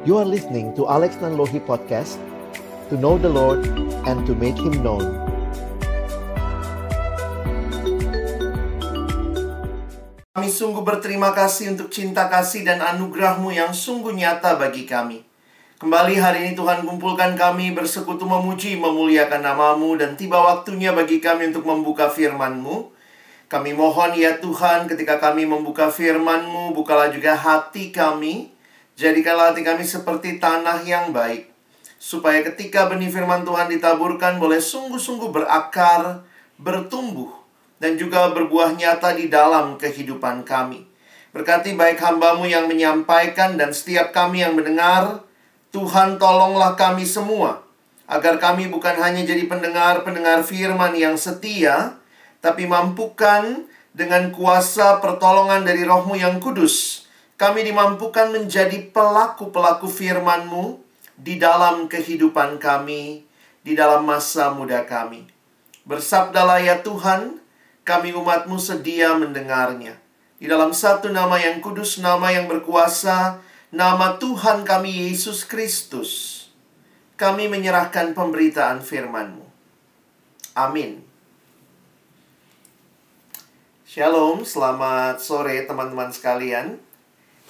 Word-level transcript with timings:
You 0.00 0.16
are 0.16 0.24
listening 0.24 0.72
to 0.80 0.88
Alex 0.88 1.20
Nanlohi 1.20 1.60
Podcast 1.60 2.16
To 2.88 2.96
know 2.96 3.20
the 3.20 3.28
Lord 3.28 3.68
and 4.08 4.24
to 4.24 4.32
make 4.32 4.56
Him 4.56 4.80
known 4.80 5.04
Kami 10.32 10.48
sungguh 10.48 10.80
berterima 10.80 11.36
kasih 11.36 11.76
untuk 11.76 11.92
cinta 11.92 12.32
kasih 12.32 12.64
dan 12.64 12.80
anugerahmu 12.80 13.52
yang 13.52 13.76
sungguh 13.76 14.16
nyata 14.16 14.56
bagi 14.56 14.88
kami. 14.88 15.20
Kembali 15.76 16.16
hari 16.16 16.48
ini 16.48 16.52
Tuhan 16.56 16.88
kumpulkan 16.88 17.36
kami 17.36 17.76
bersekutu 17.76 18.24
memuji, 18.24 18.80
memuliakan 18.80 19.44
namamu 19.44 20.00
dan 20.00 20.16
tiba 20.16 20.40
waktunya 20.40 20.96
bagi 20.96 21.20
kami 21.20 21.52
untuk 21.52 21.68
membuka 21.68 22.08
firman-Mu. 22.08 22.88
Kami 23.52 23.76
mohon 23.76 24.16
ya 24.16 24.40
Tuhan 24.40 24.88
ketika 24.88 25.20
kami 25.20 25.44
membuka 25.44 25.92
firman-Mu, 25.92 26.72
bukalah 26.72 27.12
juga 27.12 27.36
hati 27.36 27.92
kami. 27.92 28.59
Jadikanlah 29.00 29.56
hati 29.56 29.64
kami 29.64 29.80
seperti 29.80 30.36
tanah 30.36 30.84
yang 30.84 31.16
baik. 31.16 31.48
Supaya 31.96 32.44
ketika 32.44 32.84
benih 32.84 33.08
firman 33.08 33.48
Tuhan 33.48 33.72
ditaburkan 33.72 34.36
boleh 34.36 34.60
sungguh-sungguh 34.60 35.32
berakar, 35.32 36.20
bertumbuh, 36.60 37.32
dan 37.80 37.96
juga 37.96 38.28
berbuah 38.28 38.76
nyata 38.76 39.16
di 39.16 39.32
dalam 39.32 39.80
kehidupan 39.80 40.44
kami. 40.44 40.84
Berkati 41.32 41.72
baik 41.80 41.96
hambamu 41.96 42.44
yang 42.44 42.68
menyampaikan 42.68 43.56
dan 43.56 43.72
setiap 43.72 44.12
kami 44.12 44.44
yang 44.44 44.52
mendengar, 44.52 45.24
Tuhan 45.72 46.20
tolonglah 46.20 46.76
kami 46.76 47.08
semua, 47.08 47.64
agar 48.04 48.36
kami 48.36 48.68
bukan 48.68 49.00
hanya 49.00 49.24
jadi 49.24 49.48
pendengar-pendengar 49.48 50.44
firman 50.44 50.92
yang 50.92 51.16
setia, 51.16 51.96
tapi 52.44 52.68
mampukan 52.68 53.64
dengan 53.96 54.28
kuasa 54.28 55.00
pertolongan 55.00 55.64
dari 55.64 55.88
rohmu 55.88 56.20
yang 56.20 56.36
kudus, 56.36 56.99
kami 57.40 57.64
dimampukan 57.64 58.36
menjadi 58.36 58.92
pelaku-pelaku 58.92 59.88
firman-Mu 59.88 60.76
di 61.16 61.40
dalam 61.40 61.88
kehidupan 61.88 62.60
kami, 62.60 63.24
di 63.64 63.72
dalam 63.72 64.04
masa 64.04 64.52
muda 64.52 64.84
kami. 64.84 65.24
Bersabdalah 65.88 66.60
ya 66.60 66.84
Tuhan, 66.84 67.40
kami 67.80 68.12
umatmu 68.12 68.60
sedia 68.60 69.16
mendengarnya. 69.16 69.96
Di 70.36 70.52
dalam 70.52 70.76
satu 70.76 71.08
nama 71.08 71.40
yang 71.40 71.64
kudus, 71.64 71.96
nama 71.96 72.28
yang 72.28 72.44
berkuasa, 72.44 73.40
nama 73.72 74.20
Tuhan 74.20 74.68
kami 74.68 75.08
Yesus 75.08 75.48
Kristus, 75.48 76.44
kami 77.16 77.48
menyerahkan 77.48 78.12
pemberitaan 78.12 78.84
firman-Mu. 78.84 79.48
Amin. 80.60 81.00
Shalom, 83.88 84.44
selamat 84.44 85.24
sore 85.24 85.64
teman-teman 85.64 86.12
sekalian. 86.12 86.89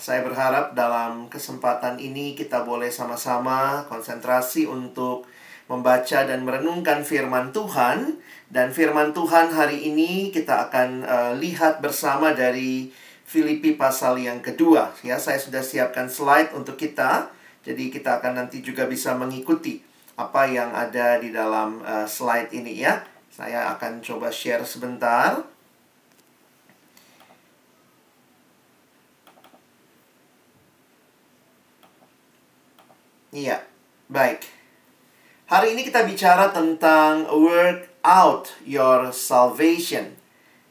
Saya 0.00 0.24
berharap 0.24 0.72
dalam 0.72 1.28
kesempatan 1.28 2.00
ini 2.00 2.32
kita 2.32 2.64
boleh 2.64 2.88
sama-sama 2.88 3.84
konsentrasi 3.84 4.64
untuk 4.64 5.28
membaca 5.68 6.24
dan 6.24 6.40
merenungkan 6.48 7.04
firman 7.04 7.52
Tuhan 7.52 8.16
dan 8.48 8.72
firman 8.72 9.12
Tuhan 9.12 9.52
hari 9.52 9.92
ini 9.92 10.32
kita 10.32 10.72
akan 10.72 11.04
uh, 11.04 11.32
lihat 11.36 11.84
bersama 11.84 12.32
dari 12.32 12.88
Filipi 13.28 13.76
pasal 13.76 14.16
yang 14.16 14.40
kedua. 14.40 14.96
Ya, 15.04 15.20
saya 15.20 15.36
sudah 15.36 15.60
siapkan 15.60 16.08
slide 16.08 16.56
untuk 16.56 16.80
kita. 16.80 17.28
Jadi 17.60 17.92
kita 17.92 18.24
akan 18.24 18.40
nanti 18.40 18.64
juga 18.64 18.88
bisa 18.88 19.12
mengikuti 19.12 19.84
apa 20.16 20.48
yang 20.48 20.72
ada 20.72 21.20
di 21.20 21.28
dalam 21.28 21.84
uh, 21.84 22.08
slide 22.08 22.56
ini 22.56 22.88
ya. 22.88 23.04
Saya 23.28 23.68
akan 23.76 24.00
coba 24.00 24.32
share 24.32 24.64
sebentar. 24.64 25.44
Iya, 33.30 33.62
baik. 34.10 34.42
Hari 35.46 35.78
ini 35.78 35.86
kita 35.86 36.02
bicara 36.02 36.50
tentang 36.50 37.30
work 37.30 37.86
out 38.02 38.50
your 38.66 39.14
salvation. 39.14 40.18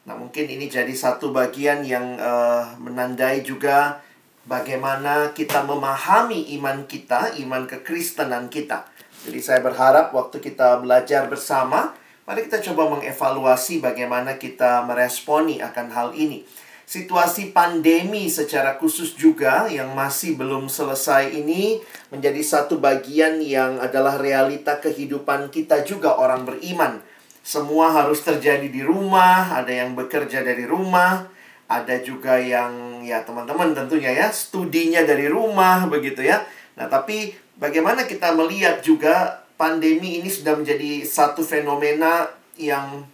Nah, 0.03 0.19
mungkin 0.19 0.43
ini 0.43 0.67
jadi 0.67 0.91
satu 0.91 1.31
bagian 1.31 1.87
yang 1.87 2.19
uh, 2.19 2.75
menandai 2.75 3.47
juga 3.47 4.03
bagaimana 4.43 5.31
kita 5.31 5.63
memahami 5.63 6.51
iman 6.59 6.83
kita, 6.83 7.31
iman 7.39 7.63
kekristenan 7.63 8.51
kita. 8.51 8.91
Jadi 9.23 9.39
saya 9.39 9.63
berharap 9.63 10.11
waktu 10.11 10.43
kita 10.43 10.83
belajar 10.83 11.31
bersama, 11.31 11.95
mari 12.27 12.43
kita 12.43 12.59
coba 12.59 12.91
mengevaluasi 12.91 13.79
bagaimana 13.79 14.35
kita 14.35 14.83
meresponi 14.83 15.63
akan 15.63 15.87
hal 15.95 16.11
ini 16.11 16.43
situasi 16.89 17.53
pandemi 17.53 18.33
secara 18.33 18.81
khusus 18.81 19.13
juga 19.13 19.69
yang 19.69 19.93
masih 19.93 20.33
belum 20.33 20.73
selesai 20.73 21.29
ini 21.37 21.77
menjadi 22.09 22.41
satu 22.41 22.81
bagian 22.81 23.45
yang 23.45 23.77
adalah 23.77 24.17
realita 24.17 24.81
kehidupan 24.81 25.53
kita 25.53 25.85
juga 25.85 26.17
orang 26.17 26.49
beriman. 26.49 26.97
Semua 27.45 27.93
harus 27.93 28.25
terjadi 28.25 28.65
di 28.65 28.81
rumah, 28.81 29.53
ada 29.53 29.69
yang 29.69 29.93
bekerja 29.93 30.41
dari 30.41 30.65
rumah, 30.65 31.29
ada 31.69 32.01
juga 32.01 32.41
yang 32.41 33.05
ya 33.05 33.21
teman-teman 33.21 33.77
tentunya 33.77 34.09
ya 34.09 34.33
studinya 34.33 35.05
dari 35.05 35.29
rumah 35.29 35.85
begitu 35.85 36.25
ya. 36.25 36.41
Nah, 36.73 36.89
tapi 36.89 37.37
bagaimana 37.61 38.09
kita 38.09 38.33
melihat 38.33 38.81
juga 38.81 39.45
pandemi 39.61 40.25
ini 40.25 40.29
sudah 40.33 40.57
menjadi 40.57 41.05
satu 41.05 41.45
fenomena 41.45 42.33
yang 42.57 43.05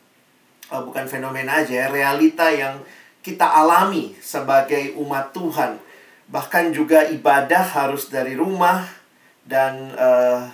oh, 0.71 0.81
bukan 0.87 1.11
fenomena 1.11 1.59
aja 1.59 1.75
ya, 1.75 1.87
realita 1.91 2.47
yang 2.55 2.79
kita 3.25 3.49
alami 3.49 4.13
sebagai 4.21 4.93
umat 5.01 5.33
Tuhan. 5.33 5.81
Bahkan 6.29 6.69
juga 6.77 7.09
ibadah 7.09 7.65
harus 7.65 8.13
dari 8.13 8.37
rumah 8.37 8.85
dan 9.41 9.89
uh, 9.97 10.45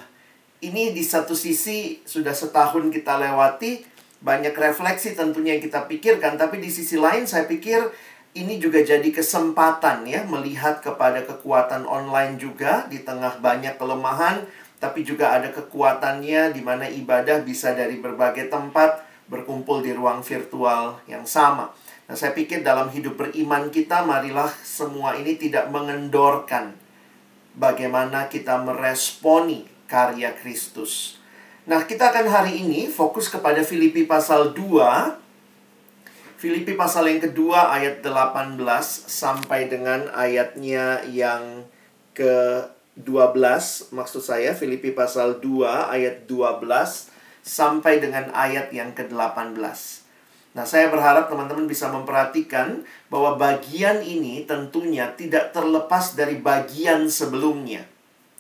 ini 0.64 0.96
di 0.96 1.04
satu 1.04 1.36
sisi 1.36 2.00
sudah 2.08 2.32
setahun 2.32 2.88
kita 2.88 3.20
lewati 3.20 3.84
banyak 4.24 4.56
refleksi 4.56 5.18
tentunya 5.18 5.58
yang 5.58 5.64
kita 5.64 5.84
pikirkan 5.90 6.40
tapi 6.40 6.64
di 6.64 6.72
sisi 6.72 6.96
lain 6.96 7.26
saya 7.26 7.50
pikir 7.50 7.92
ini 8.38 8.62
juga 8.62 8.80
jadi 8.80 9.10
kesempatan 9.12 10.06
ya 10.06 10.24
melihat 10.24 10.80
kepada 10.80 11.26
kekuatan 11.26 11.84
online 11.84 12.38
juga 12.38 12.86
di 12.88 13.02
tengah 13.02 13.42
banyak 13.42 13.76
kelemahan 13.82 14.46
tapi 14.78 15.02
juga 15.02 15.34
ada 15.36 15.50
kekuatannya 15.50 16.54
di 16.54 16.62
mana 16.62 16.86
ibadah 16.88 17.42
bisa 17.42 17.74
dari 17.74 17.98
berbagai 17.98 18.48
tempat 18.54 19.02
berkumpul 19.32 19.80
di 19.80 19.96
ruang 19.96 20.20
virtual 20.20 21.00
yang 21.08 21.24
sama. 21.24 21.72
Nah, 22.12 22.20
saya 22.20 22.36
pikir 22.36 22.60
dalam 22.60 22.92
hidup 22.92 23.16
beriman 23.16 23.72
kita, 23.72 24.04
marilah 24.04 24.52
semua 24.68 25.16
ini 25.16 25.40
tidak 25.40 25.72
mengendorkan 25.72 26.76
bagaimana 27.56 28.28
kita 28.28 28.60
meresponi 28.60 29.64
karya 29.88 30.36
Kristus. 30.36 31.24
Nah, 31.64 31.88
kita 31.88 32.12
akan 32.12 32.28
hari 32.28 32.68
ini 32.68 32.92
fokus 32.92 33.32
kepada 33.32 33.64
Filipi 33.64 34.04
pasal 34.04 34.52
2. 34.52 36.36
Filipi 36.36 36.76
pasal 36.76 37.08
yang 37.08 37.24
kedua 37.24 37.72
ayat 37.72 38.04
18 38.04 38.60
sampai 39.08 39.72
dengan 39.72 40.12
ayatnya 40.12 41.08
yang 41.08 41.64
ke-12. 42.12 43.40
Maksud 43.96 44.20
saya 44.20 44.52
Filipi 44.52 44.92
pasal 44.92 45.40
2 45.40 45.64
ayat 45.88 46.28
12 46.28 46.60
sampai 47.40 48.04
dengan 48.04 48.36
ayat 48.36 48.68
yang 48.76 48.92
ke-18. 48.92 50.01
Nah, 50.52 50.68
saya 50.68 50.92
berharap 50.92 51.32
teman-teman 51.32 51.64
bisa 51.64 51.88
memperhatikan 51.88 52.84
bahwa 53.08 53.40
bagian 53.40 54.04
ini 54.04 54.44
tentunya 54.44 55.08
tidak 55.16 55.56
terlepas 55.56 56.12
dari 56.20 56.36
bagian 56.40 57.08
sebelumnya. 57.08 57.88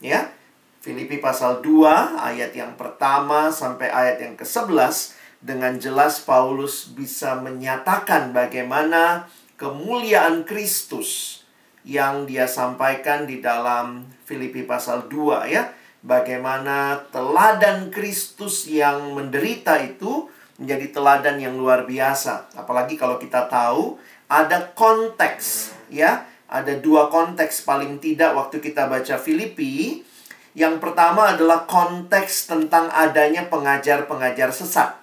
Ya. 0.03 0.35
Filipi 0.81 1.21
pasal 1.21 1.61
2 1.61 2.17
ayat 2.17 2.57
yang 2.57 2.73
pertama 2.73 3.53
sampai 3.53 3.93
ayat 3.93 4.17
yang 4.17 4.33
ke-11 4.33 5.13
dengan 5.37 5.77
jelas 5.77 6.25
Paulus 6.25 6.89
bisa 6.89 7.37
menyatakan 7.37 8.33
bagaimana 8.33 9.29
kemuliaan 9.61 10.41
Kristus 10.41 11.41
yang 11.85 12.25
dia 12.25 12.49
sampaikan 12.49 13.29
di 13.29 13.45
dalam 13.45 14.09
Filipi 14.25 14.65
pasal 14.65 15.05
2 15.05 15.53
ya. 15.53 15.69
Bagaimana 16.01 16.97
teladan 17.13 17.93
Kristus 17.93 18.65
yang 18.65 19.13
menderita 19.13 19.77
itu 19.85 20.25
menjadi 20.61 20.93
teladan 20.93 21.41
yang 21.41 21.57
luar 21.57 21.89
biasa. 21.89 22.53
Apalagi 22.53 22.93
kalau 22.93 23.17
kita 23.17 23.49
tahu 23.49 23.97
ada 24.29 24.69
konteks 24.77 25.73
ya, 25.89 26.29
ada 26.45 26.77
dua 26.77 27.09
konteks 27.09 27.65
paling 27.65 27.97
tidak 27.97 28.37
waktu 28.37 28.61
kita 28.61 28.85
baca 28.85 29.17
Filipi. 29.17 30.05
Yang 30.53 30.83
pertama 30.83 31.33
adalah 31.33 31.65
konteks 31.65 32.45
tentang 32.45 32.93
adanya 32.93 33.49
pengajar-pengajar 33.49 34.53
sesat. 34.53 34.99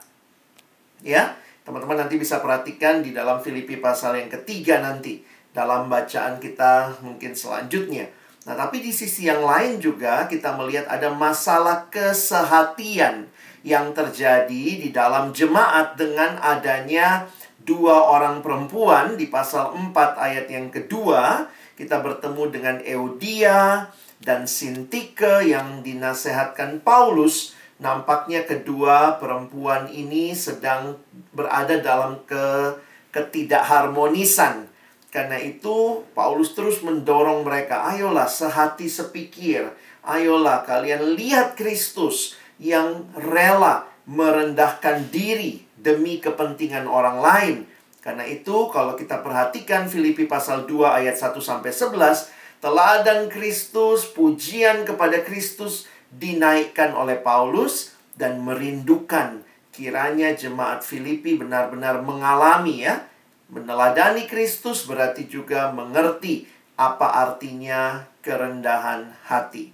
Ya, 1.02 1.34
teman-teman 1.66 2.06
nanti 2.06 2.20
bisa 2.20 2.38
perhatikan 2.38 3.02
di 3.02 3.10
dalam 3.10 3.42
Filipi 3.42 3.80
pasal 3.80 4.20
yang 4.20 4.30
ketiga 4.30 4.78
nanti 4.78 5.24
dalam 5.50 5.88
bacaan 5.90 6.38
kita 6.38 7.00
mungkin 7.02 7.32
selanjutnya. 7.32 8.12
Nah, 8.44 8.54
tapi 8.54 8.84
di 8.84 8.92
sisi 8.92 9.26
yang 9.26 9.42
lain 9.44 9.80
juga 9.80 10.28
kita 10.28 10.54
melihat 10.56 10.86
ada 10.88 11.12
masalah 11.12 11.88
kesehatian 11.88 13.28
yang 13.68 13.92
terjadi 13.92 14.64
di 14.80 14.88
dalam 14.88 15.36
jemaat 15.36 16.00
dengan 16.00 16.40
adanya 16.40 17.28
dua 17.68 18.08
orang 18.08 18.40
perempuan 18.40 19.20
di 19.20 19.28
pasal 19.28 19.76
4 19.76 19.92
ayat 20.16 20.48
yang 20.48 20.72
kedua. 20.72 21.44
Kita 21.76 22.00
bertemu 22.00 22.42
dengan 22.48 22.76
Eudia 22.80 23.86
dan 24.18 24.48
Sintike 24.48 25.46
yang 25.46 25.84
dinasehatkan 25.84 26.82
Paulus, 26.82 27.54
nampaknya 27.78 28.42
kedua 28.42 29.20
perempuan 29.20 29.86
ini 29.86 30.34
sedang 30.34 30.98
berada 31.30 31.78
dalam 31.78 32.18
ke 32.26 32.74
ketidakharmonisan. 33.14 34.66
Karena 35.08 35.38
itu 35.38 36.02
Paulus 36.18 36.52
terus 36.52 36.82
mendorong 36.82 37.46
mereka, 37.46 37.86
ayolah 37.94 38.26
sehati 38.26 38.90
sepikir, 38.90 39.70
ayolah 40.02 40.66
kalian 40.66 41.14
lihat 41.14 41.54
Kristus 41.54 42.36
yang 42.58 43.06
rela 43.14 43.86
merendahkan 44.06 45.10
diri 45.10 45.64
demi 45.78 46.18
kepentingan 46.18 46.90
orang 46.90 47.18
lain. 47.22 47.56
Karena 48.02 48.26
itu 48.26 48.70
kalau 48.70 48.94
kita 48.94 49.22
perhatikan 49.22 49.90
Filipi 49.90 50.26
pasal 50.26 50.66
2 50.66 50.98
ayat 51.02 51.18
1 51.18 51.38
sampai 51.38 51.70
11, 51.70 52.30
teladan 52.62 53.26
Kristus, 53.30 54.06
pujian 54.10 54.86
kepada 54.86 55.22
Kristus 55.22 55.86
dinaikkan 56.10 56.94
oleh 56.96 57.20
Paulus 57.20 57.94
dan 58.16 58.42
merindukan 58.42 59.44
kiranya 59.70 60.34
jemaat 60.34 60.82
Filipi 60.82 61.38
benar-benar 61.38 62.02
mengalami 62.02 62.82
ya 62.82 63.06
meneladani 63.48 64.28
Kristus 64.28 64.84
berarti 64.84 65.24
juga 65.24 65.72
mengerti 65.72 66.44
apa 66.78 67.26
artinya 67.26 68.06
kerendahan 68.20 69.10
hati. 69.26 69.72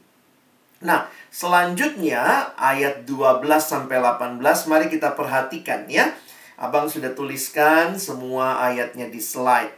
Nah, 0.85 1.11
selanjutnya 1.35 2.55
ayat 2.55 3.03
12 3.03 3.43
sampai 3.59 3.99
18 3.99 4.39
mari 4.71 4.87
kita 4.87 5.19
perhatikan 5.19 5.91
ya. 5.91 6.15
Abang 6.55 6.87
sudah 6.87 7.11
tuliskan 7.11 7.99
semua 7.99 8.63
ayatnya 8.63 9.11
di 9.11 9.19
slide. 9.19 9.75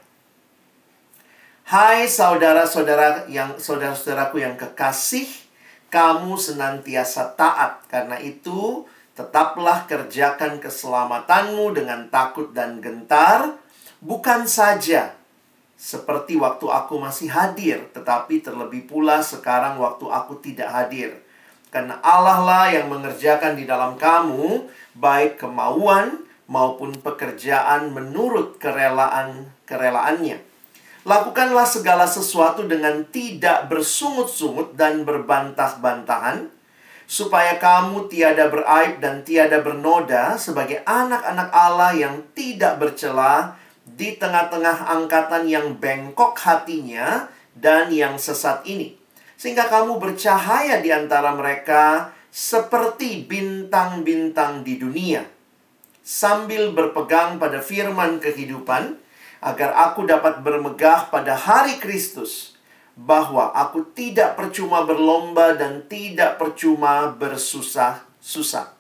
Hai 1.64 2.05
saudara-saudara 2.05 3.25
yang 3.32 3.56
saudara-saudaraku 3.56 4.44
yang 4.44 4.61
kekasih, 4.61 5.26
kamu 5.88 6.37
senantiasa 6.37 7.32
taat. 7.35 7.82
Karena 7.88 8.20
itu, 8.20 8.85
tetaplah 9.17 9.88
kerjakan 9.88 10.61
keselamatanmu 10.61 11.73
dengan 11.73 12.06
takut 12.12 12.52
dan 12.52 12.79
gentar, 12.85 13.56
bukan 14.05 14.44
saja 14.44 15.17
seperti 15.75 16.38
waktu 16.38 16.70
aku 16.70 17.02
masih 17.02 17.32
hadir, 17.32 17.82
tetapi 17.97 18.44
terlebih 18.44 18.87
pula 18.87 19.25
sekarang 19.25 19.81
waktu 19.82 20.06
aku 20.06 20.38
tidak 20.38 20.70
hadir. 20.70 21.25
Karena 21.71 21.99
Allah 22.01 22.41
lah 22.41 22.67
yang 22.73 22.89
mengerjakan 22.89 23.59
di 23.59 23.69
dalam 23.69 23.99
kamu 23.99 24.65
baik 24.97 25.43
kemauan 25.43 26.25
maupun 26.47 26.95
pekerjaan 27.03 27.91
menurut 27.91 28.57
kerelaan 28.63 29.51
kerelaannya. 29.67 30.39
Lakukanlah 31.07 31.67
segala 31.67 32.07
sesuatu 32.07 32.67
dengan 32.67 33.07
tidak 33.15 33.71
bersungut-sungut 33.71 34.75
dan 34.75 35.07
berbantah-bantahan, 35.07 36.51
supaya 37.07 37.63
kamu 37.63 38.11
tiada 38.11 38.51
beraib 38.51 38.99
dan 38.99 39.23
tiada 39.23 39.62
bernoda 39.62 40.35
sebagai 40.35 40.83
anak-anak 40.83 41.49
Allah 41.55 41.95
yang 41.95 42.27
tidak 42.35 42.83
bercela 42.83 43.55
di 43.87 44.19
tengah-tengah 44.19 44.91
angkatan 44.91 45.47
yang 45.47 45.79
bengkok 45.79 46.35
hatinya 46.43 47.31
dan 47.55 47.95
yang 47.95 48.19
sesat 48.19 48.67
ini. 48.67 48.99
Sehingga 49.47 49.71
kamu 49.71 50.03
bercahaya 50.03 50.83
di 50.83 50.91
antara 50.91 51.31
mereka 51.31 52.11
seperti 52.35 53.31
bintang-bintang 53.31 54.67
di 54.67 54.75
dunia. 54.75 55.23
Sambil 56.03 56.75
berpegang 56.75 57.39
pada 57.39 57.63
firman 57.63 58.19
kehidupan, 58.19 58.99
agar 59.39 59.71
aku 59.87 60.03
dapat 60.03 60.43
bermegah 60.43 61.15
pada 61.15 61.39
hari 61.39 61.79
Kristus 61.79 62.59
bahwa 62.99 63.55
aku 63.55 63.87
tidak 63.95 64.35
percuma 64.35 64.83
berlomba 64.83 65.55
dan 65.55 65.87
tidak 65.87 66.43
percuma 66.43 67.15
bersusah-susah. 67.15 68.75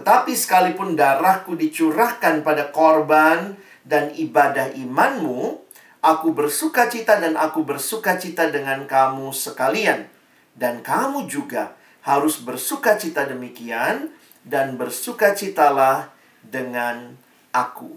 Tetapi 0.00 0.32
sekalipun 0.32 0.96
darahku 0.96 1.52
dicurahkan 1.60 2.40
pada 2.40 2.72
korban 2.72 3.52
dan 3.84 4.16
ibadah 4.16 4.72
imanmu, 4.80 5.60
aku 6.00 6.32
bersuka 6.32 6.88
cita 6.88 7.20
dan 7.20 7.36
aku 7.36 7.64
bersuka 7.64 8.16
cita 8.16 8.48
dengan 8.48 8.84
kamu 8.88 9.32
sekalian. 9.32 10.08
Dan 10.56 10.84
kamu 10.84 11.30
juga 11.30 11.76
harus 12.04 12.40
bersuka 12.40 12.96
cita 12.96 13.28
demikian 13.28 14.12
dan 14.44 14.76
bersuka 14.80 15.36
citalah 15.36 16.12
dengan 16.40 17.16
aku. 17.52 17.96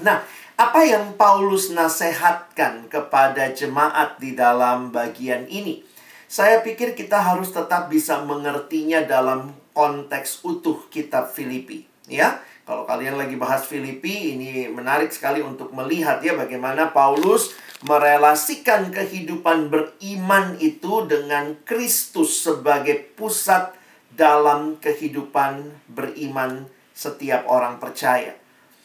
Nah, 0.00 0.24
apa 0.58 0.80
yang 0.82 1.14
Paulus 1.14 1.70
nasihatkan 1.70 2.90
kepada 2.90 3.52
jemaat 3.54 4.18
di 4.18 4.34
dalam 4.34 4.90
bagian 4.90 5.46
ini? 5.46 5.86
Saya 6.28 6.60
pikir 6.60 6.92
kita 6.92 7.22
harus 7.24 7.54
tetap 7.54 7.88
bisa 7.88 8.20
mengertinya 8.26 9.00
dalam 9.06 9.54
konteks 9.72 10.44
utuh 10.44 10.90
kitab 10.92 11.30
Filipi, 11.32 11.86
ya. 12.10 12.42
Kalau 12.68 12.84
kalian 12.84 13.16
lagi 13.16 13.32
bahas 13.40 13.64
Filipi, 13.64 14.36
ini 14.36 14.68
menarik 14.68 15.08
sekali 15.08 15.40
untuk 15.40 15.72
melihat 15.72 16.20
ya 16.20 16.36
bagaimana 16.36 16.92
Paulus 16.92 17.56
merelasikan 17.80 18.92
kehidupan 18.92 19.72
beriman 19.72 20.52
itu 20.60 21.08
dengan 21.08 21.56
Kristus 21.64 22.44
sebagai 22.44 23.16
pusat 23.16 23.72
dalam 24.12 24.76
kehidupan 24.84 25.64
beriman 25.88 26.68
setiap 26.92 27.48
orang 27.48 27.80
percaya. 27.80 28.36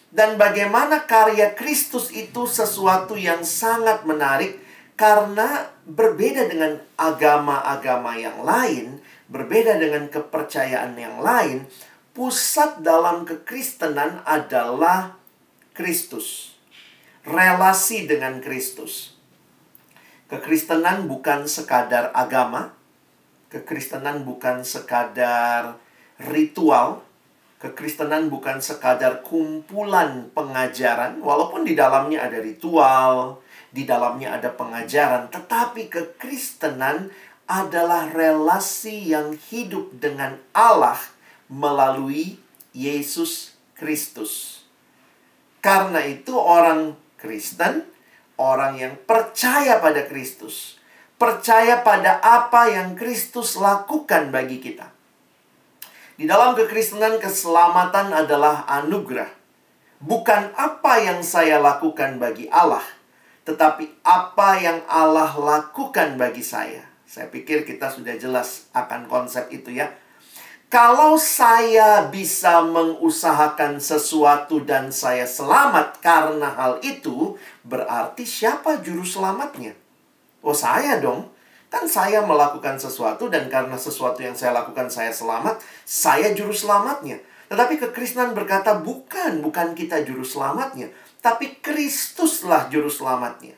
Dan 0.07 0.39
bagaimana 0.39 1.03
karya 1.03 1.51
Kristus 1.51 2.07
itu 2.15 2.47
sesuatu 2.47 3.19
yang 3.19 3.43
sangat 3.43 4.07
menarik 4.07 4.63
karena 4.95 5.67
berbeda 5.83 6.47
dengan 6.47 6.79
agama-agama 6.95 8.15
yang 8.15 8.47
lain, 8.47 9.03
berbeda 9.27 9.75
dengan 9.75 10.07
kepercayaan 10.07 10.95
yang 10.95 11.19
lain, 11.19 11.67
pusat 12.13 12.85
dalam 12.85 13.25
kekristenan 13.25 14.21
adalah 14.23 15.17
Kristus. 15.73 16.53
Relasi 17.25 18.05
dengan 18.05 18.37
Kristus. 18.39 19.17
Kekristenan 20.29 21.05
bukan 21.09 21.45
sekadar 21.45 22.13
agama, 22.13 22.73
kekristenan 23.49 24.25
bukan 24.25 24.65
sekadar 24.65 25.77
ritual, 26.17 27.05
Kekristenan 27.63 28.27
bukan 28.27 28.59
sekadar 28.59 29.23
kumpulan 29.23 30.27
pengajaran, 30.35 31.23
walaupun 31.23 31.63
di 31.63 31.79
dalamnya 31.79 32.27
ada 32.27 32.43
ritual, 32.43 33.39
di 33.71 33.87
dalamnya 33.87 34.35
ada 34.35 34.51
pengajaran, 34.51 35.31
tetapi 35.31 35.87
kekristenan 35.87 37.07
adalah 37.47 38.11
relasi 38.11 39.15
yang 39.15 39.31
hidup 39.47 39.95
dengan 39.95 40.43
Allah 40.51 40.99
melalui 41.53 42.41
Yesus 42.73 43.53
Kristus. 43.77 44.65
Karena 45.61 46.01
itu, 46.01 46.33
orang 46.33 46.97
Kristen, 47.21 47.85
orang 48.41 48.81
yang 48.81 48.93
percaya 49.05 49.77
pada 49.77 50.09
Kristus, 50.09 50.81
percaya 51.21 51.85
pada 51.85 52.17
apa 52.17 52.73
yang 52.73 52.97
Kristus 52.97 53.53
lakukan 53.53 54.33
bagi 54.33 54.57
kita 54.57 54.93
di 56.13 56.29
dalam 56.29 56.53
kekristenan 56.53 57.17
keselamatan 57.17 58.13
adalah 58.13 58.69
anugerah. 58.69 59.29
Bukan 60.03 60.51
apa 60.59 60.99
yang 60.99 61.23
saya 61.23 61.63
lakukan 61.63 62.19
bagi 62.19 62.51
Allah, 62.51 62.83
tetapi 63.47 64.03
apa 64.03 64.49
yang 64.59 64.79
Allah 64.85 65.31
lakukan 65.31 66.19
bagi 66.19 66.43
saya. 66.43 66.83
Saya 67.07 67.31
pikir 67.31 67.63
kita 67.63 67.87
sudah 67.87 68.19
jelas 68.19 68.67
akan 68.75 69.07
konsep 69.07 69.47
itu 69.49 69.71
ya. 69.71 69.89
Kalau 70.73 71.21
saya 71.21 72.09
bisa 72.09 72.65
mengusahakan 72.65 73.77
sesuatu 73.77 74.57
dan 74.57 74.89
saya 74.89 75.29
selamat 75.29 76.01
karena 76.01 76.49
hal 76.49 76.81
itu, 76.81 77.37
berarti 77.61 78.25
siapa 78.25 78.81
juru 78.81 79.05
selamatnya? 79.05 79.77
Oh, 80.41 80.57
saya 80.57 80.97
dong. 80.97 81.29
Kan 81.69 81.85
saya 81.85 82.25
melakukan 82.25 82.81
sesuatu 82.81 83.29
dan 83.29 83.53
karena 83.53 83.77
sesuatu 83.77 84.25
yang 84.25 84.33
saya 84.33 84.65
lakukan 84.65 84.89
saya 84.89 85.13
selamat, 85.13 85.61
saya 85.85 86.33
juru 86.33 86.57
selamatnya. 86.57 87.21
Tetapi 87.53 87.77
kekristenan 87.77 88.33
berkata 88.33 88.73
bukan, 88.73 89.45
bukan 89.45 89.77
kita 89.77 90.01
juru 90.01 90.25
selamatnya, 90.25 90.89
tapi 91.21 91.53
Kristuslah 91.61 92.73
juru 92.73 92.89
selamatnya. 92.89 93.53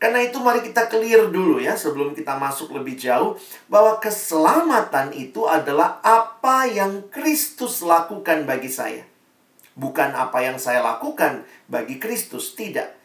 Karena 0.00 0.24
itu 0.24 0.40
mari 0.40 0.64
kita 0.64 0.88
clear 0.88 1.28
dulu 1.28 1.60
ya 1.60 1.76
sebelum 1.76 2.16
kita 2.16 2.40
masuk 2.40 2.72
lebih 2.72 2.96
jauh 2.96 3.36
bahwa 3.68 4.00
keselamatan 4.00 5.12
itu 5.12 5.44
adalah 5.44 6.00
apa 6.00 6.64
yang 6.64 7.04
Kristus 7.12 7.84
lakukan 7.84 8.48
bagi 8.48 8.72
saya. 8.72 9.04
Bukan 9.76 10.16
apa 10.16 10.40
yang 10.40 10.56
saya 10.56 10.80
lakukan 10.80 11.44
bagi 11.68 12.00
Kristus, 12.00 12.56
tidak 12.56 12.96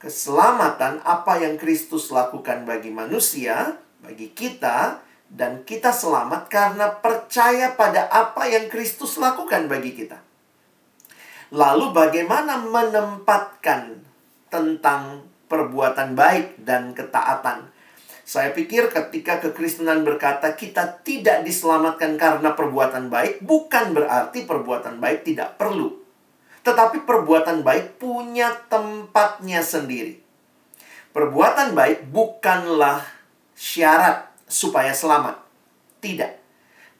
keselamatan 0.00 1.04
apa 1.04 1.44
yang 1.44 1.60
Kristus 1.60 2.08
lakukan 2.08 2.64
bagi 2.64 2.88
manusia, 2.88 3.76
bagi 4.00 4.32
kita, 4.32 5.04
dan 5.28 5.62
kita 5.62 5.92
selamat 5.92 6.48
karena 6.48 6.88
percaya 6.88 7.76
pada 7.76 8.08
apa 8.08 8.48
yang 8.48 8.66
Kristus 8.72 9.20
lakukan 9.20 9.68
bagi 9.68 9.92
kita. 9.92 10.18
Lalu 11.52 11.92
bagaimana 11.92 12.58
menempatkan 12.64 14.02
tentang 14.50 15.29
perbuatan 15.50 16.14
baik 16.14 16.62
dan 16.62 16.94
ketaatan? 16.94 17.66
Saya 18.22 18.54
pikir 18.54 18.94
ketika 18.94 19.42
kekristenan 19.42 20.06
berkata 20.06 20.54
kita 20.54 21.02
tidak 21.02 21.42
diselamatkan 21.42 22.14
karena 22.14 22.54
perbuatan 22.54 23.10
baik, 23.10 23.42
bukan 23.42 23.90
berarti 23.90 24.46
perbuatan 24.46 25.02
baik 25.02 25.26
tidak 25.26 25.58
perlu. 25.58 25.98
Tetapi 26.62 27.02
perbuatan 27.02 27.66
baik 27.66 27.98
punya 27.98 28.54
tempatnya 28.70 29.66
sendiri. 29.66 30.22
Perbuatan 31.10 31.74
baik 31.74 32.06
bukanlah 32.14 33.02
syarat 33.58 34.30
supaya 34.46 34.94
selamat. 34.94 35.42
Tidak. 35.98 36.32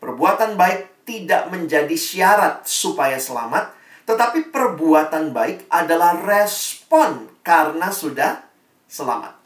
Perbuatan 0.02 0.58
baik 0.58 1.06
tidak 1.06 1.46
menjadi 1.54 1.94
syarat 1.94 2.66
supaya 2.66 3.22
selamat, 3.22 3.70
tetapi 4.02 4.50
perbuatan 4.50 5.30
baik 5.30 5.70
adalah 5.70 6.18
respon 6.26 7.30
karena 7.40 7.88
sudah 7.92 8.44
selamat. 8.90 9.40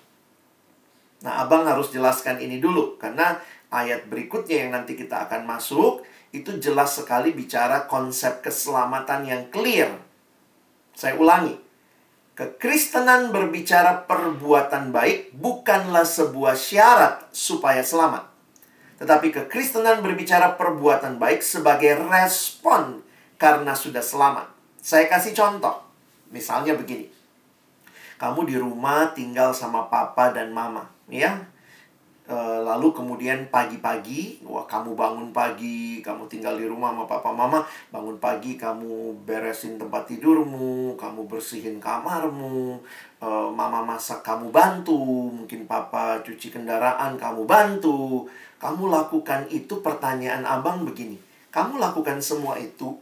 Nah, 1.24 1.40
Abang 1.40 1.64
harus 1.64 1.88
jelaskan 1.88 2.36
ini 2.36 2.60
dulu 2.60 3.00
karena 3.00 3.40
ayat 3.72 4.04
berikutnya 4.12 4.66
yang 4.66 4.70
nanti 4.76 4.92
kita 4.92 5.24
akan 5.24 5.48
masuk 5.48 6.04
itu 6.34 6.58
jelas 6.58 6.98
sekali 6.98 7.30
bicara 7.30 7.86
konsep 7.86 8.42
keselamatan 8.42 9.24
yang 9.24 9.42
clear. 9.54 9.88
Saya 10.92 11.14
ulangi. 11.16 11.56
Kekristenan 12.34 13.30
berbicara 13.30 14.10
perbuatan 14.10 14.90
baik 14.90 15.38
bukanlah 15.38 16.02
sebuah 16.02 16.58
syarat 16.58 17.30
supaya 17.30 17.86
selamat. 17.86 18.26
Tetapi 18.98 19.30
kekristenan 19.30 20.02
berbicara 20.02 20.58
perbuatan 20.58 21.22
baik 21.22 21.46
sebagai 21.46 21.94
respon 22.10 23.06
karena 23.38 23.78
sudah 23.78 24.02
selamat. 24.02 24.50
Saya 24.82 25.06
kasih 25.06 25.30
contoh. 25.30 25.86
Misalnya 26.34 26.74
begini. 26.74 27.13
Kamu 28.24 28.48
di 28.48 28.56
rumah 28.56 29.12
tinggal 29.12 29.52
sama 29.52 29.92
papa 29.92 30.32
dan 30.32 30.48
mama 30.48 30.88
ya. 31.12 31.44
E, 32.24 32.32
lalu 32.64 32.88
kemudian 32.96 33.52
pagi-pagi 33.52 34.40
wah 34.48 34.64
kamu 34.64 34.96
bangun 34.96 35.28
pagi 35.28 36.00
kamu 36.00 36.24
tinggal 36.24 36.56
di 36.56 36.64
rumah 36.64 36.96
sama 36.96 37.04
papa 37.04 37.28
mama 37.36 37.60
bangun 37.92 38.16
pagi 38.16 38.56
kamu 38.56 39.12
beresin 39.28 39.76
tempat 39.76 40.08
tidurmu 40.08 40.96
kamu 40.96 41.28
bersihin 41.28 41.76
kamarmu 41.76 42.80
e, 43.20 43.28
mama 43.52 43.84
masak 43.84 44.24
kamu 44.24 44.48
bantu 44.48 44.96
mungkin 45.28 45.68
papa 45.68 46.24
cuci 46.24 46.48
kendaraan 46.48 47.20
kamu 47.20 47.44
bantu. 47.44 48.24
Kamu 48.56 48.88
lakukan 48.88 49.44
itu 49.52 49.84
pertanyaan 49.84 50.48
abang 50.48 50.88
begini 50.88 51.20
kamu 51.52 51.76
lakukan 51.76 52.18
semua 52.18 52.56
itu 52.56 52.98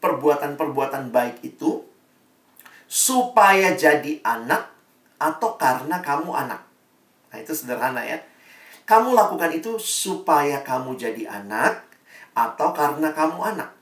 perbuatan-perbuatan 0.00 1.12
baik 1.12 1.44
itu 1.44 1.84
supaya 2.92 3.72
jadi 3.72 4.20
anak 4.20 4.68
atau 5.16 5.56
karena 5.56 6.04
kamu 6.04 6.28
anak 6.28 6.60
Nah, 7.32 7.40
itu 7.40 7.56
sederhana 7.56 8.04
ya. 8.04 8.20
Kamu 8.84 9.16
lakukan 9.16 9.48
itu 9.56 9.80
supaya 9.80 10.60
kamu 10.60 11.00
jadi 11.00 11.24
anak 11.24 11.80
atau 12.36 12.76
karena 12.76 13.08
kamu 13.16 13.40
anak. 13.56 13.72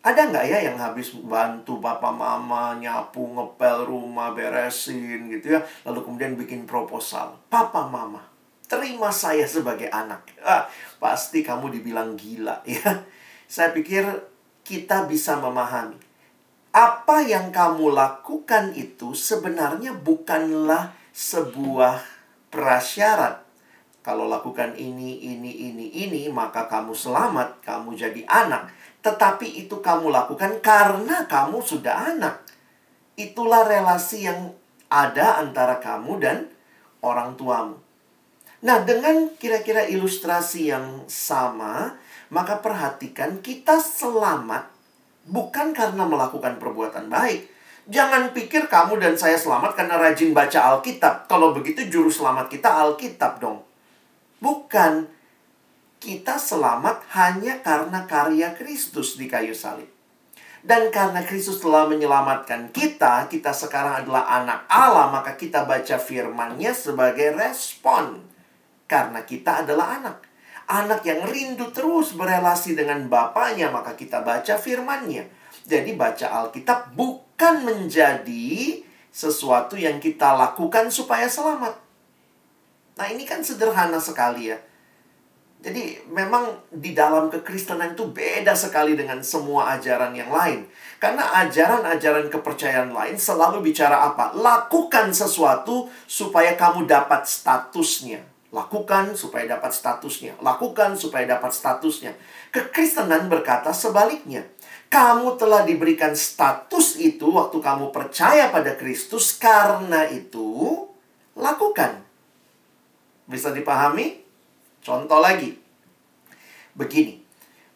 Ada 0.00 0.32
nggak 0.32 0.46
ya 0.48 0.58
yang 0.72 0.80
habis 0.80 1.12
bantu 1.20 1.84
papa 1.84 2.08
mama 2.08 2.72
nyapu, 2.80 3.28
ngepel 3.28 3.84
rumah, 3.84 4.32
beresin 4.32 5.28
gitu 5.28 5.58
ya. 5.58 5.60
Lalu 5.84 6.00
kemudian 6.00 6.32
bikin 6.40 6.64
proposal. 6.64 7.36
Papa 7.52 7.84
mama, 7.84 8.24
terima 8.64 9.12
saya 9.12 9.44
sebagai 9.44 9.92
anak. 9.92 10.24
Ah, 10.40 10.64
pasti 10.96 11.44
kamu 11.44 11.68
dibilang 11.68 12.16
gila 12.16 12.64
ya. 12.64 13.04
Saya 13.44 13.76
pikir 13.76 14.08
kita 14.64 15.04
bisa 15.04 15.36
memahami. 15.36 16.07
Apa 16.68 17.24
yang 17.24 17.48
kamu 17.48 17.96
lakukan 17.96 18.76
itu 18.76 19.16
sebenarnya 19.16 19.96
bukanlah 19.96 20.92
sebuah 21.16 22.04
prasyarat. 22.52 23.48
Kalau 24.04 24.28
lakukan 24.28 24.76
ini, 24.76 25.20
ini, 25.20 25.68
ini, 25.68 25.86
ini, 25.92 26.22
maka 26.32 26.68
kamu 26.68 26.92
selamat, 26.92 27.60
kamu 27.64 27.96
jadi 27.96 28.22
anak. 28.24 28.72
Tetapi 29.00 29.64
itu 29.64 29.80
kamu 29.80 30.08
lakukan 30.12 30.60
karena 30.64 31.24
kamu 31.28 31.60
sudah 31.60 32.16
anak. 32.16 32.44
Itulah 33.16 33.68
relasi 33.68 34.28
yang 34.28 34.52
ada 34.88 35.40
antara 35.40 35.76
kamu 35.80 36.12
dan 36.20 36.48
orang 37.04 37.36
tuamu. 37.36 37.76
Nah, 38.58 38.82
dengan 38.82 39.30
kira-kira 39.38 39.86
ilustrasi 39.86 40.72
yang 40.72 41.04
sama, 41.06 41.94
maka 42.32 42.58
perhatikan 42.58 43.38
kita 43.38 43.78
selamat 43.78 44.77
bukan 45.28 45.76
karena 45.76 46.08
melakukan 46.08 46.56
perbuatan 46.56 47.12
baik, 47.12 47.58
Jangan 47.88 48.36
pikir 48.36 48.68
kamu 48.68 49.00
dan 49.00 49.16
saya 49.16 49.40
selamat 49.40 49.72
karena 49.72 49.96
rajin 49.96 50.36
baca 50.36 50.76
Alkitab. 50.76 51.24
Kalau 51.24 51.56
begitu 51.56 51.88
juru 51.88 52.12
selamat 52.12 52.52
kita 52.52 52.68
Alkitab 52.68 53.40
dong. 53.40 53.64
Bukan. 54.44 55.08
Kita 55.98 56.38
selamat 56.38 57.10
hanya 57.16 57.58
karena 57.64 58.06
karya 58.06 58.52
Kristus 58.54 59.16
di 59.16 59.26
kayu 59.26 59.56
salib. 59.56 59.88
Dan 60.60 60.92
karena 60.94 61.24
Kristus 61.24 61.58
telah 61.58 61.88
menyelamatkan 61.88 62.70
kita, 62.70 63.26
kita 63.26 63.50
sekarang 63.56 64.04
adalah 64.04 64.30
anak 64.36 64.68
Allah, 64.70 65.08
maka 65.10 65.34
kita 65.34 65.64
baca 65.66 65.96
firman-Nya 65.98 66.76
sebagai 66.76 67.34
respon. 67.34 68.20
Karena 68.84 69.24
kita 69.24 69.64
adalah 69.64 69.96
anak. 69.98 70.27
Anak 70.68 71.00
yang 71.08 71.24
rindu 71.24 71.72
terus 71.72 72.12
berelasi 72.12 72.76
dengan 72.76 73.08
Bapaknya, 73.08 73.72
maka 73.72 73.96
kita 73.96 74.20
baca 74.20 74.60
firman-Nya. 74.60 75.24
Jadi 75.64 75.96
baca 75.96 76.44
Alkitab 76.44 76.92
bukan 76.92 77.64
menjadi 77.64 78.84
sesuatu 79.08 79.80
yang 79.80 79.96
kita 79.96 80.36
lakukan 80.36 80.92
supaya 80.92 81.24
selamat. 81.24 81.72
Nah, 83.00 83.06
ini 83.08 83.24
kan 83.24 83.40
sederhana 83.40 83.96
sekali 83.96 84.52
ya. 84.52 84.60
Jadi 85.58 86.06
memang 86.14 86.54
di 86.70 86.94
dalam 86.94 87.26
kekristenan 87.26 87.98
itu 87.98 88.06
beda 88.14 88.54
sekali 88.54 88.94
dengan 88.94 89.24
semua 89.24 89.74
ajaran 89.74 90.14
yang 90.14 90.30
lain. 90.30 90.68
Karena 91.02 91.32
ajaran-ajaran 91.48 92.30
kepercayaan 92.30 92.94
lain 92.94 93.16
selalu 93.16 93.72
bicara 93.72 94.06
apa? 94.12 94.36
Lakukan 94.36 95.10
sesuatu 95.10 95.88
supaya 96.04 96.54
kamu 96.54 96.86
dapat 96.86 97.26
statusnya. 97.26 98.22
Lakukan 98.48 99.12
supaya 99.12 99.44
dapat 99.44 99.76
statusnya. 99.76 100.40
Lakukan 100.40 100.96
supaya 100.96 101.28
dapat 101.28 101.52
statusnya. 101.52 102.16
Kekristenan 102.48 103.28
berkata 103.28 103.76
sebaliknya. 103.76 104.48
Kamu 104.88 105.36
telah 105.36 105.68
diberikan 105.68 106.16
status 106.16 106.96
itu 106.96 107.28
waktu 107.28 107.60
kamu 107.60 107.92
percaya 107.92 108.48
pada 108.48 108.72
Kristus, 108.72 109.36
karena 109.36 110.08
itu 110.08 110.80
lakukan. 111.36 112.00
Bisa 113.28 113.52
dipahami? 113.52 114.24
Contoh 114.80 115.20
lagi. 115.20 115.52
Begini, 116.72 117.20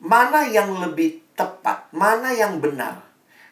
mana 0.00 0.49
yang 0.49 0.73
lebih 0.81 1.21
tepat, 1.37 1.93
mana 1.93 2.33
yang 2.33 2.64
benar? 2.64 3.05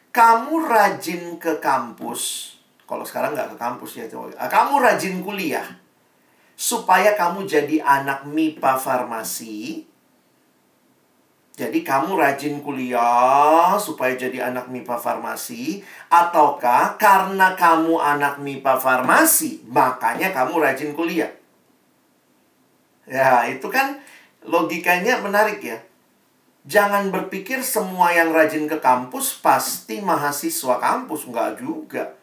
Kamu 0.09 0.65
rajin 0.65 1.37
ke 1.37 1.61
kampus, 1.61 2.55
kalau 2.89 3.05
sekarang 3.05 3.37
nggak 3.37 3.53
ke 3.53 3.57
kampus 3.61 4.01
ya, 4.01 4.09
kamu 4.49 4.73
rajin 4.81 5.21
kuliah, 5.21 5.67
supaya 6.61 7.17
kamu 7.17 7.49
jadi 7.49 7.81
anak 7.81 8.29
MIPA 8.29 8.77
farmasi, 8.77 9.89
jadi 11.57 11.79
kamu 11.81 12.21
rajin 12.21 12.61
kuliah 12.61 13.73
supaya 13.81 14.13
jadi 14.13 14.53
anak 14.53 14.69
MIPA 14.69 15.01
farmasi 15.01 15.81
ataukah 16.13 17.01
karena 17.01 17.57
kamu 17.57 17.97
anak 17.97 18.37
MIPA 18.37 18.77
farmasi 18.77 19.65
makanya 19.65 20.29
kamu 20.29 20.61
rajin 20.61 20.93
kuliah? 20.93 21.33
Ya, 23.09 23.49
itu 23.49 23.65
kan 23.65 23.97
logikanya 24.45 25.17
menarik 25.17 25.65
ya. 25.65 25.81
Jangan 26.69 27.09
berpikir 27.09 27.65
semua 27.65 28.13
yang 28.13 28.29
rajin 28.29 28.69
ke 28.69 28.77
kampus 28.77 29.41
pasti 29.41 29.97
mahasiswa 29.97 30.77
kampus, 30.77 31.25
enggak 31.25 31.57
juga. 31.57 32.20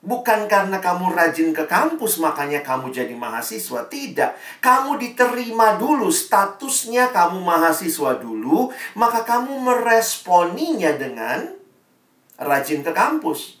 Bukan 0.00 0.48
karena 0.48 0.80
kamu 0.80 1.12
rajin 1.12 1.52
ke 1.52 1.68
kampus 1.68 2.16
makanya 2.24 2.64
kamu 2.64 2.88
jadi 2.88 3.12
mahasiswa. 3.12 3.84
Tidak. 3.84 4.30
Kamu 4.64 4.96
diterima 4.96 5.76
dulu 5.76 6.08
statusnya 6.08 7.12
kamu 7.12 7.44
mahasiswa 7.44 8.16
dulu. 8.16 8.72
Maka 8.96 9.28
kamu 9.28 9.60
meresponinya 9.60 10.96
dengan 10.96 11.52
rajin 12.40 12.80
ke 12.80 12.96
kampus. 12.96 13.60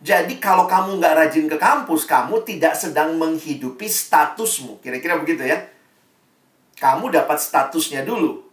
Jadi 0.00 0.40
kalau 0.40 0.64
kamu 0.64 0.96
nggak 0.96 1.16
rajin 1.16 1.46
ke 1.48 1.56
kampus, 1.60 2.08
kamu 2.08 2.44
tidak 2.44 2.72
sedang 2.72 3.16
menghidupi 3.20 3.88
statusmu. 3.88 4.80
Kira-kira 4.80 5.20
begitu 5.20 5.44
ya. 5.44 5.60
Kamu 6.76 7.12
dapat 7.12 7.36
statusnya 7.40 8.04
dulu. 8.04 8.44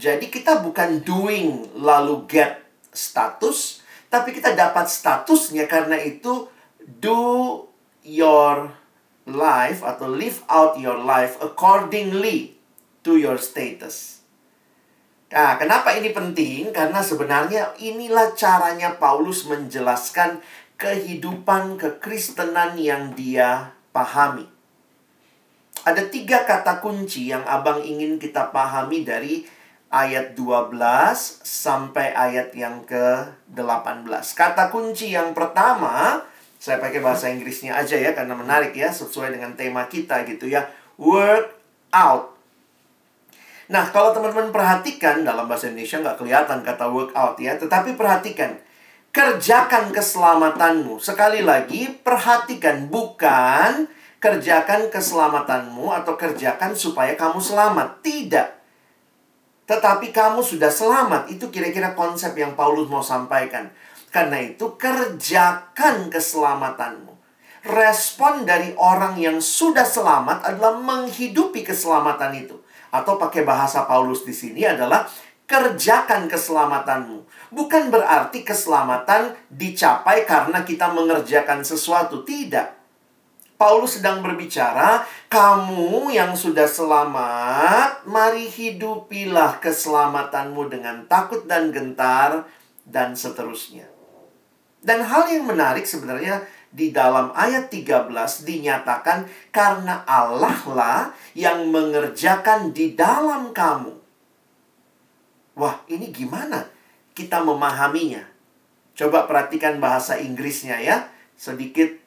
Jadi 0.00 0.32
kita 0.32 0.64
bukan 0.64 1.04
doing 1.04 1.76
lalu 1.76 2.24
get 2.24 2.64
status, 2.92 3.79
tapi 4.10 4.34
kita 4.34 4.58
dapat 4.58 4.90
statusnya 4.90 5.70
karena 5.70 5.94
itu 5.96 6.50
do 6.82 7.62
your 8.02 8.74
life 9.30 9.86
atau 9.86 10.10
live 10.10 10.42
out 10.50 10.74
your 10.76 10.98
life 10.98 11.38
accordingly 11.38 12.58
to 13.06 13.14
your 13.14 13.38
status. 13.38 14.20
Nah, 15.30 15.54
kenapa 15.62 15.94
ini 15.94 16.10
penting? 16.10 16.74
Karena 16.74 16.98
sebenarnya 17.06 17.78
inilah 17.78 18.34
caranya 18.34 18.98
Paulus 18.98 19.46
menjelaskan 19.46 20.42
kehidupan 20.74 21.78
kekristenan 21.78 22.74
yang 22.74 23.14
dia 23.14 23.70
pahami. 23.94 24.50
Ada 25.86 26.10
tiga 26.10 26.42
kata 26.42 26.82
kunci 26.82 27.30
yang 27.30 27.46
abang 27.46 27.78
ingin 27.80 28.18
kita 28.18 28.50
pahami 28.50 29.06
dari 29.06 29.46
ayat 29.90 30.38
12 30.38 30.78
sampai 31.42 32.14
ayat 32.14 32.54
yang 32.54 32.86
ke-18. 32.86 34.06
Kata 34.38 34.70
kunci 34.70 35.10
yang 35.10 35.34
pertama, 35.34 36.22
saya 36.62 36.78
pakai 36.78 37.02
bahasa 37.02 37.26
Inggrisnya 37.26 37.74
aja 37.74 37.98
ya 37.98 38.14
karena 38.14 38.38
menarik 38.38 38.70
ya 38.70 38.94
sesuai 38.94 39.34
dengan 39.34 39.58
tema 39.58 39.90
kita 39.90 40.22
gitu 40.30 40.46
ya. 40.46 40.70
Work 40.94 41.58
out. 41.90 42.38
Nah, 43.70 43.90
kalau 43.90 44.14
teman-teman 44.14 44.50
perhatikan 44.50 45.22
dalam 45.22 45.46
bahasa 45.46 45.70
Indonesia 45.70 46.02
nggak 46.02 46.18
kelihatan 46.18 46.58
kata 46.62 46.90
work 46.90 47.14
out 47.14 47.38
ya, 47.38 47.54
tetapi 47.54 47.94
perhatikan 47.94 48.58
kerjakan 49.10 49.90
keselamatanmu. 49.90 50.98
Sekali 51.02 51.42
lagi, 51.42 51.90
perhatikan 52.02 52.86
bukan 52.90 53.90
kerjakan 54.22 54.90
keselamatanmu 54.90 55.86
atau 55.90 56.14
kerjakan 56.14 56.74
supaya 56.74 57.14
kamu 57.14 57.38
selamat. 57.38 58.02
Tidak. 58.02 58.59
Tetapi 59.70 60.10
kamu 60.10 60.42
sudah 60.42 60.66
selamat. 60.66 61.30
Itu 61.30 61.46
kira-kira 61.46 61.94
konsep 61.94 62.34
yang 62.34 62.58
Paulus 62.58 62.90
mau 62.90 63.06
sampaikan. 63.06 63.70
Karena 64.10 64.42
itu 64.42 64.74
kerjakan 64.74 66.10
keselamatanmu. 66.10 67.14
Respon 67.70 68.42
dari 68.42 68.74
orang 68.74 69.14
yang 69.14 69.38
sudah 69.38 69.86
selamat 69.86 70.42
adalah 70.42 70.74
menghidupi 70.74 71.62
keselamatan 71.62 72.34
itu. 72.34 72.58
Atau 72.90 73.14
pakai 73.14 73.46
bahasa 73.46 73.86
Paulus 73.86 74.26
di 74.26 74.34
sini 74.34 74.66
adalah 74.66 75.06
kerjakan 75.46 76.26
keselamatanmu. 76.26 77.22
Bukan 77.54 77.94
berarti 77.94 78.42
keselamatan 78.42 79.38
dicapai 79.54 80.26
karena 80.26 80.66
kita 80.66 80.90
mengerjakan 80.90 81.62
sesuatu. 81.62 82.26
Tidak. 82.26 82.79
Paulus 83.60 84.00
sedang 84.00 84.24
berbicara, 84.24 85.04
kamu 85.28 86.08
yang 86.16 86.32
sudah 86.32 86.64
selamat, 86.64 88.08
mari 88.08 88.48
hidupilah 88.48 89.60
keselamatanmu 89.60 90.72
dengan 90.72 91.04
takut 91.04 91.44
dan 91.44 91.68
gentar, 91.68 92.48
dan 92.88 93.12
seterusnya. 93.12 93.84
Dan 94.80 95.04
hal 95.04 95.28
yang 95.28 95.44
menarik 95.44 95.84
sebenarnya 95.84 96.40
di 96.72 96.88
dalam 96.88 97.36
ayat 97.36 97.68
13 97.68 98.08
dinyatakan 98.48 99.28
karena 99.52 100.08
Allah 100.08 100.56
lah 100.72 101.00
yang 101.36 101.68
mengerjakan 101.68 102.72
di 102.72 102.96
dalam 102.96 103.52
kamu. 103.52 103.92
Wah, 105.60 105.84
ini 105.84 106.08
gimana 106.08 106.64
kita 107.12 107.44
memahaminya? 107.44 108.24
Coba 108.96 109.28
perhatikan 109.28 109.76
bahasa 109.84 110.16
Inggrisnya 110.16 110.80
ya. 110.80 111.12
Sedikit 111.36 111.99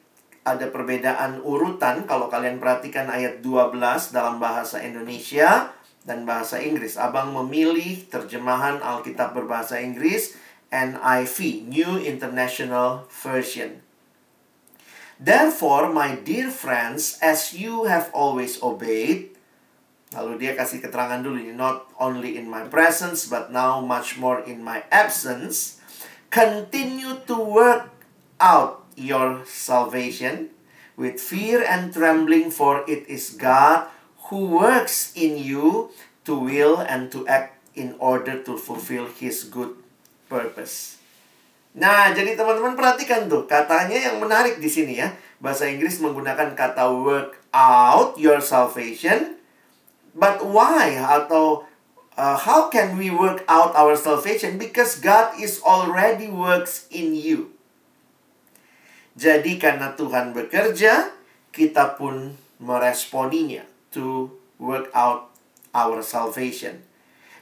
ada 0.44 0.68
perbedaan 0.68 1.40
urutan 1.40 2.04
kalau 2.04 2.28
kalian 2.28 2.60
perhatikan 2.60 3.08
ayat 3.08 3.40
12 3.40 4.12
dalam 4.12 4.36
bahasa 4.36 4.84
Indonesia 4.84 5.72
dan 6.04 6.28
bahasa 6.28 6.60
Inggris. 6.60 7.00
Abang 7.00 7.32
memilih 7.32 8.04
terjemahan 8.12 8.78
Alkitab 8.84 9.32
berbahasa 9.32 9.80
Inggris 9.80 10.36
NIV, 10.68 11.64
New 11.64 11.96
International 12.04 13.08
Version. 13.08 13.80
Therefore, 15.16 15.88
my 15.88 16.20
dear 16.20 16.52
friends, 16.52 17.16
as 17.24 17.56
you 17.56 17.88
have 17.88 18.12
always 18.12 18.60
obeyed, 18.60 19.32
lalu 20.12 20.44
dia 20.44 20.52
kasih 20.52 20.84
keterangan 20.84 21.24
dulu 21.24 21.40
ini, 21.40 21.54
not 21.56 21.88
only 21.96 22.36
in 22.36 22.50
my 22.50 22.68
presence, 22.68 23.24
but 23.24 23.48
now 23.48 23.80
much 23.80 24.20
more 24.20 24.44
in 24.44 24.60
my 24.60 24.84
absence, 24.92 25.80
continue 26.28 27.16
to 27.24 27.38
work 27.38 27.88
out 28.42 28.83
your 28.96 29.42
salvation 29.46 30.54
with 30.94 31.20
fear 31.20 31.62
and 31.62 31.92
trembling, 31.92 32.50
for 32.50 32.86
it 32.86 33.06
is 33.10 33.34
God 33.34 33.90
who 34.30 34.46
works 34.46 35.12
in 35.14 35.36
you 35.36 35.90
to 36.24 36.34
will 36.34 36.80
and 36.80 37.12
to 37.12 37.26
act 37.28 37.60
in 37.74 37.94
order 37.98 38.40
to 38.42 38.56
fulfill 38.56 39.10
His 39.10 39.44
good 39.44 39.74
purpose. 40.30 40.98
Nah, 41.74 42.14
jadi 42.14 42.38
teman-teman 42.38 42.78
perhatikan 42.78 43.26
tuh 43.26 43.50
katanya 43.50 43.98
yang 43.98 44.22
menarik 44.22 44.62
di 44.62 44.70
sini 44.70 45.02
ya. 45.02 45.10
Bahasa 45.42 45.66
Inggris 45.66 45.98
menggunakan 45.98 46.54
kata 46.54 46.86
work 46.94 47.42
out 47.50 48.14
your 48.14 48.38
salvation. 48.38 49.42
But 50.14 50.46
why 50.46 50.94
atau 50.94 51.66
uh, 52.14 52.38
how 52.38 52.70
can 52.70 52.94
we 52.94 53.10
work 53.10 53.42
out 53.50 53.74
our 53.74 53.98
salvation? 53.98 54.54
Because 54.54 55.02
God 55.02 55.34
is 55.42 55.58
already 55.66 56.30
works 56.30 56.86
in 56.94 57.18
you. 57.18 57.53
Jadi 59.14 59.62
karena 59.62 59.94
Tuhan 59.94 60.34
bekerja, 60.34 61.06
kita 61.54 61.94
pun 61.94 62.34
meresponinya 62.58 63.62
to 63.94 64.26
work 64.58 64.90
out 64.90 65.30
our 65.70 66.02
salvation. 66.02 66.82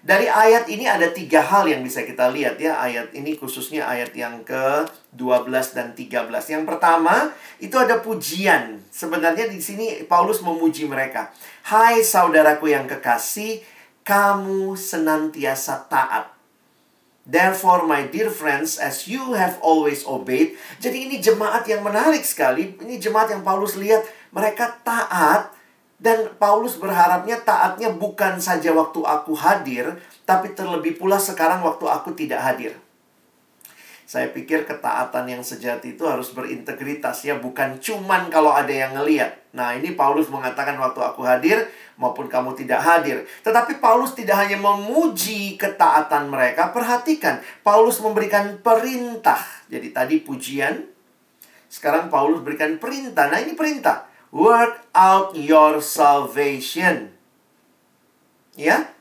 Dari 0.03 0.27
ayat 0.27 0.67
ini 0.67 0.83
ada 0.91 1.15
tiga 1.15 1.39
hal 1.39 1.71
yang 1.71 1.87
bisa 1.87 2.03
kita 2.03 2.27
lihat 2.27 2.59
ya. 2.59 2.75
Ayat 2.75 3.15
ini 3.15 3.39
khususnya 3.39 3.87
ayat 3.87 4.11
yang 4.19 4.43
ke-12 4.43 5.79
dan 5.79 5.95
13. 5.95 6.27
Yang 6.27 6.65
pertama, 6.67 7.31
itu 7.63 7.79
ada 7.79 8.03
pujian. 8.03 8.83
Sebenarnya 8.91 9.47
di 9.47 9.63
sini 9.63 10.03
Paulus 10.11 10.43
memuji 10.43 10.91
mereka. 10.91 11.31
Hai 11.63 12.03
saudaraku 12.03 12.75
yang 12.75 12.91
kekasih, 12.91 13.63
kamu 14.03 14.75
senantiasa 14.75 15.87
taat 15.87 16.32
Therefore, 17.23 17.87
my 17.87 18.11
dear 18.11 18.35
friends, 18.35 18.83
as 18.83 19.07
you 19.07 19.39
have 19.39 19.63
always 19.63 20.03
obeyed. 20.03 20.59
Jadi 20.83 21.07
ini 21.07 21.17
jemaat 21.23 21.63
yang 21.71 21.87
menarik 21.87 22.27
sekali. 22.27 22.75
Ini 22.83 22.99
jemaat 22.99 23.31
yang 23.31 23.47
Paulus 23.47 23.79
lihat 23.79 24.03
mereka 24.35 24.75
taat 24.83 25.55
dan 26.03 26.35
Paulus 26.35 26.75
berharapnya 26.83 27.39
taatnya 27.47 27.95
bukan 27.95 28.43
saja 28.43 28.75
waktu 28.75 29.07
aku 29.07 29.39
hadir, 29.39 30.03
tapi 30.27 30.51
terlebih 30.51 30.99
pula 30.99 31.23
sekarang 31.23 31.63
waktu 31.63 31.87
aku 31.87 32.11
tidak 32.19 32.43
hadir. 32.43 32.75
Saya 34.03 34.29
pikir 34.35 34.67
ketaatan 34.67 35.31
yang 35.31 35.47
sejati 35.47 35.95
itu 35.95 36.03
harus 36.05 36.35
berintegritas 36.35 37.23
ya, 37.23 37.39
bukan 37.39 37.79
cuman 37.79 38.35
kalau 38.35 38.51
ada 38.51 38.69
yang 38.69 38.99
ngeliat. 38.99 39.55
Nah, 39.55 39.79
ini 39.79 39.95
Paulus 39.95 40.27
mengatakan 40.27 40.75
waktu 40.77 41.01
aku 41.01 41.23
hadir 41.23 41.71
maupun 41.97 42.29
kamu 42.29 42.53
tidak 42.55 42.81
hadir. 42.85 43.25
Tetapi 43.41 43.81
Paulus 43.81 44.13
tidak 44.13 44.45
hanya 44.45 44.61
memuji 44.61 45.57
ketaatan 45.57 46.29
mereka, 46.29 46.71
perhatikan, 46.71 47.41
Paulus 47.65 47.99
memberikan 47.99 48.61
perintah. 48.61 49.41
Jadi 49.73 49.89
tadi 49.91 50.21
pujian, 50.21 50.93
sekarang 51.73 52.13
Paulus 52.13 52.45
berikan 52.45 52.77
perintah. 52.77 53.33
Nah, 53.33 53.41
ini 53.41 53.57
perintah. 53.57 54.05
Work 54.29 54.93
out 54.93 55.33
your 55.33 55.81
salvation. 55.81 57.09
Ya. 58.61 58.93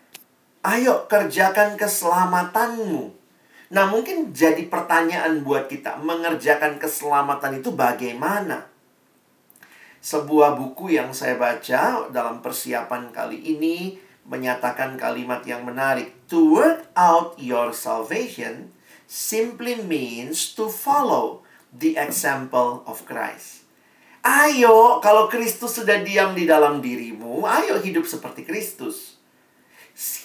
Ayo 0.63 1.09
kerjakan 1.11 1.75
keselamatanmu. 1.75 3.11
Nah, 3.75 3.85
mungkin 3.91 4.31
jadi 4.31 4.71
pertanyaan 4.71 5.43
buat 5.43 5.67
kita, 5.67 5.99
mengerjakan 5.99 6.79
keselamatan 6.79 7.59
itu 7.59 7.75
bagaimana? 7.75 8.70
Sebuah 10.01 10.57
buku 10.57 10.97
yang 10.97 11.13
saya 11.13 11.37
baca 11.37 12.09
dalam 12.09 12.41
persiapan 12.41 13.13
kali 13.13 13.37
ini 13.37 14.01
menyatakan 14.25 14.97
kalimat 14.97 15.45
yang 15.45 15.61
menarik. 15.61 16.25
To 16.33 16.57
work 16.57 16.89
out 16.97 17.37
your 17.37 17.69
salvation 17.69 18.73
simply 19.05 19.77
means 19.77 20.57
to 20.57 20.73
follow 20.73 21.45
the 21.69 22.01
example 22.01 22.81
of 22.89 23.05
Christ. 23.05 23.61
Ayo, 24.25 25.01
kalau 25.01 25.29
Kristus 25.29 25.81
sudah 25.81 26.01
diam 26.05 26.37
di 26.37 26.49
dalam 26.49 26.81
dirimu, 26.81 27.45
ayo 27.45 27.77
hidup 27.81 28.05
seperti 28.05 28.41
Kristus. 28.45 29.21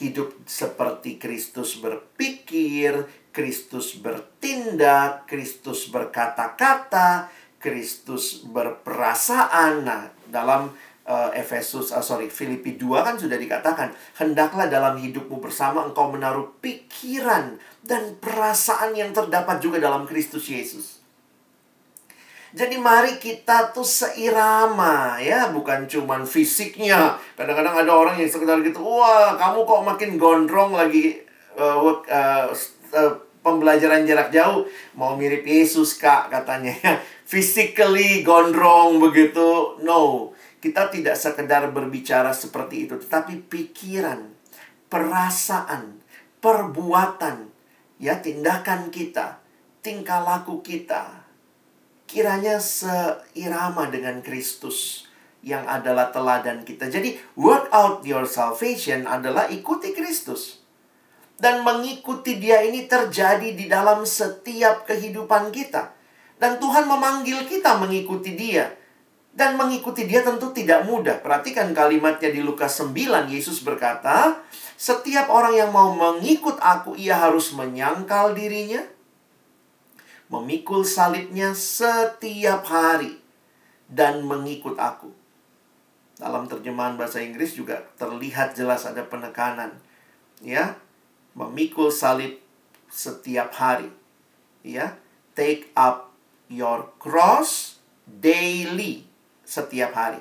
Hidup 0.01 0.37
seperti 0.49 1.21
Kristus 1.21 1.77
berpikir, 1.81 3.09
Kristus 3.33 3.97
bertindak, 3.97 5.29
Kristus 5.29 5.89
berkata-kata, 5.89 7.29
Kristus 7.67 8.47
berperasaan. 8.47 9.83
Nah, 9.83 10.07
dalam 10.31 10.71
uh, 11.03 11.31
Efesus, 11.35 11.91
uh, 11.91 11.99
sorry, 11.99 12.31
Filipi 12.31 12.79
2 12.79 13.03
kan 13.03 13.19
sudah 13.19 13.35
dikatakan, 13.35 13.91
hendaklah 14.23 14.71
dalam 14.71 14.95
hidupmu 14.95 15.43
bersama 15.43 15.83
engkau 15.83 16.15
menaruh 16.15 16.55
pikiran 16.63 17.59
dan 17.83 18.15
perasaan 18.23 18.95
yang 18.95 19.11
terdapat 19.11 19.59
juga 19.59 19.83
dalam 19.83 20.07
Kristus 20.07 20.47
Yesus. 20.47 21.03
Jadi 22.57 22.79
mari 22.79 23.19
kita 23.19 23.75
tuh 23.75 23.85
seirama 23.85 25.19
ya, 25.19 25.51
bukan 25.51 25.91
cuman 25.91 26.23
fisiknya. 26.23 27.19
Kadang-kadang 27.35 27.83
ada 27.83 27.93
orang 27.93 28.17
yang 28.17 28.31
sekedar 28.31 28.63
gitu, 28.63 28.79
wah 28.81 29.35
kamu 29.35 29.67
kok 29.67 29.83
makin 29.83 30.11
gondrong 30.15 30.73
lagi 30.73 31.21
uh, 31.59 31.77
uh, 32.07 32.47
uh, 32.95 33.13
pembelajaran 33.47 34.03
jarak 34.03 34.35
jauh 34.35 34.67
mau 34.99 35.15
mirip 35.15 35.47
Yesus 35.47 35.95
kak 35.95 36.27
katanya 36.35 36.75
ya 36.83 36.99
physically 37.31 38.27
gondrong 38.27 38.99
begitu 38.99 39.79
no 39.87 40.35
kita 40.59 40.91
tidak 40.91 41.15
sekedar 41.15 41.71
berbicara 41.71 42.35
seperti 42.35 42.91
itu 42.91 42.99
tetapi 42.99 43.47
pikiran 43.47 44.35
perasaan 44.91 46.03
perbuatan 46.43 47.47
ya 48.03 48.19
tindakan 48.19 48.91
kita 48.91 49.39
tingkah 49.87 50.27
laku 50.27 50.59
kita 50.67 51.23
kiranya 52.11 52.59
seirama 52.59 53.87
dengan 53.87 54.19
Kristus 54.23 55.07
yang 55.47 55.63
adalah 55.71 56.11
teladan 56.11 56.67
kita. 56.67 56.91
Jadi, 56.91 57.19
work 57.39 57.71
out 57.71 58.03
your 58.03 58.27
salvation 58.27 59.07
adalah 59.07 59.47
ikuti 59.47 59.95
Kristus. 59.95 60.66
Dan 61.37 61.61
mengikuti 61.61 62.41
dia 62.41 62.65
ini 62.65 62.89
terjadi 62.89 63.53
di 63.53 63.69
dalam 63.69 64.09
setiap 64.09 64.89
kehidupan 64.89 65.53
kita. 65.53 65.93
Dan 66.41 66.57
Tuhan 66.57 66.89
memanggil 66.89 67.45
kita 67.45 67.77
mengikuti 67.77 68.33
dia. 68.33 68.73
Dan 69.37 69.61
mengikuti 69.61 70.09
dia 70.09 70.25
tentu 70.25 70.49
tidak 70.57 70.89
mudah. 70.89 71.21
Perhatikan 71.21 71.77
kalimatnya 71.77 72.33
di 72.33 72.41
Lukas 72.41 72.81
9. 72.81 73.29
Yesus 73.29 73.61
berkata, 73.61 74.41
setiap 74.77 75.29
orang 75.29 75.57
yang 75.57 75.73
mau 75.73 75.93
mengikut 75.93 76.57
aku, 76.57 76.97
ia 76.97 77.17
harus 77.17 77.53
menyangkal 77.53 78.33
dirinya, 78.33 78.81
memikul 80.33 80.85
salibnya 80.85 81.53
setiap 81.53 82.65
hari, 82.65 83.21
dan 83.89 84.25
mengikut 84.25 84.77
aku. 84.81 85.13
Dalam 86.17 86.49
terjemahan 86.49 86.97
bahasa 86.97 87.21
Inggris 87.21 87.53
juga 87.57 87.85
terlihat 88.01 88.57
jelas 88.57 88.89
ada 88.89 89.05
penekanan. 89.05 89.77
Ya, 90.41 90.77
memikul 91.37 91.93
salib 91.93 92.41
setiap 92.89 93.53
hari. 93.61 93.93
Ya, 94.65 94.97
take 95.37 95.71
up 95.77 96.11
your 96.49 96.91
cross 96.99 97.79
daily 98.09 99.07
setiap 99.45 99.95
hari. 99.95 100.19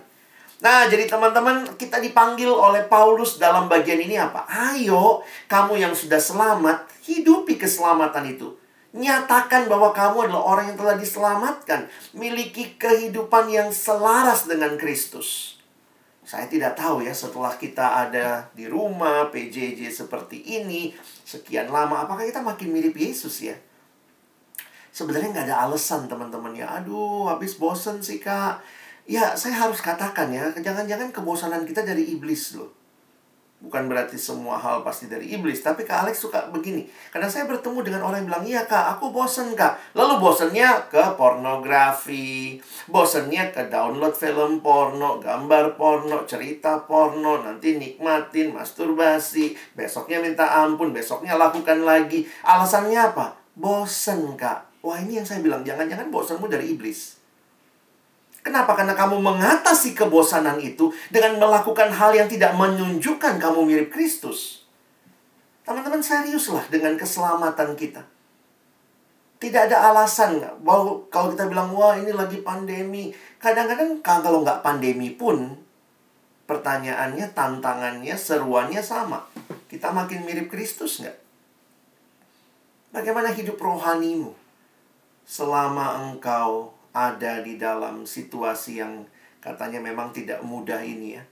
Nah, 0.61 0.87
jadi 0.87 1.09
teman-teman, 1.09 1.75
kita 1.75 1.99
dipanggil 1.99 2.47
oleh 2.47 2.87
Paulus 2.87 3.41
dalam 3.41 3.67
bagian 3.67 3.99
ini 3.99 4.15
apa? 4.15 4.47
Ayo, 4.47 5.25
kamu 5.51 5.81
yang 5.81 5.93
sudah 5.93 6.21
selamat, 6.21 6.87
hidupi 7.03 7.59
keselamatan 7.59 8.37
itu. 8.37 8.55
Nyatakan 8.95 9.67
bahwa 9.67 9.91
kamu 9.91 10.31
adalah 10.31 10.43
orang 10.55 10.65
yang 10.71 10.79
telah 10.79 10.95
diselamatkan, 10.95 11.91
miliki 12.15 12.79
kehidupan 12.79 13.51
yang 13.51 13.69
selaras 13.75 14.47
dengan 14.47 14.79
Kristus. 14.79 15.54
Saya 16.25 16.49
tidak 16.49 16.73
tahu 16.73 17.05
ya 17.05 17.13
setelah 17.13 17.53
kita 17.53 18.09
ada 18.09 18.49
di 18.57 18.65
rumah 18.65 19.29
PJJ 19.29 19.93
seperti 19.93 20.41
ini 20.41 20.89
sekian 21.21 21.69
lama 21.69 22.01
apakah 22.01 22.25
kita 22.25 22.41
makin 22.41 22.73
mirip 22.73 22.97
Yesus 22.97 23.45
ya? 23.45 23.53
Sebenarnya 24.89 25.29
nggak 25.29 25.47
ada 25.53 25.69
alasan 25.69 26.09
teman-teman 26.09 26.57
ya. 26.57 26.81
Aduh, 26.81 27.29
habis 27.29 27.61
bosen 27.61 28.01
sih 28.01 28.17
kak. 28.17 28.57
Ya, 29.05 29.37
saya 29.37 29.53
harus 29.53 29.85
katakan 29.85 30.33
ya, 30.33 30.49
jangan-jangan 30.57 31.13
kebosanan 31.13 31.61
kita 31.61 31.85
dari 31.85 32.09
iblis 32.09 32.57
loh. 32.57 32.73
Bukan 33.65 33.89
berarti 33.89 34.13
semua 34.21 34.61
hal 34.61 34.85
pasti 34.85 35.09
dari 35.09 35.33
iblis. 35.33 35.65
Tapi 35.65 35.81
Kak 35.81 36.05
Alex 36.05 36.21
suka 36.21 36.53
begini. 36.53 36.85
Karena 37.09 37.25
saya 37.25 37.49
bertemu 37.49 37.81
dengan 37.81 38.05
orang 38.05 38.21
yang 38.21 38.29
bilang, 38.29 38.45
Iya 38.45 38.61
Kak, 38.69 38.97
aku 38.97 39.09
bosen 39.09 39.57
Kak. 39.57 39.97
Lalu 39.97 40.21
bosennya 40.21 40.85
ke 40.85 41.01
pornografi. 41.17 42.61
Bosennya 42.85 43.49
ke 43.49 43.65
download 43.65 44.13
film 44.13 44.61
porno, 44.61 45.17
gambar 45.17 45.73
porno, 45.73 46.29
cerita 46.29 46.85
porno. 46.85 47.41
Nanti 47.41 47.81
nikmatin, 47.81 48.53
masturbasi. 48.53 49.57
Besoknya 49.73 50.21
minta 50.21 50.61
ampun, 50.61 50.93
besoknya 50.93 51.33
lakukan 51.33 51.81
lagi. 51.81 52.29
Alasannya 52.45 53.01
apa? 53.01 53.33
Bosen 53.57 54.37
Kak. 54.37 54.85
Wah 54.85 55.01
ini 55.01 55.17
yang 55.17 55.25
saya 55.25 55.41
bilang, 55.41 55.65
jangan-jangan 55.65 56.13
bosenmu 56.13 56.45
dari 56.45 56.77
iblis. 56.77 57.14
Kenapa? 58.45 58.77
Karena 58.77 58.93
kamu 58.93 59.25
mengatasi 59.25 59.97
kebosanan 59.97 60.61
itu 60.61 60.93
dengan 61.09 61.41
melakukan 61.41 61.89
hal 61.89 62.13
yang 62.13 62.29
tidak 62.29 62.53
menunjukkan 62.53 63.41
kamu 63.41 63.65
mirip 63.65 63.89
Kristus. 63.89 64.69
Teman-teman 65.65 65.97
seriuslah 65.97 66.69
dengan 66.69 66.93
keselamatan 66.93 67.73
kita. 67.73 68.05
Tidak 69.41 69.61
ada 69.65 69.89
alasan 69.89 70.45
bahwa 70.61 71.09
kalau 71.09 71.33
kita 71.33 71.49
bilang 71.49 71.73
wah 71.73 71.97
ini 71.97 72.13
lagi 72.13 72.45
pandemi. 72.45 73.09
Kadang-kadang 73.41 73.97
kalau 74.05 74.45
nggak 74.45 74.61
pandemi 74.61 75.09
pun 75.09 75.57
pertanyaannya, 76.45 77.33
tantangannya, 77.33 78.13
seruannya 78.13 78.85
sama. 78.85 79.25
Kita 79.65 79.89
makin 79.89 80.21
mirip 80.21 80.53
Kristus 80.53 81.01
nggak? 81.01 81.17
Bagaimana 82.93 83.33
hidup 83.33 83.57
rohanimu 83.57 84.37
selama 85.25 85.97
engkau 86.05 86.74
ada 86.95 87.43
di 87.43 87.59
dalam 87.59 88.07
situasi 88.07 88.79
yang 88.79 89.03
katanya 89.43 89.83
memang 89.83 90.15
tidak 90.15 90.39
mudah 90.39 90.79
ini 90.79 91.19
ya. 91.19 91.23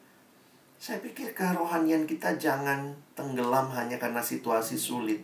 Saya 0.75 0.99
pikir 0.99 1.31
kerohanian 1.31 2.03
kita 2.03 2.35
jangan 2.35 2.91
tenggelam 3.15 3.71
hanya 3.71 3.95
karena 3.95 4.19
situasi 4.19 4.75
sulit. 4.75 5.23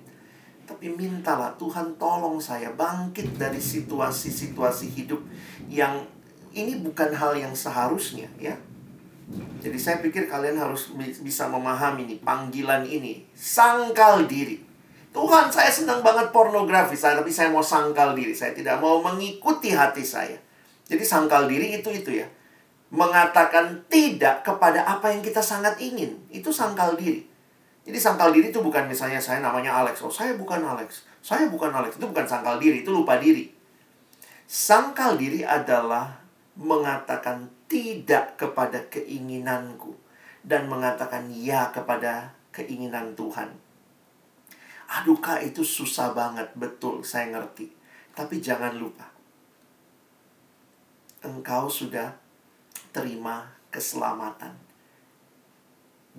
Tapi 0.63 0.87
mintalah 0.87 1.51
Tuhan 1.59 1.99
tolong 1.99 2.39
saya 2.39 2.71
bangkit 2.71 3.35
dari 3.35 3.59
situasi-situasi 3.59 4.95
hidup 4.95 5.19
yang 5.67 6.07
ini 6.55 6.79
bukan 6.79 7.11
hal 7.11 7.35
yang 7.35 7.51
seharusnya 7.51 8.31
ya. 8.39 8.55
Jadi 9.59 9.75
saya 9.75 9.99
pikir 9.99 10.31
kalian 10.31 10.55
harus 10.55 10.95
bisa 11.19 11.51
memahami 11.51 12.07
nih 12.07 12.19
panggilan 12.23 12.87
ini. 12.87 13.27
Sangkal 13.35 14.23
diri. 14.23 14.68
Tuhan 15.09 15.49
saya 15.49 15.73
senang 15.73 16.05
banget 16.05 16.29
pornografi. 16.29 16.93
Saya 16.93 17.17
tapi 17.17 17.33
saya 17.33 17.49
mau 17.49 17.65
sangkal 17.65 18.13
diri. 18.13 18.33
Saya 18.33 18.53
tidak 18.53 18.77
mau 18.77 19.01
mengikuti 19.01 19.73
hati 19.73 20.05
saya. 20.05 20.37
Jadi 20.85 21.01
sangkal 21.01 21.49
diri 21.49 21.81
itu 21.81 21.89
itu 21.89 22.21
ya. 22.21 22.27
Mengatakan 22.89 23.85
tidak 23.89 24.45
kepada 24.45 24.85
apa 24.85 25.09
yang 25.13 25.21
kita 25.25 25.41
sangat 25.41 25.77
ingin. 25.81 26.17
Itu 26.29 26.53
sangkal 26.53 26.93
diri. 26.93 27.25
Jadi 27.85 27.97
sangkal 27.97 28.29
diri 28.29 28.53
itu 28.53 28.61
bukan 28.61 28.85
misalnya 28.85 29.17
saya 29.17 29.41
namanya 29.41 29.81
Alex. 29.81 30.01
Oh 30.05 30.13
saya 30.13 30.37
bukan 30.37 30.61
Alex. 30.61 31.05
Saya 31.25 31.49
bukan 31.49 31.73
Alex. 31.73 31.97
Itu 31.97 32.05
bukan 32.05 32.29
sangkal 32.29 32.61
diri. 32.61 32.85
Itu 32.85 32.93
lupa 32.93 33.17
diri. 33.17 33.49
Sangkal 34.45 35.17
diri 35.17 35.41
adalah 35.41 36.21
mengatakan 36.53 37.49
tidak 37.69 38.37
kepada 38.37 38.85
keinginanku 38.89 39.93
dan 40.41 40.65
mengatakan 40.69 41.29
ya 41.29 41.69
kepada 41.69 42.33
keinginan 42.49 43.13
Tuhan 43.13 43.68
Aduh 44.89 45.21
kak 45.21 45.45
itu 45.45 45.61
susah 45.61 46.17
banget, 46.17 46.49
betul 46.57 47.05
saya 47.05 47.29
ngerti. 47.29 47.69
Tapi 48.17 48.41
jangan 48.41 48.73
lupa, 48.73 49.05
engkau 51.21 51.69
sudah 51.69 52.17
terima 52.89 53.47
keselamatan. 53.69 54.57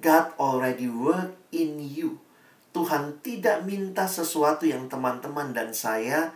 God 0.01 0.33
already 0.39 0.87
work 0.87 1.35
in 1.53 1.83
you. 1.83 2.23
Tuhan 2.71 3.19
tidak 3.21 3.67
minta 3.67 4.07
sesuatu 4.07 4.63
yang 4.63 4.87
teman-teman 4.87 5.51
dan 5.51 5.75
saya 5.75 6.31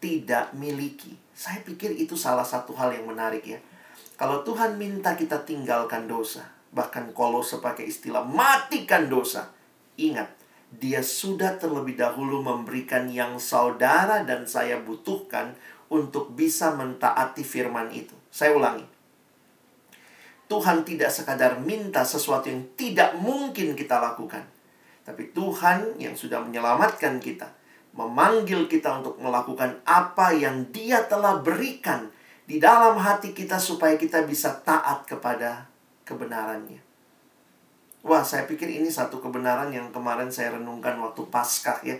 tidak 0.00 0.50
miliki. 0.56 1.14
Saya 1.36 1.62
pikir 1.62 1.94
itu 1.94 2.16
salah 2.16 2.42
satu 2.42 2.72
hal 2.74 2.96
yang 2.96 3.06
menarik 3.06 3.44
ya. 3.44 3.60
Kalau 4.18 4.42
Tuhan 4.42 4.80
minta 4.80 5.14
kita 5.14 5.44
tinggalkan 5.44 6.08
dosa, 6.10 6.42
bahkan 6.74 7.06
kalau 7.14 7.44
sepakai 7.44 7.86
istilah 7.86 8.26
matikan 8.26 9.06
dosa, 9.06 9.52
ingat, 9.94 10.33
dia 10.78 11.00
sudah 11.04 11.56
terlebih 11.58 11.94
dahulu 11.98 12.42
memberikan 12.42 13.06
yang 13.10 13.38
saudara 13.38 14.22
dan 14.26 14.46
saya 14.48 14.80
butuhkan 14.82 15.54
untuk 15.92 16.34
bisa 16.34 16.74
mentaati 16.74 17.46
firman 17.46 17.92
itu. 17.94 18.14
Saya 18.28 18.56
ulangi. 18.56 18.84
Tuhan 20.44 20.84
tidak 20.84 21.08
sekadar 21.08 21.56
minta 21.62 22.04
sesuatu 22.04 22.52
yang 22.52 22.62
tidak 22.76 23.16
mungkin 23.16 23.72
kita 23.72 23.96
lakukan. 23.96 24.44
Tapi 25.04 25.32
Tuhan 25.32 25.96
yang 26.00 26.16
sudah 26.16 26.40
menyelamatkan 26.44 27.20
kita, 27.20 27.48
memanggil 27.96 28.68
kita 28.68 29.00
untuk 29.00 29.16
melakukan 29.20 29.80
apa 29.84 30.32
yang 30.36 30.68
Dia 30.72 31.04
telah 31.08 31.40
berikan 31.40 32.12
di 32.44 32.60
dalam 32.60 33.00
hati 33.00 33.32
kita 33.32 33.56
supaya 33.56 33.96
kita 33.96 34.24
bisa 34.28 34.52
taat 34.60 35.08
kepada 35.08 35.64
kebenarannya. 36.04 36.83
Wah, 38.04 38.20
saya 38.20 38.44
pikir 38.44 38.68
ini 38.68 38.92
satu 38.92 39.16
kebenaran 39.16 39.72
yang 39.72 39.88
kemarin 39.88 40.28
saya 40.28 40.60
renungkan 40.60 41.00
waktu 41.00 41.24
Paskah 41.24 41.80
ya. 41.80 41.96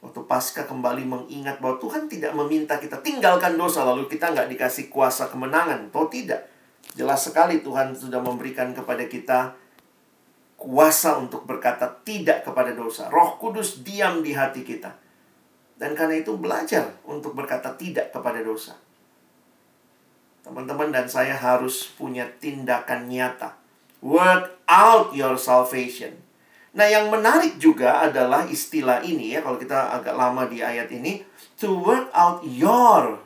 Waktu 0.00 0.24
Paskah 0.24 0.64
kembali 0.64 1.04
mengingat 1.04 1.60
bahwa 1.60 1.76
Tuhan 1.76 2.08
tidak 2.08 2.32
meminta 2.32 2.80
kita 2.80 3.04
tinggalkan 3.04 3.60
dosa 3.60 3.84
lalu 3.84 4.08
kita 4.08 4.32
nggak 4.32 4.48
dikasih 4.48 4.88
kuasa 4.88 5.28
kemenangan. 5.28 5.92
Oh 5.92 6.08
tidak. 6.08 6.48
Jelas 6.96 7.28
sekali 7.28 7.60
Tuhan 7.60 7.92
sudah 7.92 8.24
memberikan 8.24 8.72
kepada 8.72 9.04
kita 9.04 9.52
kuasa 10.56 11.20
untuk 11.20 11.44
berkata 11.44 12.00
tidak 12.00 12.48
kepada 12.48 12.72
dosa. 12.72 13.12
Roh 13.12 13.36
Kudus 13.36 13.84
diam 13.84 14.24
di 14.24 14.32
hati 14.32 14.64
kita. 14.64 14.96
Dan 15.76 15.92
karena 15.92 16.16
itu 16.16 16.32
belajar 16.40 16.96
untuk 17.04 17.36
berkata 17.36 17.76
tidak 17.76 18.08
kepada 18.08 18.40
dosa. 18.40 18.72
Teman-teman 20.40 20.88
dan 20.88 21.12
saya 21.12 21.36
harus 21.36 21.92
punya 21.92 22.24
tindakan 22.40 23.12
nyata 23.12 23.61
Work 24.02 24.66
out 24.66 25.14
your 25.14 25.38
salvation. 25.38 26.18
Nah, 26.72 26.88
yang 26.88 27.12
menarik 27.12 27.60
juga 27.60 28.02
adalah 28.02 28.48
istilah 28.48 29.04
ini 29.04 29.36
ya, 29.36 29.44
kalau 29.44 29.60
kita 29.60 29.94
agak 29.94 30.16
lama 30.16 30.48
di 30.48 30.64
ayat 30.64 30.90
ini, 30.90 31.22
to 31.54 31.78
work 31.78 32.10
out 32.10 32.42
your. 32.42 33.20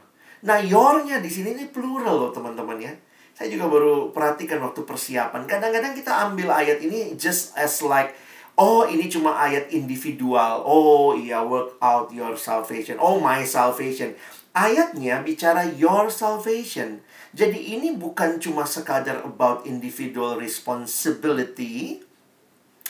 Nah, 0.44 0.60
your-nya 0.60 1.22
di 1.24 1.30
sini 1.32 1.56
ini 1.56 1.64
plural 1.70 2.28
loh, 2.28 2.30
teman-teman 2.34 2.76
ya. 2.76 2.92
Saya 3.32 3.48
juga 3.52 3.72
baru 3.72 4.12
perhatikan 4.12 4.60
waktu 4.60 4.84
persiapan. 4.84 5.48
Kadang-kadang 5.48 5.96
kita 5.96 6.12
ambil 6.28 6.52
ayat 6.52 6.82
ini 6.82 7.16
just 7.16 7.56
as 7.56 7.80
like 7.80 8.16
Oh, 8.56 8.88
ini 8.88 9.04
cuma 9.12 9.36
ayat 9.36 9.68
individual. 9.68 10.64
Oh, 10.64 11.12
iya, 11.12 11.44
work 11.44 11.76
out 11.76 12.08
your 12.08 12.40
salvation. 12.40 12.96
Oh, 12.96 13.20
my 13.20 13.44
salvation. 13.44 14.16
Ayatnya 14.56 15.20
bicara 15.20 15.68
your 15.76 16.08
salvation. 16.08 17.04
Jadi 17.36 17.76
ini 17.76 17.92
bukan 17.92 18.40
cuma 18.40 18.64
sekadar 18.64 19.20
about 19.20 19.68
individual 19.68 20.40
responsibility, 20.40 22.00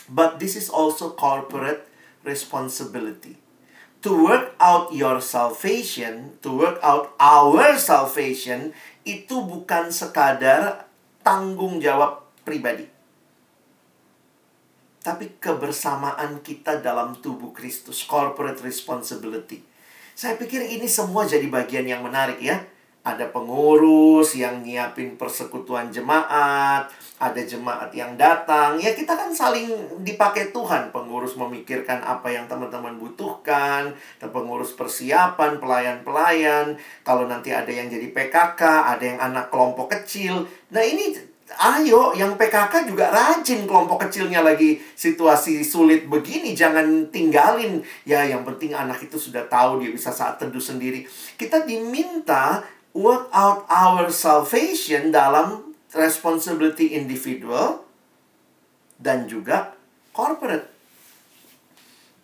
but 0.06 0.38
this 0.38 0.54
is 0.54 0.70
also 0.70 1.18
corporate 1.18 1.90
responsibility. 2.22 3.42
To 4.06 4.14
work 4.14 4.54
out 4.62 4.94
your 4.94 5.18
salvation, 5.18 6.38
to 6.46 6.54
work 6.54 6.78
out 6.86 7.18
our 7.18 7.74
salvation, 7.74 8.70
itu 9.02 9.42
bukan 9.42 9.90
sekadar 9.90 10.86
tanggung 11.26 11.82
jawab 11.82 12.22
pribadi. 12.46 12.86
Tapi 15.02 15.42
kebersamaan 15.42 16.38
kita 16.46 16.78
dalam 16.78 17.18
tubuh 17.18 17.50
Kristus, 17.50 18.06
corporate 18.06 18.62
responsibility. 18.62 19.65
Saya 20.16 20.40
pikir 20.40 20.64
ini 20.64 20.88
semua 20.88 21.28
jadi 21.28 21.44
bagian 21.52 21.84
yang 21.84 22.00
menarik 22.00 22.40
ya 22.40 22.56
ada 23.06 23.30
pengurus 23.30 24.34
yang 24.34 24.66
nyiapin 24.66 25.14
persekutuan 25.14 25.94
jemaat, 25.94 26.90
ada 27.22 27.38
jemaat 27.38 27.94
yang 27.94 28.18
datang. 28.18 28.82
Ya 28.82 28.98
kita 28.98 29.14
kan 29.14 29.30
saling 29.30 29.70
dipakai 30.02 30.50
Tuhan. 30.50 30.90
Pengurus 30.90 31.38
memikirkan 31.38 32.02
apa 32.02 32.34
yang 32.34 32.50
teman-teman 32.50 32.98
butuhkan, 32.98 33.94
dan 33.94 34.28
pengurus 34.34 34.74
persiapan, 34.74 35.62
pelayan-pelayan. 35.62 36.74
Kalau 37.06 37.30
nanti 37.30 37.54
ada 37.54 37.70
yang 37.70 37.86
jadi 37.86 38.10
PKK, 38.10 38.62
ada 38.98 39.04
yang 39.06 39.22
anak 39.22 39.54
kelompok 39.54 39.94
kecil. 39.94 40.42
Nah 40.74 40.82
ini 40.82 41.14
ayo 41.46 42.10
yang 42.18 42.34
PKK 42.34 42.90
juga 42.90 43.14
rajin 43.14 43.70
kelompok 43.70 44.08
kecilnya 44.08 44.42
lagi 44.42 44.82
situasi 44.98 45.62
sulit 45.62 46.10
begini 46.10 46.58
jangan 46.58 47.06
tinggalin 47.14 47.80
ya 48.02 48.26
yang 48.26 48.42
penting 48.42 48.74
anak 48.74 49.06
itu 49.06 49.14
sudah 49.14 49.46
tahu 49.46 49.78
dia 49.78 49.94
bisa 49.94 50.10
saat 50.10 50.42
teduh 50.42 50.58
sendiri 50.58 51.06
kita 51.38 51.62
diminta 51.62 52.66
work 52.96 53.30
out 53.30 53.62
our 53.70 54.10
salvation 54.10 55.14
dalam 55.14 55.76
responsibility 55.94 56.96
individual 56.96 57.84
dan 58.96 59.28
juga 59.28 59.76
corporate. 60.16 60.75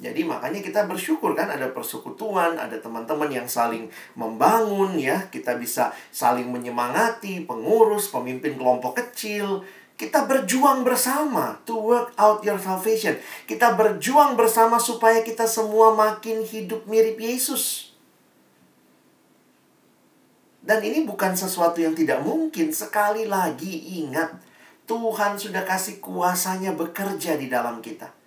Jadi 0.02 0.26
makanya 0.26 0.58
kita 0.58 0.90
bersyukur 0.90 1.30
kan 1.38 1.46
ada 1.46 1.70
persekutuan, 1.70 2.58
ada 2.58 2.74
teman-teman 2.82 3.30
yang 3.30 3.46
saling 3.46 3.86
membangun 4.18 4.98
ya, 4.98 5.30
kita 5.30 5.54
bisa 5.54 5.94
saling 6.10 6.50
menyemangati, 6.50 7.46
pengurus, 7.46 8.10
pemimpin 8.10 8.58
kelompok 8.58 8.98
kecil, 8.98 9.62
kita 9.94 10.26
berjuang 10.26 10.82
bersama 10.82 11.54
to 11.62 11.78
work 11.78 12.10
out 12.18 12.42
your 12.42 12.58
salvation. 12.58 13.14
Kita 13.46 13.78
berjuang 13.78 14.34
bersama 14.34 14.82
supaya 14.82 15.22
kita 15.22 15.46
semua 15.46 15.94
makin 15.94 16.42
hidup 16.42 16.82
mirip 16.90 17.22
Yesus. 17.22 17.94
Dan 20.58 20.82
ini 20.82 21.06
bukan 21.06 21.38
sesuatu 21.38 21.78
yang 21.78 21.94
tidak 21.94 22.18
mungkin. 22.26 22.74
Sekali 22.74 23.30
lagi 23.30 24.02
ingat, 24.02 24.34
Tuhan 24.90 25.38
sudah 25.38 25.62
kasih 25.62 26.02
kuasanya 26.02 26.74
bekerja 26.74 27.38
di 27.38 27.46
dalam 27.46 27.78
kita. 27.78 28.21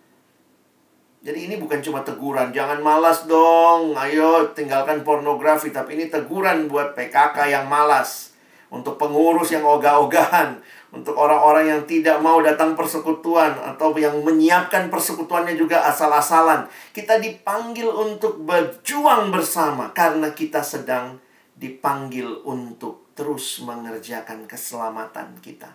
Jadi 1.26 1.50
ini 1.50 1.58
bukan 1.58 1.82
cuma 1.82 2.06
teguran, 2.06 2.54
jangan 2.54 2.86
malas 2.86 3.26
dong, 3.26 3.98
ayo 3.98 4.54
tinggalkan 4.54 5.02
pornografi. 5.02 5.74
Tapi 5.74 5.98
ini 5.98 6.06
teguran 6.06 6.70
buat 6.70 6.94
PKK 6.94 7.50
yang 7.50 7.66
malas. 7.66 8.38
Untuk 8.70 9.02
pengurus 9.02 9.50
yang 9.50 9.66
ogah-ogahan. 9.66 10.62
Untuk 10.94 11.18
orang-orang 11.18 11.66
yang 11.66 11.82
tidak 11.90 12.22
mau 12.22 12.38
datang 12.46 12.78
persekutuan. 12.78 13.58
Atau 13.58 13.98
yang 13.98 14.22
menyiapkan 14.22 14.94
persekutuannya 14.94 15.58
juga 15.58 15.90
asal-asalan. 15.90 16.70
Kita 16.94 17.18
dipanggil 17.18 17.90
untuk 17.90 18.46
berjuang 18.46 19.34
bersama. 19.34 19.90
Karena 19.98 20.30
kita 20.30 20.62
sedang 20.62 21.18
dipanggil 21.58 22.46
untuk 22.46 23.10
terus 23.18 23.66
mengerjakan 23.66 24.46
keselamatan 24.46 25.42
kita. 25.42 25.74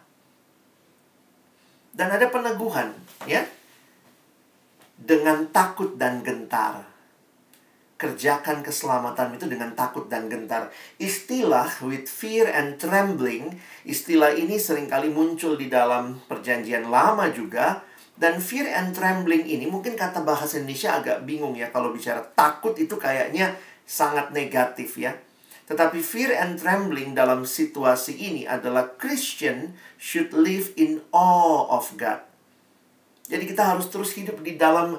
Dan 1.90 2.14
ada 2.14 2.30
peneguhan, 2.30 2.94
ya. 3.26 3.42
Dengan 5.00 5.48
takut 5.48 5.96
dan 5.96 6.20
gentar. 6.20 6.84
Kerjakan 7.96 8.64
keselamatan 8.64 9.36
itu 9.36 9.48
dengan 9.48 9.72
takut 9.72 10.08
dan 10.08 10.28
gentar. 10.28 10.68
Istilah 11.00 11.80
with 11.84 12.08
fear 12.08 12.48
and 12.48 12.76
trembling, 12.80 13.60
istilah 13.84 14.32
ini 14.36 14.56
sering 14.56 14.88
kali 14.88 15.12
muncul 15.12 15.56
di 15.56 15.72
dalam 15.72 16.20
perjanjian 16.28 16.88
lama 16.88 17.28
juga. 17.32 17.84
Dan 18.20 18.36
fear 18.44 18.68
and 18.68 18.92
trembling 18.92 19.48
ini 19.48 19.64
mungkin 19.64 19.96
kata 19.96 20.20
bahasa 20.20 20.60
Indonesia 20.60 21.00
agak 21.00 21.24
bingung 21.24 21.56
ya 21.56 21.72
kalau 21.72 21.92
bicara 21.92 22.20
takut 22.36 22.76
itu 22.76 23.00
kayaknya 23.00 23.56
sangat 23.88 24.28
negatif 24.36 25.00
ya 25.00 25.16
tetapi 25.70 26.02
fear 26.02 26.34
and 26.34 26.58
trembling 26.58 27.14
dalam 27.14 27.46
situasi 27.46 28.18
ini 28.18 28.42
adalah 28.42 28.90
Christian 28.98 29.78
should 29.94 30.34
live 30.34 30.74
in 30.74 30.98
awe 31.14 31.70
of 31.70 31.94
God. 31.94 32.26
Jadi 33.31 33.47
kita 33.47 33.62
harus 33.62 33.87
terus 33.87 34.11
hidup 34.19 34.43
di 34.43 34.59
dalam 34.59 34.99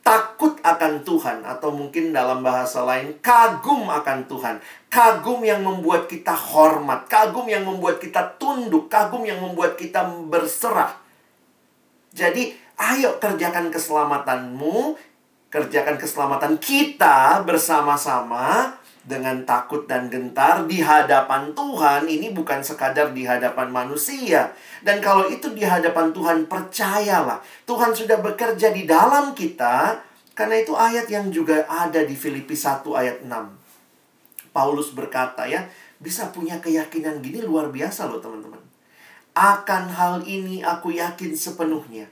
takut 0.00 0.56
akan 0.62 1.02
Tuhan 1.02 1.42
atau 1.42 1.74
mungkin 1.74 2.14
dalam 2.14 2.40
bahasa 2.40 2.80
lain 2.86 3.20
kagum 3.20 3.90
akan 3.90 4.24
Tuhan. 4.24 4.56
Kagum 4.88 5.44
yang 5.44 5.60
membuat 5.60 6.08
kita 6.08 6.32
hormat, 6.32 7.04
kagum 7.10 7.44
yang 7.44 7.68
membuat 7.68 8.00
kita 8.00 8.38
tunduk, 8.40 8.88
kagum 8.88 9.26
yang 9.28 9.42
membuat 9.42 9.76
kita 9.76 10.08
berserah. 10.30 10.96
Jadi, 12.16 12.54
ayo 12.80 13.20
kerjakan 13.20 13.68
keselamatanmu, 13.68 14.96
kerjakan 15.52 16.00
keselamatan 16.00 16.56
kita 16.56 17.44
bersama-sama 17.44 18.78
dengan 19.06 19.46
takut 19.46 19.86
dan 19.86 20.10
gentar 20.10 20.66
di 20.66 20.82
hadapan 20.82 21.54
Tuhan 21.54 22.10
ini 22.10 22.34
bukan 22.34 22.58
sekadar 22.58 23.14
di 23.14 23.22
hadapan 23.22 23.70
manusia. 23.70 24.50
Dan 24.82 24.98
kalau 24.98 25.30
itu 25.30 25.54
di 25.54 25.62
hadapan 25.62 26.10
Tuhan, 26.10 26.50
percayalah, 26.50 27.38
Tuhan 27.62 27.94
sudah 27.94 28.18
bekerja 28.18 28.74
di 28.74 28.82
dalam 28.82 29.32
kita. 29.32 30.02
Karena 30.36 30.60
itu 30.60 30.74
ayat 30.76 31.06
yang 31.08 31.32
juga 31.32 31.64
ada 31.64 32.02
di 32.04 32.12
Filipi 32.12 32.52
1 32.52 32.84
ayat 32.92 33.24
6. 33.24 33.30
Paulus 34.52 34.92
berkata 34.92 35.48
ya, 35.48 35.64
bisa 36.02 36.28
punya 36.34 36.60
keyakinan 36.60 37.24
gini 37.24 37.40
luar 37.40 37.72
biasa 37.72 38.10
loh 38.10 38.20
teman-teman. 38.20 38.60
Akan 39.32 39.88
hal 39.88 40.26
ini 40.28 40.60
aku 40.60 40.92
yakin 40.92 41.32
sepenuhnya, 41.32 42.10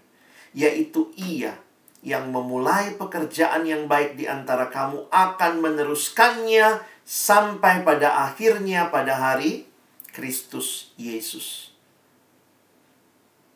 yaitu 0.57 1.12
ia 1.16 1.63
yang 2.04 2.28
memulai 2.28 3.00
pekerjaan 3.00 3.64
yang 3.64 3.88
baik 3.88 4.20
di 4.20 4.28
antara 4.28 4.68
kamu 4.68 5.08
akan 5.08 5.52
meneruskannya 5.64 6.84
sampai 7.00 7.80
pada 7.80 8.28
akhirnya 8.28 8.92
pada 8.92 9.16
hari 9.16 9.64
Kristus 10.12 10.92
Yesus. 11.00 11.72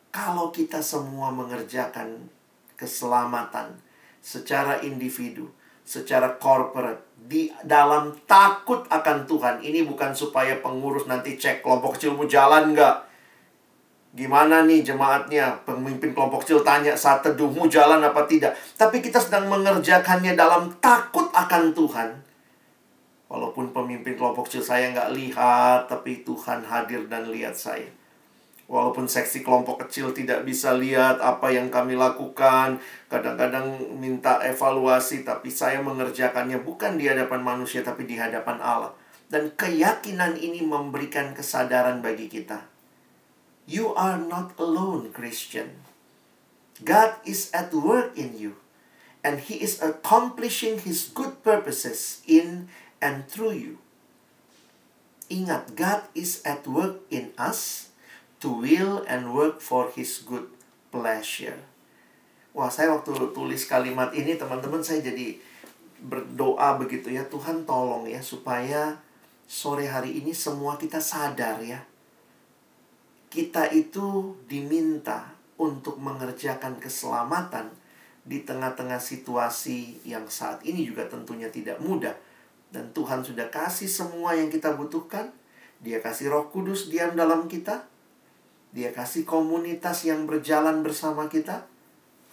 Kalau 0.09 0.49
kita 0.49 0.81
semua 0.81 1.29
mengerjakan 1.29 2.33
keselamatan 2.81 3.77
secara 4.25 4.81
individu, 4.81 5.53
secara 5.85 6.41
corporate, 6.41 7.05
di 7.17 7.53
dalam 7.61 8.17
takut 8.25 8.89
akan 8.89 9.29
Tuhan. 9.29 9.57
Ini 9.61 9.85
bukan 9.85 10.17
supaya 10.17 10.57
pengurus 10.61 11.05
nanti 11.05 11.37
cek 11.37 11.61
kelompok 11.61 12.01
kecilmu 12.01 12.25
jalan 12.25 12.73
nggak 12.73 13.08
Gimana 14.17 14.65
nih 14.65 14.81
jemaatnya? 14.81 15.53
Pemimpin 15.69 16.17
kelompok 16.17 16.41
kecil 16.41 16.65
tanya 16.65 16.97
saat 16.97 17.21
teduhmu 17.21 17.69
jalan 17.69 18.01
apa 18.01 18.25
tidak. 18.25 18.57
Tapi 18.81 19.05
kita 19.05 19.21
sedang 19.21 19.53
mengerjakannya 19.53 20.33
dalam 20.33 20.73
takut 20.81 21.29
akan 21.37 21.77
Tuhan. 21.77 22.09
Walaupun 23.29 23.77
pemimpin 23.77 24.17
kelompok 24.17 24.49
kecil 24.49 24.65
saya 24.65 24.89
nggak 24.97 25.13
lihat, 25.13 25.81
tapi 25.93 26.25
Tuhan 26.25 26.65
hadir 26.65 27.05
dan 27.13 27.29
lihat 27.29 27.53
saya. 27.53 27.85
Walaupun 28.65 29.05
seksi 29.05 29.45
kelompok 29.45 29.85
kecil 29.85 30.17
tidak 30.17 30.45
bisa 30.49 30.73
lihat 30.73 31.21
apa 31.21 31.53
yang 31.53 31.69
kami 31.69 31.93
lakukan, 31.93 32.81
kadang-kadang 33.13 33.77
minta 33.97 34.41
evaluasi, 34.41 35.25
tapi 35.25 35.53
saya 35.53 35.85
mengerjakannya 35.85 36.65
bukan 36.65 36.97
di 36.97 37.09
hadapan 37.09 37.45
manusia, 37.45 37.85
tapi 37.85 38.09
di 38.09 38.17
hadapan 38.17 38.57
Allah. 38.61 38.93
Dan 39.29 39.53
keyakinan 39.53 40.41
ini 40.41 40.65
memberikan 40.65 41.37
kesadaran 41.37 42.01
bagi 42.01 42.33
kita 42.33 42.78
You 43.69 43.93
are 43.93 44.17
not 44.17 44.57
alone, 44.57 45.13
Christian. 45.13 45.85
God 46.81 47.21
is 47.29 47.53
at 47.53 47.69
work 47.77 48.17
in 48.17 48.41
you, 48.41 48.57
and 49.21 49.45
He 49.45 49.61
is 49.61 49.85
accomplishing 49.85 50.81
His 50.81 51.13
good 51.13 51.45
purposes 51.45 52.25
in 52.25 52.73
and 53.05 53.29
through 53.29 53.61
you. 53.61 53.75
Ingat, 55.29 55.77
God 55.77 56.09
is 56.17 56.41
at 56.49 56.65
work 56.65 57.05
in 57.13 57.37
us 57.37 57.93
to 58.41 58.49
will 58.49 59.05
and 59.05 59.37
work 59.37 59.61
for 59.61 59.93
His 59.93 60.25
good 60.25 60.49
pleasure. 60.89 61.61
Wah, 62.57 62.73
saya 62.73 62.89
waktu 62.97 63.37
tulis 63.37 63.69
kalimat 63.69 64.17
ini, 64.17 64.41
teman-teman, 64.41 64.81
saya 64.81 65.05
jadi 65.05 65.37
berdoa 66.01 66.81
begitu 66.81 67.13
ya. 67.13 67.29
Tuhan 67.29 67.69
tolong 67.69 68.09
ya, 68.09 68.25
supaya 68.25 68.97
sore 69.45 69.93
hari 69.93 70.25
ini 70.25 70.33
semua 70.33 70.81
kita 70.81 71.05
sadar 71.05 71.61
ya 71.61 71.85
kita 73.29 73.69
itu 73.73 74.37
diminta 74.49 75.37
untuk 75.61 76.01
mengerjakan 76.01 76.81
keselamatan 76.81 77.69
di 78.29 78.45
tengah-tengah 78.45 79.01
situasi 79.01 80.05
yang 80.05 80.29
saat 80.29 80.61
ini 80.65 80.85
juga 80.85 81.09
tentunya 81.09 81.49
tidak 81.49 81.81
mudah. 81.81 82.13
Dan 82.69 82.93
Tuhan 82.93 83.25
sudah 83.25 83.49
kasih 83.49 83.89
semua 83.89 84.37
yang 84.37 84.53
kita 84.53 84.77
butuhkan. 84.77 85.33
Dia 85.81 86.05
kasih 86.05 86.29
roh 86.29 86.53
kudus 86.53 86.93
diam 86.93 87.17
dalam 87.17 87.49
kita. 87.49 87.89
Dia 88.77 88.93
kasih 88.93 89.25
komunitas 89.25 90.05
yang 90.05 90.29
berjalan 90.29 90.85
bersama 90.85 91.25
kita. 91.33 91.65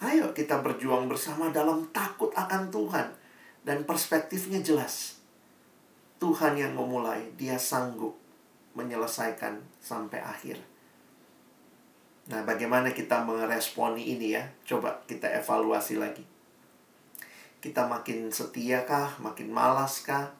Ayo 0.04 0.36
kita 0.36 0.60
berjuang 0.60 1.08
bersama 1.08 1.48
dalam 1.48 1.88
takut 1.96 2.28
akan 2.36 2.68
Tuhan. 2.68 3.08
Dan 3.64 3.88
perspektifnya 3.88 4.60
jelas. 4.60 5.16
Tuhan 6.20 6.56
yang 6.60 6.76
memulai, 6.76 7.32
dia 7.40 7.56
sanggup 7.56 8.16
menyelesaikan 8.76 9.60
sampai 9.80 10.20
akhir. 10.20 10.75
Nah, 12.26 12.42
bagaimana 12.42 12.90
kita 12.90 13.22
meresponi 13.22 14.18
ini 14.18 14.34
ya? 14.34 14.42
Coba 14.66 14.98
kita 15.06 15.30
evaluasi 15.30 15.94
lagi. 15.94 16.26
Kita 17.62 17.86
makin 17.86 18.34
setia 18.34 18.82
kah? 18.82 19.14
Makin 19.22 19.46
malas 19.46 20.02
kah? 20.02 20.34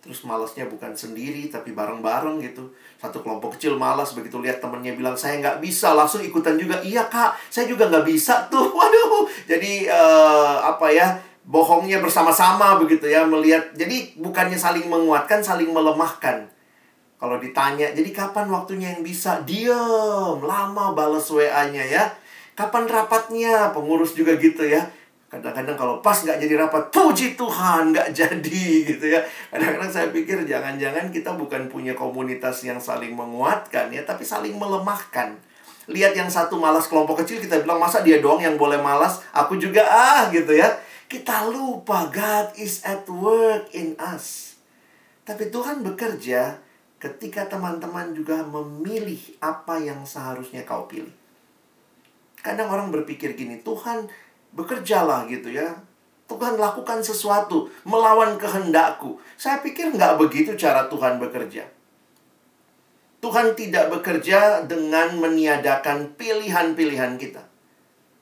Terus 0.00 0.24
malasnya 0.24 0.64
bukan 0.72 0.96
sendiri, 0.96 1.52
tapi 1.52 1.76
bareng-bareng 1.76 2.40
gitu. 2.40 2.72
Satu 2.96 3.20
kelompok 3.20 3.60
kecil 3.60 3.76
malas, 3.76 4.16
begitu 4.16 4.40
lihat 4.40 4.64
temennya 4.64 4.96
bilang, 4.96 5.12
saya 5.12 5.36
nggak 5.36 5.60
bisa, 5.60 5.92
langsung 5.92 6.24
ikutan 6.24 6.56
juga. 6.56 6.80
Iya 6.80 7.12
kak, 7.12 7.36
saya 7.52 7.68
juga 7.68 7.92
nggak 7.92 8.08
bisa 8.08 8.48
tuh. 8.48 8.72
Waduh, 8.78 9.28
jadi 9.44 9.84
uh, 9.92 10.64
apa 10.64 10.88
ya, 10.88 11.12
bohongnya 11.44 12.00
bersama-sama 12.00 12.80
begitu 12.80 13.04
ya, 13.04 13.28
melihat. 13.28 13.68
Jadi 13.76 14.16
bukannya 14.16 14.56
saling 14.56 14.88
menguatkan, 14.88 15.44
saling 15.44 15.68
melemahkan. 15.68 16.57
Kalau 17.18 17.42
ditanya, 17.42 17.90
jadi 17.90 18.14
kapan 18.14 18.46
waktunya 18.46 18.94
yang 18.94 19.02
bisa? 19.02 19.42
Diam, 19.42 20.38
lama 20.38 20.94
balas 20.94 21.26
WA-nya 21.34 21.82
ya. 21.82 22.14
Kapan 22.54 22.86
rapatnya? 22.86 23.74
Pengurus 23.74 24.14
juga 24.14 24.38
gitu 24.38 24.62
ya. 24.62 24.86
Kadang-kadang 25.28 25.76
kalau 25.76 25.94
pas 26.00 26.14
nggak 26.14 26.40
jadi 26.40 26.54
rapat, 26.56 26.88
puji 26.94 27.34
Tuhan 27.34 27.90
nggak 27.90 28.14
jadi 28.22 28.64
gitu 28.86 29.06
ya. 29.10 29.20
Kadang-kadang 29.50 29.90
saya 29.90 30.08
pikir 30.14 30.46
jangan-jangan 30.46 31.10
kita 31.10 31.34
bukan 31.34 31.66
punya 31.66 31.92
komunitas 31.98 32.62
yang 32.62 32.78
saling 32.78 33.18
menguatkan 33.18 33.90
ya, 33.90 34.06
tapi 34.06 34.22
saling 34.22 34.54
melemahkan. 34.54 35.34
Lihat 35.90 36.14
yang 36.14 36.30
satu 36.30 36.54
malas 36.54 36.86
kelompok 36.86 37.26
kecil, 37.26 37.42
kita 37.42 37.66
bilang 37.66 37.82
masa 37.82 38.06
dia 38.06 38.22
doang 38.22 38.38
yang 38.38 38.54
boleh 38.54 38.78
malas, 38.78 39.26
aku 39.34 39.58
juga 39.58 39.82
ah 39.90 40.30
gitu 40.30 40.54
ya. 40.54 40.70
Kita 41.10 41.50
lupa 41.50 42.06
God 42.14 42.54
is 42.54 42.86
at 42.86 43.02
work 43.10 43.74
in 43.74 43.98
us. 43.98 44.54
Tapi 45.26 45.50
Tuhan 45.50 45.82
bekerja 45.82 46.67
ketika 46.98 47.46
teman-teman 47.46 48.10
juga 48.10 48.42
memilih 48.42 49.18
apa 49.38 49.78
yang 49.78 50.02
seharusnya 50.02 50.66
kau 50.66 50.90
pilih. 50.90 51.14
Kadang 52.42 52.70
orang 52.70 52.90
berpikir 52.90 53.34
gini, 53.34 53.62
Tuhan 53.62 54.10
bekerjalah 54.54 55.26
gitu 55.30 55.50
ya. 55.50 55.78
Tuhan 56.28 56.60
lakukan 56.60 57.00
sesuatu 57.00 57.72
melawan 57.88 58.36
kehendakku. 58.36 59.16
Saya 59.40 59.64
pikir 59.64 59.96
nggak 59.96 60.20
begitu 60.20 60.52
cara 60.60 60.84
Tuhan 60.86 61.16
bekerja. 61.16 61.64
Tuhan 63.18 63.58
tidak 63.58 63.90
bekerja 63.90 64.62
dengan 64.68 65.18
meniadakan 65.18 66.14
pilihan-pilihan 66.14 67.18
kita. 67.18 67.42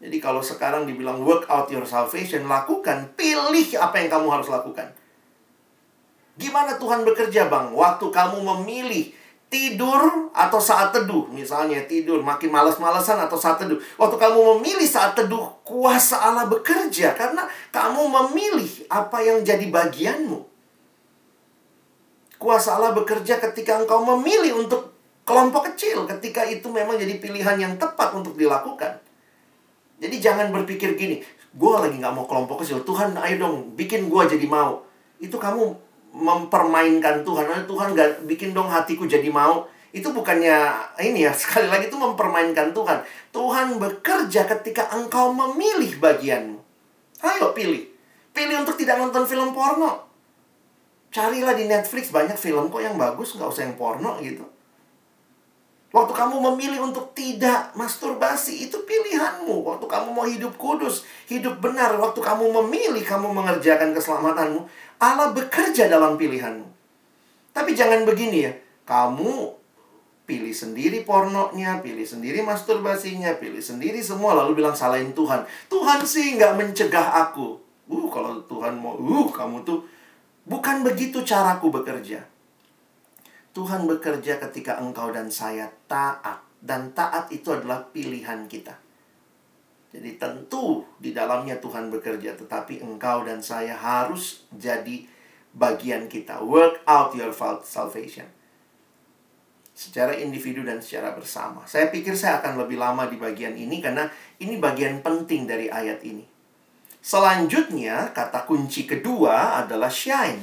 Jadi 0.00 0.16
kalau 0.20 0.40
sekarang 0.40 0.88
dibilang 0.88 1.20
work 1.20 1.48
out 1.52 1.68
your 1.68 1.84
salvation, 1.84 2.48
lakukan, 2.48 3.12
pilih 3.16 3.68
apa 3.76 4.00
yang 4.00 4.08
kamu 4.08 4.28
harus 4.28 4.48
lakukan. 4.48 4.95
Gimana 6.36 6.76
Tuhan 6.76 7.04
bekerja, 7.04 7.48
Bang? 7.48 7.72
Waktu 7.72 8.12
kamu 8.12 8.44
memilih 8.44 9.08
tidur 9.46 10.28
atau 10.36 10.60
saat 10.60 10.92
teduh, 10.92 11.30
misalnya 11.32 11.80
tidur 11.88 12.20
makin 12.20 12.52
malas-malasan 12.52 13.16
atau 13.24 13.38
saat 13.40 13.56
teduh. 13.56 13.80
Waktu 13.96 14.16
kamu 14.20 14.38
memilih 14.58 14.84
saat 14.84 15.16
teduh, 15.16 15.56
kuasa 15.64 16.20
Allah 16.20 16.44
bekerja 16.50 17.16
karena 17.16 17.48
kamu 17.72 18.04
memilih 18.04 18.68
apa 18.92 19.22
yang 19.24 19.40
jadi 19.40 19.64
bagianmu. 19.70 20.44
Kuasa 22.36 22.76
Allah 22.76 22.92
bekerja 22.92 23.40
ketika 23.40 23.80
engkau 23.80 24.04
memilih 24.04 24.60
untuk 24.60 24.92
kelompok 25.24 25.72
kecil, 25.72 26.04
ketika 26.04 26.44
itu 26.44 26.68
memang 26.68 27.00
jadi 27.00 27.16
pilihan 27.16 27.56
yang 27.56 27.74
tepat 27.80 28.12
untuk 28.12 28.36
dilakukan. 28.36 29.00
Jadi 29.96 30.16
jangan 30.20 30.52
berpikir 30.52 31.00
gini, 31.00 31.24
gue 31.56 31.72
lagi 31.72 31.96
gak 31.96 32.12
mau 32.12 32.28
kelompok 32.28 32.60
kecil, 32.60 32.84
Tuhan 32.84 33.16
ayo 33.16 33.40
dong 33.40 33.72
bikin 33.72 34.12
gue 34.12 34.22
jadi 34.28 34.44
mau. 34.44 34.84
Itu 35.16 35.40
kamu 35.40 35.85
mempermainkan 36.16 37.20
Tuhan. 37.20 37.44
Nah, 37.44 37.62
Tuhan 37.68 37.92
gak 37.92 38.24
bikin 38.24 38.56
dong 38.56 38.72
hatiku 38.72 39.04
jadi 39.04 39.28
mau. 39.28 39.68
Itu 39.92 40.12
bukannya 40.16 40.72
ini 41.04 41.28
ya, 41.28 41.32
sekali 41.42 41.68
lagi 41.68 41.92
itu 41.92 41.98
mempermainkan 42.00 42.72
Tuhan. 42.72 43.04
Tuhan 43.36 43.76
bekerja 43.76 44.48
ketika 44.56 44.88
engkau 44.96 45.36
memilih 45.36 46.00
bagianmu. 46.00 46.58
Ayo 47.20 47.52
pilih. 47.52 47.92
Pilih 48.32 48.64
untuk 48.64 48.76
tidak 48.76 48.96
nonton 49.00 49.24
film 49.28 49.52
porno. 49.52 50.08
Carilah 51.12 51.56
di 51.56 51.64
Netflix 51.64 52.12
banyak 52.12 52.36
film 52.36 52.68
kok 52.68 52.84
yang 52.84 53.00
bagus, 53.00 53.32
nggak 53.32 53.48
usah 53.48 53.64
yang 53.64 53.76
porno 53.80 54.20
gitu. 54.20 54.44
Waktu 55.96 56.12
kamu 56.12 56.44
memilih 56.52 56.92
untuk 56.92 57.16
tidak 57.16 57.72
masturbasi, 57.72 58.68
itu 58.68 58.84
pilihanmu. 58.84 59.64
Waktu 59.64 59.86
kamu 59.88 60.12
mau 60.12 60.28
hidup 60.28 60.52
kudus, 60.60 61.08
hidup 61.24 61.56
benar. 61.64 61.96
Waktu 61.96 62.20
kamu 62.20 62.52
memilih, 62.52 63.00
kamu 63.00 63.32
mengerjakan 63.32 63.96
keselamatanmu. 63.96 64.68
Allah 64.96 65.32
bekerja 65.36 65.92
dalam 65.92 66.16
pilihanmu. 66.16 66.68
Tapi 67.52 67.72
jangan 67.72 68.04
begini 68.04 68.48
ya. 68.48 68.52
Kamu 68.86 69.56
pilih 70.26 70.52
sendiri 70.52 71.06
pornonya, 71.06 71.80
pilih 71.80 72.04
sendiri 72.04 72.42
masturbasinya, 72.42 73.36
pilih 73.36 73.60
sendiri 73.60 74.00
semua. 74.00 74.36
Lalu 74.36 74.60
bilang 74.60 74.76
salahin 74.76 75.12
Tuhan. 75.12 75.44
Tuhan 75.68 76.00
sih 76.04 76.36
nggak 76.36 76.56
mencegah 76.56 77.28
aku. 77.28 77.56
Uh, 77.86 78.06
kalau 78.10 78.42
Tuhan 78.44 78.76
mau, 78.76 78.98
uh, 78.98 79.28
kamu 79.30 79.62
tuh. 79.62 79.84
Bukan 80.46 80.86
begitu 80.86 81.26
caraku 81.26 81.74
bekerja. 81.74 82.22
Tuhan 83.50 83.88
bekerja 83.88 84.38
ketika 84.38 84.78
engkau 84.78 85.10
dan 85.10 85.32
saya 85.32 85.72
taat. 85.90 86.44
Dan 86.62 86.94
taat 86.94 87.30
itu 87.30 87.52
adalah 87.52 87.88
pilihan 87.90 88.46
kita. 88.46 88.85
Jadi 89.94 90.18
tentu 90.18 90.82
di 90.98 91.14
dalamnya 91.14 91.58
Tuhan 91.58 91.88
bekerja. 91.90 92.34
Tetapi 92.34 92.82
engkau 92.82 93.22
dan 93.22 93.42
saya 93.42 93.74
harus 93.74 94.46
jadi 94.54 95.06
bagian 95.56 96.06
kita. 96.10 96.42
Work 96.44 96.84
out 96.84 97.16
your 97.16 97.32
salvation. 97.64 98.28
Secara 99.76 100.16
individu 100.16 100.64
dan 100.64 100.80
secara 100.80 101.12
bersama. 101.12 101.64
Saya 101.68 101.92
pikir 101.92 102.16
saya 102.16 102.40
akan 102.40 102.64
lebih 102.64 102.80
lama 102.80 103.08
di 103.08 103.20
bagian 103.20 103.52
ini 103.52 103.80
karena 103.84 104.08
ini 104.40 104.56
bagian 104.56 105.04
penting 105.04 105.44
dari 105.44 105.68
ayat 105.68 106.00
ini. 106.00 106.24
Selanjutnya, 107.06 108.10
kata 108.10 108.48
kunci 108.48 108.82
kedua 108.82 109.62
adalah 109.62 109.92
shine. 109.92 110.42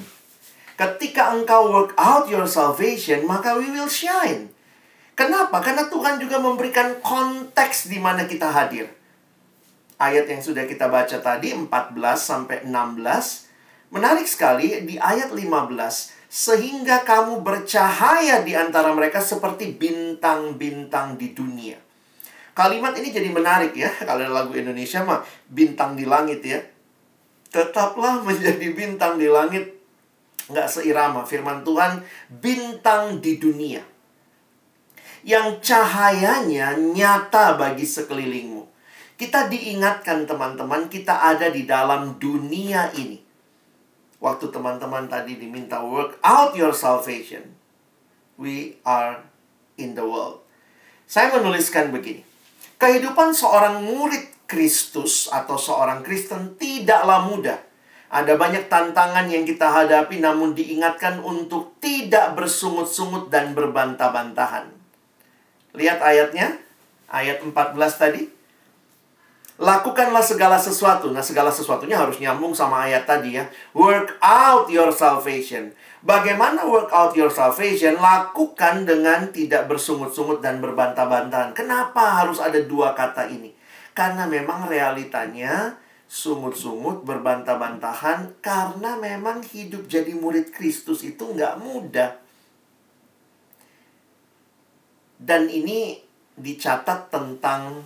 Ketika 0.79 1.35
engkau 1.35 1.69
work 1.69 1.91
out 1.99 2.31
your 2.31 2.47
salvation, 2.47 3.27
maka 3.27 3.59
we 3.59 3.67
will 3.67 3.89
shine. 3.91 4.47
Kenapa? 5.13 5.61
Karena 5.61 5.85
Tuhan 5.85 6.17
juga 6.17 6.41
memberikan 6.41 6.97
konteks 7.03 7.91
di 7.91 8.01
mana 8.01 8.25
kita 8.25 8.49
hadir. 8.49 8.89
Ayat 10.01 10.25
yang 10.27 10.41
sudah 10.41 10.65
kita 10.65 10.89
baca 10.89 11.17
tadi 11.21 11.53
14 11.53 11.69
sampai 12.17 12.65
16 12.65 13.93
menarik 13.93 14.25
sekali 14.25 14.83
di 14.89 14.97
ayat 14.97 15.29
15 15.29 16.23
sehingga 16.33 17.05
kamu 17.05 17.45
bercahaya 17.45 18.41
di 18.41 18.57
antara 18.57 18.89
mereka 18.89 19.21
seperti 19.21 19.77
bintang-bintang 19.77 21.13
di 21.13 21.29
dunia. 21.29 21.77
Kalimat 22.57 22.97
ini 22.97 23.13
jadi 23.13 23.29
menarik 23.29 23.77
ya. 23.77 23.93
Kalau 24.09 24.25
lagu 24.33 24.53
Indonesia 24.57 25.05
mah 25.05 25.21
bintang 25.49 25.93
di 25.93 26.09
langit 26.09 26.41
ya. 26.41 26.57
Tetaplah 27.53 28.25
menjadi 28.25 28.73
bintang 28.73 29.21
di 29.21 29.29
langit 29.29 29.77
nggak 30.49 30.67
seirama 30.67 31.23
firman 31.23 31.61
Tuhan 31.61 32.03
bintang 32.27 33.23
di 33.23 33.39
dunia 33.39 33.93
yang 35.23 35.63
cahayanya 35.63 36.75
nyata 36.75 37.55
bagi 37.55 37.87
sekelilingmu. 37.87 38.62
Kita 39.23 39.47
diingatkan 39.47 40.27
teman-teman, 40.27 40.91
kita 40.91 41.15
ada 41.15 41.47
di 41.47 41.63
dalam 41.63 42.19
dunia 42.19 42.91
ini. 42.91 43.23
Waktu 44.19 44.51
teman-teman 44.51 45.07
tadi 45.07 45.39
diminta 45.39 45.79
work 45.79 46.19
out 46.19 46.51
your 46.59 46.75
salvation. 46.75 47.55
We 48.35 48.83
are 48.83 49.23
in 49.79 49.95
the 49.95 50.03
world. 50.03 50.43
Saya 51.07 51.31
menuliskan 51.39 51.95
begini. 51.95 52.19
Kehidupan 52.75 53.31
seorang 53.31 53.79
murid 53.87 54.43
Kristus 54.43 55.31
atau 55.31 55.55
seorang 55.55 56.03
Kristen 56.03 56.59
tidaklah 56.59 57.23
mudah 57.23 57.63
ada 58.11 58.35
banyak 58.35 58.67
tantangan 58.67 59.31
yang 59.31 59.47
kita 59.47 59.71
hadapi 59.71 60.19
namun 60.19 60.51
diingatkan 60.51 61.23
untuk 61.23 61.79
tidak 61.79 62.35
bersungut-sungut 62.35 63.31
dan 63.31 63.55
berbantah-bantahan. 63.55 64.67
Lihat 65.79 66.03
ayatnya, 66.03 66.59
ayat 67.07 67.39
14 67.39 67.71
tadi. 67.95 68.32
Lakukanlah 69.61 70.25
segala 70.25 70.57
sesuatu. 70.57 71.13
Nah, 71.13 71.21
segala 71.21 71.53
sesuatunya 71.53 71.93
harus 71.93 72.17
nyambung 72.17 72.57
sama 72.57 72.89
ayat 72.89 73.05
tadi 73.05 73.37
ya. 73.37 73.45
Work 73.77 74.17
out 74.17 74.65
your 74.73 74.89
salvation. 74.89 75.77
Bagaimana 76.01 76.65
work 76.65 76.89
out 76.89 77.13
your 77.13 77.29
salvation? 77.29 78.01
Lakukan 78.01 78.89
dengan 78.89 79.29
tidak 79.29 79.69
bersungut-sungut 79.69 80.41
dan 80.41 80.57
berbantah-bantahan. 80.57 81.53
Kenapa 81.53 82.25
harus 82.25 82.41
ada 82.41 82.57
dua 82.65 82.97
kata 82.97 83.29
ini? 83.29 83.53
Karena 83.93 84.25
memang 84.25 84.65
realitanya 84.65 85.77
sungut-sungut, 86.09 87.05
berbantah-bantahan 87.05 88.41
karena 88.41 88.97
memang 88.97 89.45
hidup 89.45 89.85
jadi 89.85 90.13
murid 90.17 90.49
Kristus 90.49 91.05
itu 91.05 91.29
nggak 91.29 91.61
mudah. 91.61 92.17
Dan 95.17 95.47
ini 95.47 96.01
dicatat 96.35 97.13
tentang 97.13 97.85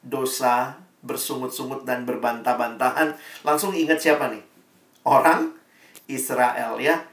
dosa, 0.00 0.80
bersungut-sungut 1.00 1.88
dan 1.88 2.04
berbantah-bantahan. 2.04 3.16
Langsung 3.44 3.72
ingat 3.72 4.00
siapa 4.00 4.28
nih? 4.32 4.44
Orang 5.04 5.56
Israel 6.08 6.76
ya. 6.80 7.04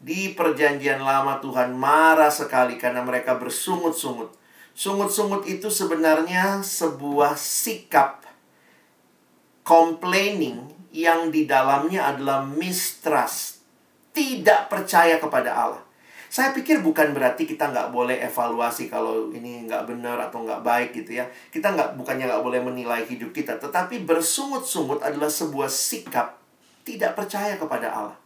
Di 0.00 0.32
perjanjian 0.32 1.04
lama 1.04 1.36
Tuhan 1.44 1.76
marah 1.76 2.32
sekali 2.32 2.80
karena 2.80 3.04
mereka 3.04 3.36
bersungut-sungut. 3.36 4.32
Sungut-sungut 4.72 5.44
itu 5.44 5.68
sebenarnya 5.68 6.64
sebuah 6.64 7.36
sikap 7.36 8.24
complaining 9.60 10.72
yang 10.90 11.28
di 11.28 11.44
dalamnya 11.44 12.16
adalah 12.16 12.42
mistrust. 12.48 13.60
Tidak 14.10 14.72
percaya 14.72 15.20
kepada 15.20 15.52
Allah. 15.52 15.82
Saya 16.30 16.54
pikir 16.54 16.78
bukan 16.78 17.10
berarti 17.10 17.42
kita 17.42 17.74
nggak 17.74 17.90
boleh 17.90 18.22
evaluasi 18.22 18.86
kalau 18.86 19.34
ini 19.34 19.66
nggak 19.66 19.90
benar 19.90 20.14
atau 20.30 20.46
nggak 20.46 20.62
baik 20.62 20.94
gitu 20.94 21.18
ya. 21.18 21.26
Kita 21.50 21.74
nggak 21.74 21.98
bukannya 21.98 22.30
nggak 22.30 22.44
boleh 22.46 22.62
menilai 22.62 23.02
hidup 23.02 23.34
kita, 23.34 23.58
tetapi 23.58 24.06
bersungut-sungut 24.06 25.02
adalah 25.02 25.26
sebuah 25.26 25.66
sikap 25.66 26.38
tidak 26.86 27.18
percaya 27.18 27.58
kepada 27.58 27.90
Allah, 27.90 28.16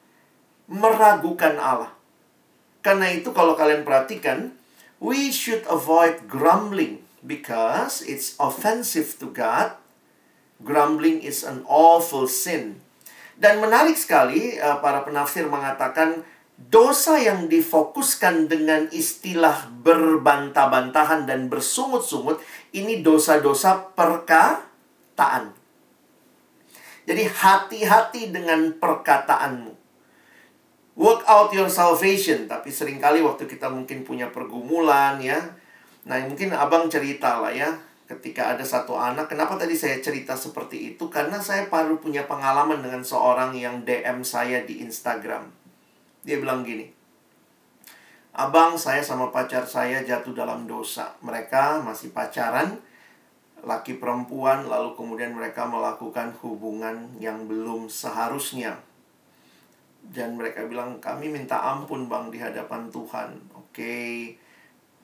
meragukan 0.69 1.57
Allah. 1.57 1.97
Karena 2.85 3.09
itu 3.09 3.33
kalau 3.33 3.57
kalian 3.57 3.89
perhatikan, 3.89 4.53
we 5.01 5.33
should 5.33 5.65
avoid 5.65 6.29
grumbling 6.29 7.01
because 7.25 8.05
it's 8.05 8.37
offensive 8.37 9.17
to 9.17 9.33
God. 9.33 9.81
Grumbling 10.61 11.25
is 11.25 11.41
an 11.41 11.65
awful 11.65 12.29
sin. 12.29 12.85
Dan 13.41 13.65
menarik 13.65 13.97
sekali 13.97 14.61
eh, 14.61 14.77
para 14.85 15.03
penafsir 15.03 15.49
mengatakan 15.49 16.21
dosa 16.55 17.19
yang 17.19 17.51
difokuskan 17.51 18.47
dengan 18.47 18.87
istilah 18.95 19.71
berbantah-bantahan 19.83 21.27
dan 21.27 21.51
bersungut-sungut 21.51 22.39
ini 22.71 23.03
dosa-dosa 23.03 23.95
perkataan. 23.95 25.55
Jadi 27.05 27.23
hati-hati 27.29 28.33
dengan 28.33 28.75
perkataanmu. 28.79 29.73
Work 30.95 31.27
out 31.27 31.51
your 31.51 31.67
salvation, 31.67 32.47
tapi 32.47 32.71
sering 32.71 33.03
kali 33.03 33.19
waktu 33.19 33.51
kita 33.51 33.67
mungkin 33.67 34.07
punya 34.07 34.31
pergumulan 34.31 35.19
ya. 35.19 35.59
Nah, 36.07 36.23
mungkin 36.23 36.55
abang 36.55 36.87
cerita 36.87 37.43
lah 37.43 37.51
ya, 37.51 37.67
ketika 38.07 38.55
ada 38.55 38.63
satu 38.63 38.95
anak, 38.95 39.27
kenapa 39.27 39.59
tadi 39.59 39.75
saya 39.75 39.99
cerita 39.99 40.39
seperti 40.39 40.95
itu? 40.95 41.11
Karena 41.11 41.43
saya 41.43 41.67
baru 41.67 41.99
punya 41.99 42.31
pengalaman 42.31 42.79
dengan 42.79 43.03
seorang 43.03 43.59
yang 43.59 43.83
DM 43.83 44.23
saya 44.23 44.63
di 44.63 44.87
Instagram 44.87 45.64
dia 46.25 46.41
bilang 46.41 46.65
gini, 46.65 46.89
Abang, 48.35 48.75
saya 48.75 48.99
sama 48.99 49.31
pacar 49.31 49.63
saya 49.63 50.03
jatuh 50.03 50.35
dalam 50.35 50.67
dosa. 50.67 51.15
Mereka 51.23 51.87
masih 51.87 52.11
pacaran, 52.11 52.83
laki 53.63 54.03
perempuan, 54.03 54.67
lalu 54.67 54.99
kemudian 54.99 55.31
mereka 55.31 55.63
melakukan 55.71 56.35
hubungan 56.43 57.15
yang 57.23 57.47
belum 57.47 57.87
seharusnya. 57.87 58.75
Dan 60.03 60.35
mereka 60.35 60.67
bilang, 60.67 60.99
kami 60.99 61.31
minta 61.31 61.63
ampun 61.63 62.11
bang 62.11 62.35
di 62.35 62.43
hadapan 62.43 62.91
Tuhan. 62.91 63.39
Oke. 63.55 64.35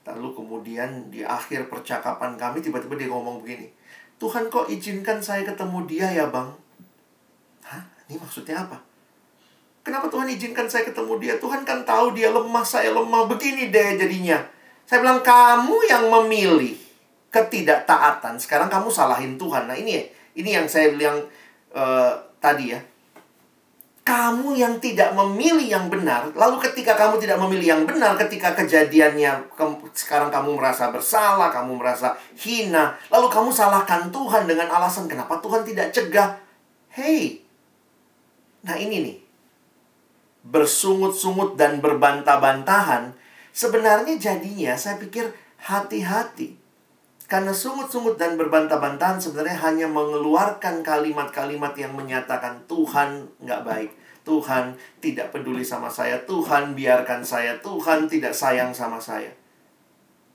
Lalu 0.02 0.28
kemudian 0.34 1.06
di 1.06 1.22
akhir 1.22 1.70
percakapan 1.70 2.34
kami 2.34 2.58
tiba-tiba 2.58 2.98
dia 2.98 3.14
ngomong 3.14 3.46
begini. 3.46 3.70
Tuhan 4.18 4.50
kok 4.50 4.66
izinkan 4.66 5.22
saya 5.22 5.46
ketemu 5.46 5.86
dia 5.86 6.10
ya 6.10 6.26
bang? 6.26 6.50
Hah? 7.62 7.86
Ini 8.10 8.18
maksudnya 8.18 8.66
apa? 8.66 8.89
Kenapa 9.90 10.06
Tuhan 10.06 10.30
izinkan 10.30 10.70
saya 10.70 10.86
ketemu 10.86 11.18
dia? 11.18 11.34
Tuhan 11.42 11.66
kan 11.66 11.82
tahu 11.82 12.14
dia 12.14 12.30
lemah, 12.30 12.62
saya 12.62 12.94
lemah. 12.94 13.26
Begini 13.26 13.74
deh 13.74 13.98
jadinya. 13.98 14.38
Saya 14.86 15.02
bilang, 15.02 15.18
kamu 15.18 15.76
yang 15.90 16.06
memilih 16.06 16.78
ketidaktaatan. 17.34 18.38
Sekarang 18.38 18.70
kamu 18.70 18.86
salahin 18.86 19.34
Tuhan. 19.34 19.66
Nah 19.66 19.74
ini 19.74 19.98
ya, 19.98 20.02
ini 20.38 20.50
yang 20.54 20.70
saya 20.70 20.94
bilang 20.94 21.26
uh, 21.74 22.14
tadi 22.38 22.70
ya. 22.70 22.78
Kamu 24.06 24.54
yang 24.54 24.78
tidak 24.78 25.10
memilih 25.14 25.66
yang 25.66 25.86
benar, 25.86 26.34
lalu 26.34 26.58
ketika 26.66 26.98
kamu 26.98 27.18
tidak 27.18 27.38
memilih 27.42 27.78
yang 27.78 27.82
benar, 27.82 28.18
ketika 28.18 28.54
kejadiannya 28.58 29.54
ke 29.54 29.64
sekarang 29.94 30.30
kamu 30.30 30.54
merasa 30.54 30.90
bersalah, 30.90 31.50
kamu 31.50 31.78
merasa 31.78 32.14
hina, 32.34 32.94
lalu 33.12 33.26
kamu 33.30 33.54
salahkan 33.54 34.10
Tuhan 34.10 34.46
dengan 34.50 34.66
alasan 34.70 35.06
kenapa 35.06 35.38
Tuhan 35.38 35.62
tidak 35.62 35.94
cegah. 35.94 36.38
Hey, 36.90 37.44
nah 38.66 38.74
ini 38.74 38.96
nih, 39.04 39.16
bersungut-sungut 40.46 41.60
dan 41.60 41.84
berbantah-bantahan, 41.84 43.12
sebenarnya 43.52 44.16
jadinya 44.16 44.72
saya 44.76 44.96
pikir 44.96 45.28
hati-hati. 45.60 46.56
Karena 47.30 47.54
sungut-sungut 47.54 48.18
dan 48.18 48.34
berbantah-bantahan 48.34 49.22
sebenarnya 49.22 49.62
hanya 49.62 49.86
mengeluarkan 49.86 50.82
kalimat-kalimat 50.82 51.78
yang 51.78 51.94
menyatakan 51.94 52.66
Tuhan 52.66 53.30
nggak 53.38 53.62
baik. 53.62 53.90
Tuhan 54.26 54.74
tidak 54.98 55.30
peduli 55.30 55.62
sama 55.62 55.86
saya. 55.86 56.18
Tuhan 56.26 56.74
biarkan 56.74 57.22
saya. 57.22 57.54
Tuhan 57.62 58.10
tidak 58.10 58.34
sayang 58.34 58.74
sama 58.74 58.98
saya. 58.98 59.30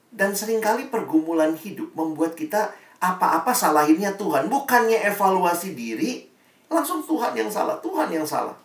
Dan 0.08 0.32
sering 0.32 0.64
kali 0.64 0.88
pergumulan 0.88 1.60
hidup 1.60 1.91
membuat 1.91 2.39
kita 2.39 2.72
apa-apa 3.03 3.51
salahinnya 3.51 4.16
Tuhan. 4.16 4.47
Bukannya 4.47 5.03
evaluasi 5.12 5.76
diri, 5.76 6.24
langsung 6.72 7.03
Tuhan 7.03 7.36
yang 7.36 7.51
salah. 7.51 7.76
Tuhan 7.84 8.08
yang 8.08 8.24
salah. 8.24 8.56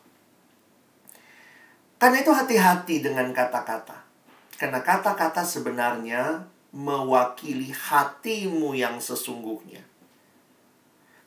Karena 2.00 2.24
itu 2.24 2.32
hati-hati 2.32 3.04
dengan 3.04 3.28
kata-kata. 3.36 4.08
Karena 4.56 4.80
kata-kata 4.80 5.44
sebenarnya 5.44 6.48
mewakili 6.72 7.68
hatimu 7.76 8.72
yang 8.72 8.96
sesungguhnya. 8.96 9.84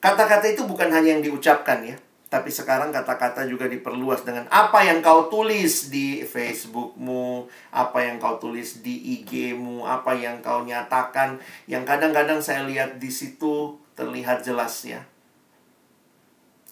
Kata-kata 0.02 0.50
itu 0.50 0.66
bukan 0.66 0.90
hanya 0.90 1.16
yang 1.16 1.24
diucapkan 1.24 1.80
ya, 1.80 1.96
tapi 2.28 2.50
sekarang 2.50 2.90
kata-kata 2.90 3.46
juga 3.46 3.70
diperluas 3.70 4.26
dengan 4.26 4.50
apa 4.50 4.82
yang 4.82 4.98
kau 4.98 5.30
tulis 5.30 5.88
di 5.88 6.26
Facebookmu, 6.26 7.46
apa 7.70 7.98
yang 8.02 8.18
kau 8.18 8.36
tulis 8.42 8.82
di 8.82 9.22
IG-mu, 9.22 9.86
apa 9.86 10.12
yang 10.12 10.42
kau 10.42 10.66
nyatakan, 10.66 11.38
yang 11.70 11.86
kadang-kadang 11.86 12.42
saya 12.42 12.66
lihat 12.66 12.98
di 12.98 13.08
situ 13.08 13.78
terlihat 13.94 14.42
jelas 14.42 14.82
ya. 14.82 15.06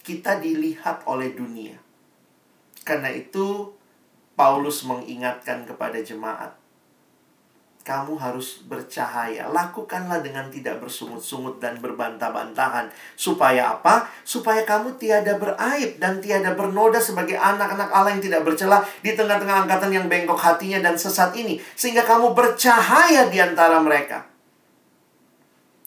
Kita 0.03 0.43
dilihat 0.43 1.07
oleh 1.07 1.31
dunia. 1.31 1.79
Karena 2.83 3.07
itu 3.09 3.71
Paulus 4.33 4.81
mengingatkan 4.89 5.61
kepada 5.69 6.01
jemaat, 6.01 6.57
kamu 7.83 8.15
harus 8.15 8.63
bercahaya. 8.65 9.51
Lakukanlah 9.51 10.23
dengan 10.23 10.47
tidak 10.47 10.79
bersungut-sungut 10.79 11.59
dan 11.59 11.83
berbantah-bantahan. 11.83 12.87
Supaya 13.19 13.75
apa? 13.75 14.07
Supaya 14.23 14.63
kamu 14.63 14.95
tiada 14.95 15.35
beraib 15.35 15.99
dan 15.99 16.23
tiada 16.23 16.55
bernoda 16.55 16.97
sebagai 17.03 17.35
anak-anak 17.35 17.91
Allah 17.91 18.15
yang 18.15 18.23
tidak 18.23 18.47
bercela 18.47 18.79
di 19.03 19.11
tengah-tengah 19.13 19.67
angkatan 19.67 19.91
yang 19.91 20.07
bengkok 20.07 20.39
hatinya 20.39 20.79
dan 20.79 20.95
sesat 20.95 21.35
ini. 21.35 21.59
Sehingga 21.75 22.07
kamu 22.07 22.31
bercahaya 22.31 23.27
di 23.27 23.43
antara 23.43 23.83
mereka. 23.83 24.31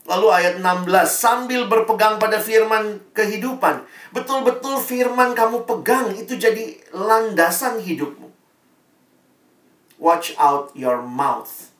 Lalu 0.06 0.26
ayat 0.30 0.54
16, 0.62 0.86
sambil 1.10 1.66
berpegang 1.66 2.22
pada 2.22 2.38
firman 2.38 3.02
kehidupan. 3.10 3.82
Betul-betul 4.14 4.78
firman 4.78 5.34
kamu 5.34 5.66
pegang, 5.66 6.14
itu 6.14 6.38
jadi 6.38 6.78
landasan 6.94 7.82
hidupmu 7.82 8.25
watch 9.96 10.36
out 10.36 10.72
your 10.76 11.00
mouth. 11.00 11.72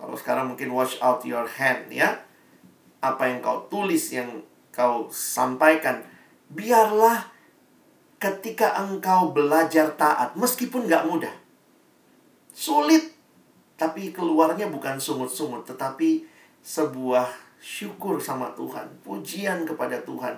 Kalau 0.00 0.16
sekarang 0.16 0.52
mungkin 0.52 0.72
watch 0.72 0.96
out 1.04 1.20
your 1.24 1.44
hand 1.44 1.92
ya. 1.92 2.20
Apa 3.00 3.28
yang 3.32 3.40
kau 3.40 3.64
tulis, 3.68 4.12
yang 4.12 4.44
kau 4.72 5.08
sampaikan. 5.12 6.04
Biarlah 6.52 7.28
ketika 8.20 8.76
engkau 8.80 9.32
belajar 9.32 9.96
taat, 9.96 10.36
meskipun 10.36 10.84
gak 10.84 11.08
mudah. 11.08 11.32
Sulit, 12.52 13.16
tapi 13.80 14.12
keluarnya 14.12 14.68
bukan 14.68 15.00
sungut-sungut, 15.00 15.64
tetapi 15.64 16.28
sebuah 16.60 17.24
syukur 17.56 18.20
sama 18.20 18.52
Tuhan, 18.52 18.84
pujian 19.00 19.64
kepada 19.64 19.96
Tuhan, 20.04 20.36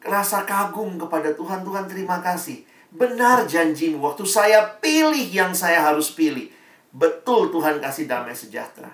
rasa 0.00 0.48
kagum 0.48 0.96
kepada 0.96 1.36
Tuhan. 1.36 1.60
Tuhan 1.60 1.84
terima 1.84 2.24
kasih 2.24 2.64
Benar 2.92 3.48
janjimu, 3.48 4.04
waktu 4.04 4.28
saya 4.28 4.76
pilih 4.84 5.24
yang 5.32 5.56
saya 5.56 5.80
harus 5.80 6.12
pilih. 6.12 6.52
Betul 6.92 7.48
Tuhan 7.48 7.80
kasih 7.80 8.04
damai 8.04 8.36
sejahtera. 8.36 8.92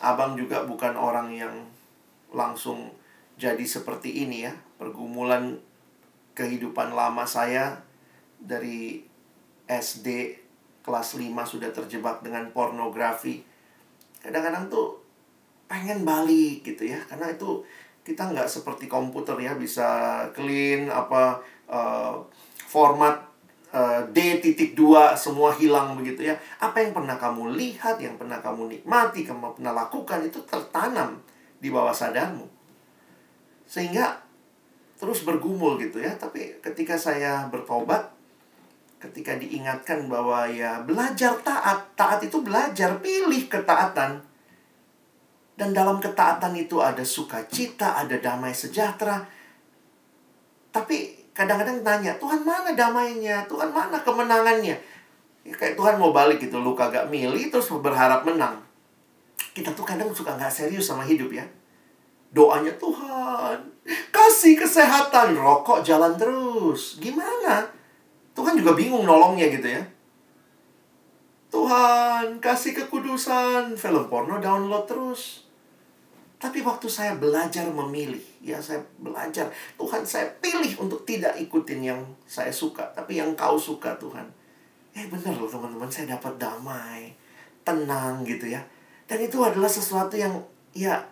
Abang 0.00 0.32
juga 0.32 0.64
bukan 0.64 0.96
orang 0.96 1.36
yang 1.36 1.52
langsung 2.32 2.88
jadi 3.36 3.60
seperti 3.60 4.24
ini 4.24 4.48
ya. 4.48 4.56
Pergumulan 4.80 5.60
kehidupan 6.32 6.96
lama 6.96 7.28
saya 7.28 7.76
dari 8.40 9.04
SD 9.68 10.38
kelas 10.80 11.20
5 11.20 11.28
sudah 11.44 11.68
terjebak 11.76 12.24
dengan 12.24 12.48
pornografi. 12.56 13.44
Kadang-kadang 14.24 14.72
tuh 14.72 14.96
pengen 15.68 16.08
balik 16.08 16.64
gitu 16.64 16.88
ya. 16.88 17.04
Karena 17.04 17.28
itu 17.28 17.60
Kita 18.08 18.32
nggak 18.32 18.48
seperti 18.48 18.88
komputer 18.88 19.36
ya 19.36 19.52
bisa 19.52 19.84
clean 20.32 20.88
apa 20.88 21.44
uh, 21.68 22.16
format 22.68 23.28
uh, 23.72 24.04
D.2 24.12 24.80
semua 25.14 25.52
hilang 25.56 25.96
begitu 25.96 26.28
ya. 26.28 26.34
Apa 26.60 26.84
yang 26.84 26.92
pernah 26.96 27.16
kamu 27.16 27.54
lihat, 27.56 28.00
yang 28.00 28.16
pernah 28.16 28.40
kamu 28.40 28.72
nikmati, 28.72 29.24
kamu 29.24 29.56
pernah 29.60 29.72
lakukan 29.76 30.24
itu 30.24 30.40
tertanam 30.44 31.20
di 31.60 31.68
bawah 31.68 31.92
sadarmu. 31.92 32.48
Sehingga 33.68 34.24
terus 34.98 35.22
bergumul 35.22 35.78
gitu 35.78 36.00
ya. 36.00 36.16
Tapi 36.16 36.58
ketika 36.64 36.96
saya 36.96 37.46
bertobat, 37.52 38.08
ketika 38.98 39.38
diingatkan 39.38 40.10
bahwa 40.10 40.48
ya 40.50 40.82
belajar 40.82 41.38
taat, 41.44 41.94
taat 41.94 42.24
itu 42.24 42.42
belajar, 42.42 42.98
pilih 42.98 43.46
ketaatan. 43.46 44.24
Dan 45.58 45.74
dalam 45.74 45.98
ketaatan 45.98 46.54
itu 46.54 46.78
ada 46.78 47.02
sukacita, 47.02 47.98
ada 47.98 48.14
damai 48.22 48.54
sejahtera. 48.54 49.26
Tapi 50.70 51.17
kadang-kadang 51.38 51.86
tanya, 51.86 52.10
Tuhan 52.18 52.42
mana 52.42 52.74
damainya? 52.74 53.46
Tuhan 53.46 53.70
mana 53.70 54.02
kemenangannya? 54.02 54.74
Ya, 55.46 55.54
kayak 55.54 55.78
Tuhan 55.78 55.94
mau 55.94 56.10
balik 56.10 56.42
gitu, 56.42 56.58
lu 56.58 56.74
kagak 56.74 57.06
milih 57.06 57.46
terus 57.54 57.70
berharap 57.70 58.26
menang. 58.26 58.58
Kita 59.54 59.70
tuh 59.70 59.86
kadang 59.86 60.10
suka 60.10 60.34
nggak 60.34 60.50
serius 60.50 60.90
sama 60.90 61.06
hidup 61.06 61.30
ya. 61.30 61.46
Doanya 62.34 62.74
Tuhan, 62.74 63.56
kasih 64.10 64.58
kesehatan, 64.58 65.38
rokok 65.38 65.86
jalan 65.86 66.18
terus. 66.18 66.98
Gimana? 66.98 67.64
Tuhan 68.34 68.58
juga 68.58 68.74
bingung 68.74 69.06
nolongnya 69.06 69.46
gitu 69.48 69.70
ya. 69.70 69.82
Tuhan, 71.48 72.42
kasih 72.44 72.76
kekudusan, 72.76 73.72
film 73.78 74.04
porno 74.12 74.36
download 74.36 74.84
terus. 74.84 75.47
Tapi 76.38 76.62
waktu 76.62 76.86
saya 76.86 77.18
belajar 77.18 77.66
memilih, 77.66 78.22
ya 78.38 78.62
saya 78.62 78.78
belajar, 79.02 79.50
Tuhan 79.74 80.06
saya 80.06 80.30
pilih 80.38 80.78
untuk 80.78 81.02
tidak 81.02 81.34
ikutin 81.34 81.82
yang 81.82 82.00
saya 82.30 82.54
suka, 82.54 82.86
tapi 82.94 83.18
yang 83.18 83.34
kau 83.34 83.58
suka 83.58 83.98
Tuhan. 83.98 84.22
Eh 84.94 85.10
bener 85.10 85.34
loh 85.34 85.50
teman-teman, 85.50 85.90
saya 85.90 86.14
dapat 86.14 86.38
damai, 86.38 87.10
tenang 87.66 88.22
gitu 88.22 88.46
ya. 88.54 88.62
Dan 89.10 89.18
itu 89.18 89.42
adalah 89.42 89.66
sesuatu 89.66 90.14
yang 90.14 90.38
ya 90.70 91.02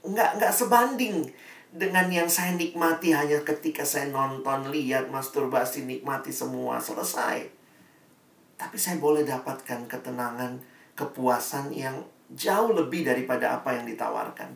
nggak 0.00 0.40
nggak 0.40 0.52
sebanding 0.56 1.28
dengan 1.70 2.08
yang 2.10 2.26
saya 2.26 2.56
nikmati 2.56 3.12
hanya 3.12 3.44
ketika 3.44 3.84
saya 3.84 4.10
nonton, 4.10 4.72
lihat, 4.72 5.06
masturbasi, 5.12 5.86
nikmati 5.86 6.34
semua 6.34 6.80
selesai. 6.80 7.46
Tapi 8.58 8.76
saya 8.80 8.96
boleh 8.96 9.22
dapatkan 9.22 9.86
ketenangan, 9.86 10.58
kepuasan 10.98 11.70
yang 11.70 11.94
jauh 12.34 12.70
lebih 12.74 13.02
daripada 13.06 13.58
apa 13.58 13.74
yang 13.74 13.84
ditawarkan. 13.86 14.50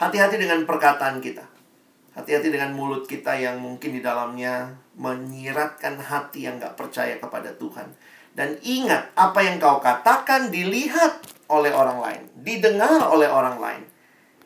Hati-hati 0.00 0.36
dengan 0.40 0.64
perkataan 0.66 1.22
kita. 1.22 1.44
Hati-hati 2.12 2.52
dengan 2.52 2.76
mulut 2.76 3.08
kita 3.08 3.32
yang 3.38 3.56
mungkin 3.56 3.96
di 3.96 4.04
dalamnya 4.04 4.76
menyiratkan 5.00 5.96
hati 5.96 6.44
yang 6.44 6.60
gak 6.60 6.76
percaya 6.76 7.16
kepada 7.16 7.56
Tuhan. 7.56 7.88
Dan 8.32 8.56
ingat, 8.64 9.12
apa 9.16 9.44
yang 9.44 9.60
kau 9.60 9.80
katakan 9.80 10.48
dilihat 10.48 11.20
oleh 11.48 11.72
orang 11.72 12.00
lain. 12.00 12.22
Didengar 12.40 13.00
oleh 13.08 13.28
orang 13.28 13.60
lain. 13.60 13.84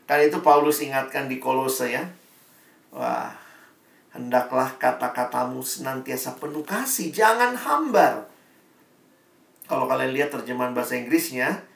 Karena 0.07 0.31
itu 0.31 0.39
Paulus 0.43 0.79
ingatkan 0.83 1.27
di 1.27 1.43
Kolose 1.43 1.91
ya. 1.91 2.07
Wah, 2.95 3.35
hendaklah 4.15 4.75
kata-katamu 4.79 5.63
senantiasa 5.63 6.39
penuh 6.39 6.63
kasih. 6.63 7.11
Jangan 7.11 7.59
hambar. 7.59 8.31
Kalau 9.67 9.91
kalian 9.91 10.15
lihat 10.15 10.31
terjemahan 10.31 10.71
bahasa 10.71 10.95
Inggrisnya, 10.95 11.67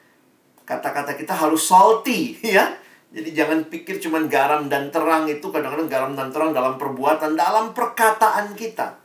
kata-kata 0.71 1.19
kita 1.19 1.35
harus 1.35 1.67
salty 1.67 2.39
ya. 2.55 2.71
Jadi 3.11 3.35
jangan 3.35 3.67
pikir 3.67 3.99
cuma 3.99 4.23
garam 4.23 4.71
dan 4.71 4.87
terang 4.87 5.27
itu 5.27 5.43
kadang-kadang 5.51 5.91
garam 5.91 6.11
dan 6.15 6.31
terang 6.31 6.55
dalam 6.55 6.79
perbuatan, 6.79 7.35
dalam 7.35 7.75
perkataan 7.75 8.55
kita. 8.55 8.95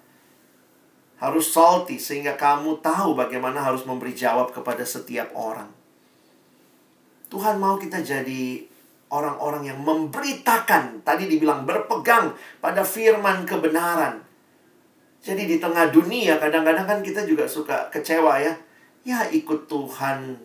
Harus 1.19 1.51
salty 1.51 1.99
sehingga 1.99 2.39
kamu 2.39 2.79
tahu 2.79 3.19
bagaimana 3.19 3.67
harus 3.67 3.83
memberi 3.83 4.15
jawab 4.15 4.55
kepada 4.55 4.87
setiap 4.87 5.35
orang. 5.35 5.67
Tuhan 7.27 7.59
mau 7.59 7.75
kita 7.83 7.99
jadi 7.99 8.63
orang-orang 9.11 9.75
yang 9.75 9.83
memberitakan, 9.83 11.03
tadi 11.03 11.27
dibilang 11.27 11.67
berpegang 11.67 12.31
pada 12.63 12.87
firman 12.87 13.43
kebenaran. 13.43 14.23
Jadi 15.19 15.51
di 15.51 15.57
tengah 15.59 15.91
dunia 15.91 16.39
kadang-kadang 16.39 16.87
kan 16.87 17.01
kita 17.03 17.27
juga 17.27 17.51
suka 17.51 17.91
kecewa 17.91 18.39
ya. 18.39 18.55
Ya 19.03 19.27
ikut 19.27 19.67
Tuhan 19.67 20.39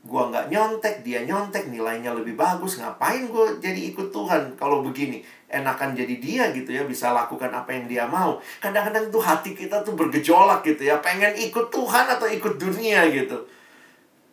gua 0.00 0.32
nggak 0.32 0.48
nyontek, 0.48 1.04
dia 1.04 1.20
nyontek, 1.28 1.68
nilainya 1.68 2.16
lebih 2.16 2.32
bagus, 2.32 2.80
ngapain 2.80 3.28
gue 3.28 3.60
jadi 3.60 3.92
ikut 3.92 4.08
Tuhan 4.08 4.56
kalau 4.56 4.80
begini? 4.80 5.20
Enakan 5.52 5.92
jadi 5.92 6.16
dia 6.16 6.48
gitu 6.56 6.72
ya, 6.72 6.88
bisa 6.88 7.12
lakukan 7.12 7.52
apa 7.52 7.68
yang 7.76 7.84
dia 7.84 8.04
mau. 8.08 8.40
Kadang-kadang 8.64 9.12
tuh 9.12 9.20
hati 9.20 9.52
kita 9.52 9.84
tuh 9.84 9.92
bergejolak 9.92 10.64
gitu 10.64 10.88
ya, 10.88 11.04
pengen 11.04 11.36
ikut 11.36 11.68
Tuhan 11.68 12.06
atau 12.16 12.24
ikut 12.24 12.56
dunia 12.56 13.12
gitu. 13.12 13.44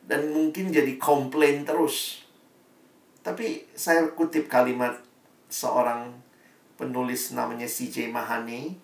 Dan 0.07 0.31
mungkin 0.31 0.71
jadi 0.71 0.95
komplain 0.95 1.67
terus. 1.67 2.23
Tapi 3.19 3.67
saya 3.75 4.07
kutip 4.15 4.47
kalimat 4.47 4.95
seorang 5.51 6.15
penulis 6.79 7.35
namanya 7.35 7.67
CJ 7.67 8.07
Mahane. 8.07 8.79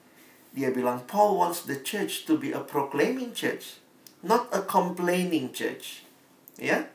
Dia 0.52 0.76
bilang, 0.76 1.08
Paul 1.08 1.40
wants 1.40 1.64
the 1.64 1.80
church 1.80 2.28
to 2.28 2.36
be 2.36 2.52
a 2.52 2.60
proclaiming 2.60 3.32
church, 3.32 3.80
not 4.20 4.52
a 4.52 4.60
complaining 4.68 5.56
church. 5.56 6.03
Ya. 6.64 6.88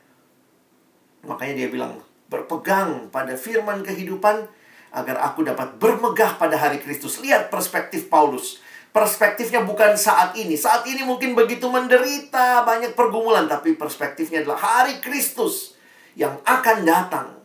Makanya 1.21 1.61
dia 1.61 1.69
bilang, 1.69 2.01
berpegang 2.25 3.13
pada 3.13 3.37
firman 3.37 3.85
kehidupan 3.85 4.49
agar 4.89 5.21
aku 5.21 5.45
dapat 5.45 5.77
bermegah 5.77 6.41
pada 6.41 6.57
hari 6.57 6.81
Kristus. 6.81 7.21
Lihat 7.21 7.53
perspektif 7.53 8.09
Paulus. 8.09 8.57
Perspektifnya 8.89 9.61
bukan 9.61 9.93
saat 9.93 10.33
ini. 10.33 10.57
Saat 10.57 10.89
ini 10.89 11.05
mungkin 11.05 11.37
begitu 11.37 11.69
menderita, 11.69 12.65
banyak 12.65 12.97
pergumulan, 12.97 13.45
tapi 13.45 13.77
perspektifnya 13.77 14.41
adalah 14.41 14.57
hari 14.57 14.97
Kristus 14.97 15.77
yang 16.17 16.41
akan 16.41 16.77
datang. 16.81 17.37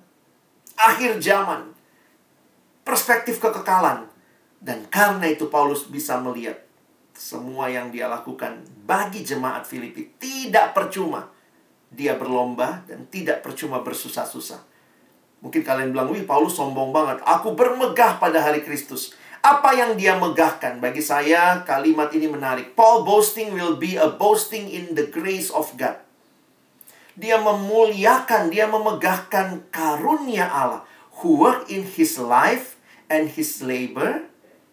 Akhir 0.80 1.20
zaman. 1.20 1.76
Perspektif 2.80 3.36
kekekalan. 3.36 4.08
Dan 4.64 4.88
karena 4.88 5.28
itu 5.28 5.52
Paulus 5.52 5.84
bisa 5.92 6.16
melihat 6.24 6.56
semua 7.12 7.68
yang 7.68 7.92
dia 7.92 8.08
lakukan 8.08 8.64
bagi 8.88 9.20
jemaat 9.20 9.68
Filipi 9.68 10.16
tidak 10.16 10.72
percuma 10.72 11.33
dia 11.94 12.18
berlomba 12.18 12.82
dan 12.90 13.06
tidak 13.08 13.46
percuma 13.46 13.80
bersusah-susah. 13.80 14.60
Mungkin 15.40 15.62
kalian 15.62 15.94
bilang, 15.94 16.10
wih 16.10 16.26
Paulus 16.26 16.58
sombong 16.58 16.90
banget. 16.90 17.22
Aku 17.22 17.54
bermegah 17.54 18.18
pada 18.18 18.42
hari 18.42 18.66
Kristus. 18.66 19.14
Apa 19.44 19.76
yang 19.76 19.94
dia 19.94 20.16
megahkan? 20.16 20.80
Bagi 20.80 21.04
saya 21.04 21.62
kalimat 21.68 22.10
ini 22.16 22.26
menarik. 22.26 22.72
Paul 22.72 23.04
boasting 23.04 23.52
will 23.52 23.76
be 23.76 23.94
a 23.94 24.08
boasting 24.08 24.72
in 24.72 24.96
the 24.96 25.04
grace 25.04 25.52
of 25.52 25.68
God. 25.76 26.00
Dia 27.14 27.38
memuliakan, 27.38 28.48
dia 28.48 28.66
memegahkan 28.66 29.68
karunia 29.68 30.48
Allah. 30.48 30.82
Who 31.20 31.38
work 31.38 31.68
in 31.68 31.84
his 31.84 32.16
life 32.16 32.80
and 33.12 33.30
his 33.30 33.60
labor 33.60 34.26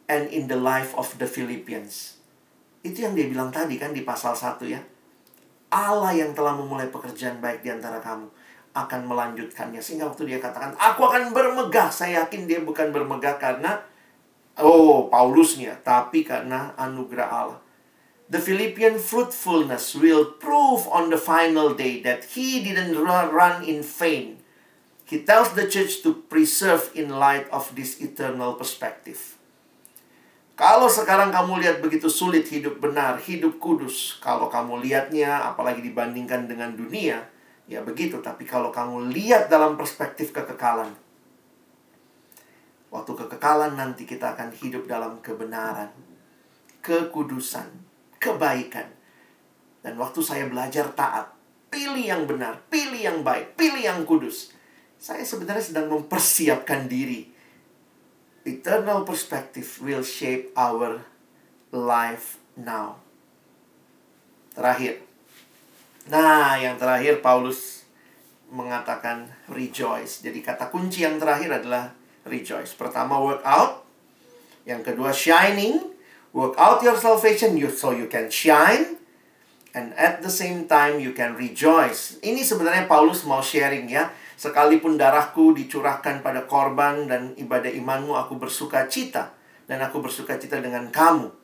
and 0.08 0.32
in 0.32 0.48
the 0.48 0.58
life 0.58 0.96
of 0.96 1.20
the 1.20 1.28
Philippians. 1.28 2.18
Itu 2.82 3.06
yang 3.06 3.14
dia 3.14 3.28
bilang 3.28 3.52
tadi 3.52 3.78
kan 3.78 3.92
di 3.92 4.02
pasal 4.02 4.34
1 4.34 4.58
ya. 4.66 4.82
Allah 5.72 6.12
yang 6.12 6.36
telah 6.36 6.52
memulai 6.52 6.92
pekerjaan 6.92 7.40
baik 7.40 7.64
di 7.64 7.72
antara 7.72 8.04
kamu 8.04 8.28
akan 8.76 9.02
melanjutkannya. 9.08 9.80
Sehingga 9.80 10.12
waktu 10.12 10.28
dia 10.28 10.40
katakan, 10.44 10.76
aku 10.76 11.08
akan 11.08 11.32
bermegah. 11.32 11.88
Saya 11.92 12.24
yakin 12.24 12.48
dia 12.48 12.60
bukan 12.60 12.92
bermegah 12.92 13.40
karena, 13.40 13.80
oh, 14.60 15.08
Paulusnya. 15.08 15.80
Tapi 15.80 16.28
karena 16.28 16.76
anugerah 16.76 17.30
Allah. 17.32 17.60
The 18.32 18.40
Philippian 18.40 18.96
fruitfulness 18.96 19.92
will 19.96 20.40
prove 20.40 20.88
on 20.88 21.12
the 21.12 21.20
final 21.20 21.76
day 21.76 22.00
that 22.04 22.32
he 22.32 22.64
didn't 22.64 22.96
run 22.96 23.64
in 23.64 23.84
vain. 23.84 24.40
He 25.04 25.20
tells 25.28 25.52
the 25.52 25.68
church 25.68 26.00
to 26.08 26.24
preserve 26.32 26.88
in 26.96 27.20
light 27.20 27.52
of 27.52 27.76
this 27.76 28.00
eternal 28.00 28.56
perspective. 28.56 29.36
Kalau 30.62 30.86
sekarang 30.86 31.34
kamu 31.34 31.58
lihat 31.58 31.82
begitu 31.82 32.06
sulit 32.06 32.46
hidup 32.46 32.78
benar, 32.78 33.18
hidup 33.18 33.58
kudus, 33.58 34.22
kalau 34.22 34.46
kamu 34.46 34.78
lihatnya 34.86 35.42
apalagi 35.42 35.82
dibandingkan 35.82 36.46
dengan 36.46 36.78
dunia, 36.78 37.18
ya 37.66 37.82
begitu. 37.82 38.22
Tapi 38.22 38.46
kalau 38.46 38.70
kamu 38.70 39.10
lihat 39.10 39.50
dalam 39.50 39.74
perspektif 39.74 40.30
kekekalan, 40.30 40.94
waktu 42.94 43.10
kekekalan 43.10 43.74
nanti 43.74 44.06
kita 44.06 44.38
akan 44.38 44.54
hidup 44.54 44.86
dalam 44.86 45.18
kebenaran, 45.26 45.90
kekudusan, 46.86 47.66
kebaikan. 48.22 48.86
Dan 49.82 49.98
waktu 49.98 50.22
saya 50.22 50.46
belajar 50.46 50.94
taat, 50.94 51.34
pilih 51.74 52.06
yang 52.06 52.30
benar, 52.30 52.62
pilih 52.70 53.02
yang 53.02 53.26
baik, 53.26 53.58
pilih 53.58 53.82
yang 53.82 54.06
kudus. 54.06 54.54
Saya 55.02 55.26
sebenarnya 55.26 55.74
sedang 55.74 55.90
mempersiapkan 55.90 56.86
diri 56.86 57.31
eternal 58.46 59.06
perspective 59.06 59.68
will 59.82 60.06
shape 60.06 60.52
our 60.58 61.06
life 61.72 62.42
now. 62.58 63.00
Terakhir. 64.52 65.00
Nah, 66.12 66.60
yang 66.60 66.76
terakhir 66.76 67.24
Paulus 67.24 67.88
mengatakan 68.52 69.32
rejoice. 69.48 70.20
Jadi 70.20 70.44
kata 70.44 70.68
kunci 70.68 71.08
yang 71.08 71.16
terakhir 71.22 71.64
adalah 71.64 71.96
rejoice. 72.28 72.76
Pertama 72.76 73.16
work 73.22 73.42
out, 73.48 73.88
yang 74.68 74.84
kedua 74.84 75.16
shining, 75.16 75.80
work 76.36 76.58
out 76.60 76.84
your 76.84 77.00
salvation 77.00 77.56
you 77.56 77.72
so 77.72 77.96
you 77.96 78.12
can 78.12 78.28
shine 78.28 79.00
and 79.72 79.96
at 79.96 80.20
the 80.20 80.32
same 80.32 80.68
time 80.68 81.00
you 81.00 81.16
can 81.16 81.36
rejoice. 81.40 82.20
Ini 82.20 82.44
sebenarnya 82.44 82.92
Paulus 82.92 83.24
mau 83.24 83.40
sharing 83.40 83.88
ya. 83.88 84.12
Sekalipun 84.42 84.98
darahku 84.98 85.54
dicurahkan 85.54 86.26
pada 86.26 86.50
korban 86.50 87.06
dan 87.06 87.38
ibadah 87.38 87.70
imanmu, 87.70 88.18
aku 88.18 88.42
bersuka 88.42 88.90
cita. 88.90 89.38
Dan 89.70 89.86
aku 89.86 90.02
bersuka 90.02 90.42
cita 90.42 90.58
dengan 90.58 90.90
kamu 90.90 91.42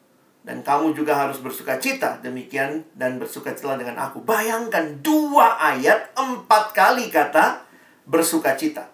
dan 0.48 0.64
kamu 0.64 0.96
juga 0.96 1.28
harus 1.28 1.44
bersuka 1.44 1.76
cita 1.76 2.24
demikian 2.24 2.88
dan 2.96 3.20
bersuka 3.20 3.52
cita 3.52 3.76
dengan 3.76 4.00
aku. 4.00 4.24
Bayangkan 4.24 5.04
dua 5.04 5.60
ayat 5.60 6.16
empat 6.16 6.72
kali 6.72 7.12
kata 7.12 7.68
bersuka 8.08 8.56
cita. 8.56 8.88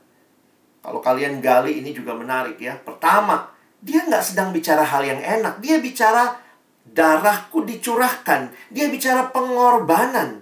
Kalau 0.82 0.98
kalian 0.98 1.46
gali 1.46 1.78
ini 1.78 1.94
juga 1.94 2.18
menarik 2.18 2.58
ya. 2.58 2.74
Pertama, 2.82 3.54
dia 3.78 4.02
nggak 4.02 4.26
sedang 4.26 4.50
bicara 4.50 4.82
hal 4.82 5.06
yang 5.06 5.22
enak. 5.22 5.62
Dia 5.62 5.78
bicara 5.78 6.42
darahku 6.90 7.62
dicurahkan. 7.62 8.50
Dia 8.74 8.90
bicara 8.90 9.30
pengorbanan. 9.30 10.42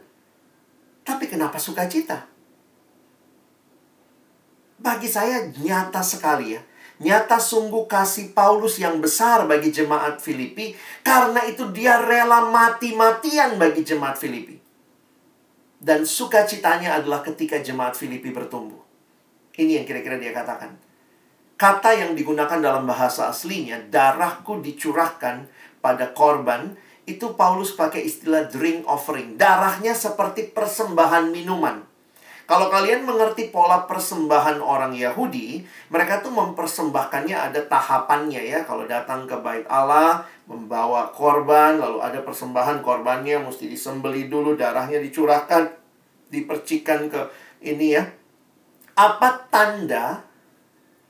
Tapi 1.03 1.27
kenapa 1.27 1.59
sukacita? 1.59 2.30
Bagi 4.81 5.05
saya 5.05 5.45
nyata 5.61 6.01
sekali 6.01 6.57
ya 6.57 6.61
Nyata 7.01 7.41
sungguh 7.41 7.89
kasih 7.89 8.29
Paulus 8.37 8.77
yang 8.77 9.01
besar 9.01 9.49
bagi 9.49 9.73
jemaat 9.73 10.21
Filipi. 10.21 10.77
Karena 11.01 11.41
itu 11.49 11.65
dia 11.73 11.97
rela 11.97 12.53
mati-matian 12.53 13.57
bagi 13.57 13.81
jemaat 13.81 14.21
Filipi. 14.21 14.61
Dan 15.81 16.05
sukacitanya 16.05 17.01
adalah 17.01 17.25
ketika 17.25 17.57
jemaat 17.57 17.97
Filipi 17.97 18.29
bertumbuh. 18.29 18.77
Ini 19.57 19.81
yang 19.81 19.85
kira-kira 19.89 20.21
dia 20.21 20.29
katakan. 20.29 20.77
Kata 21.57 21.89
yang 21.97 22.13
digunakan 22.13 22.61
dalam 22.61 22.85
bahasa 22.85 23.33
aslinya, 23.33 23.81
darahku 23.89 24.61
dicurahkan 24.61 25.49
pada 25.81 26.13
korban, 26.13 26.77
itu 27.09 27.33
Paulus 27.33 27.73
pakai 27.73 28.05
istilah 28.05 28.45
drink 28.45 28.85
offering. 28.85 29.41
Darahnya 29.41 29.97
seperti 29.97 30.53
persembahan 30.53 31.33
minuman. 31.33 31.81
Kalau 32.51 32.67
kalian 32.67 33.07
mengerti 33.07 33.47
pola 33.47 33.87
persembahan 33.87 34.59
orang 34.59 34.91
Yahudi, 34.91 35.63
mereka 35.87 36.19
tuh 36.19 36.35
mempersembahkannya 36.35 37.31
ada 37.31 37.63
tahapannya 37.63 38.43
ya. 38.43 38.67
Kalau 38.67 38.83
datang 38.83 39.23
ke 39.23 39.39
bait 39.39 39.63
Allah, 39.71 40.27
membawa 40.51 41.15
korban, 41.15 41.79
lalu 41.79 42.03
ada 42.03 42.19
persembahan 42.19 42.83
korbannya 42.83 43.39
mesti 43.39 43.71
disembeli 43.71 44.27
dulu, 44.27 44.59
darahnya 44.59 44.99
dicurahkan, 44.99 45.71
dipercikan 46.27 47.07
ke 47.07 47.31
ini 47.63 47.95
ya. 47.95 48.03
Apa 48.99 49.47
tanda 49.47 50.27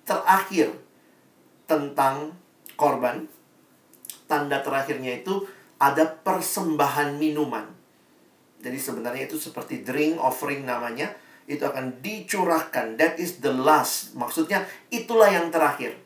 terakhir 0.05 0.77
tentang 1.65 2.37
korban? 2.77 3.25
Tanda 4.29 4.61
terakhirnya 4.61 5.25
itu 5.25 5.41
ada 5.81 6.05
persembahan 6.05 7.17
minuman. 7.17 7.65
Jadi 8.61 8.77
sebenarnya 8.77 9.25
itu 9.25 9.41
seperti 9.41 9.81
drink 9.81 10.21
offering 10.21 10.69
namanya 10.69 11.17
itu 11.49 11.63
akan 11.65 12.01
dicurahkan. 12.03 12.97
That 12.97 13.17
is 13.17 13.41
the 13.41 13.53
last. 13.53 14.13
Maksudnya 14.13 14.65
itulah 14.93 15.29
yang 15.29 15.49
terakhir. 15.49 15.97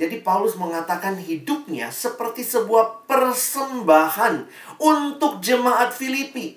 Jadi 0.00 0.24
Paulus 0.24 0.56
mengatakan 0.56 1.20
hidupnya 1.20 1.92
seperti 1.92 2.40
sebuah 2.40 3.04
persembahan 3.04 4.48
untuk 4.80 5.44
jemaat 5.44 5.92
Filipi. 5.92 6.56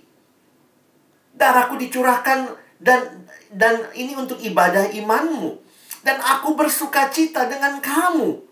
Darahku 1.34 1.76
dicurahkan 1.76 2.56
dan 2.80 3.28
dan 3.52 3.92
ini 3.98 4.16
untuk 4.16 4.40
ibadah 4.40 4.88
imanmu. 4.96 5.60
Dan 6.04 6.20
aku 6.20 6.56
bersuka 6.56 7.12
cita 7.12 7.48
dengan 7.48 7.80
kamu. 7.80 8.44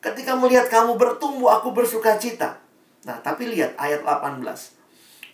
Ketika 0.00 0.36
melihat 0.36 0.68
kamu 0.68 0.96
bertumbuh, 0.96 1.52
aku 1.56 1.72
bersuka 1.72 2.16
cita. 2.16 2.60
Nah, 3.04 3.20
tapi 3.20 3.48
lihat 3.52 3.76
ayat 3.76 4.04
18. 4.04 4.75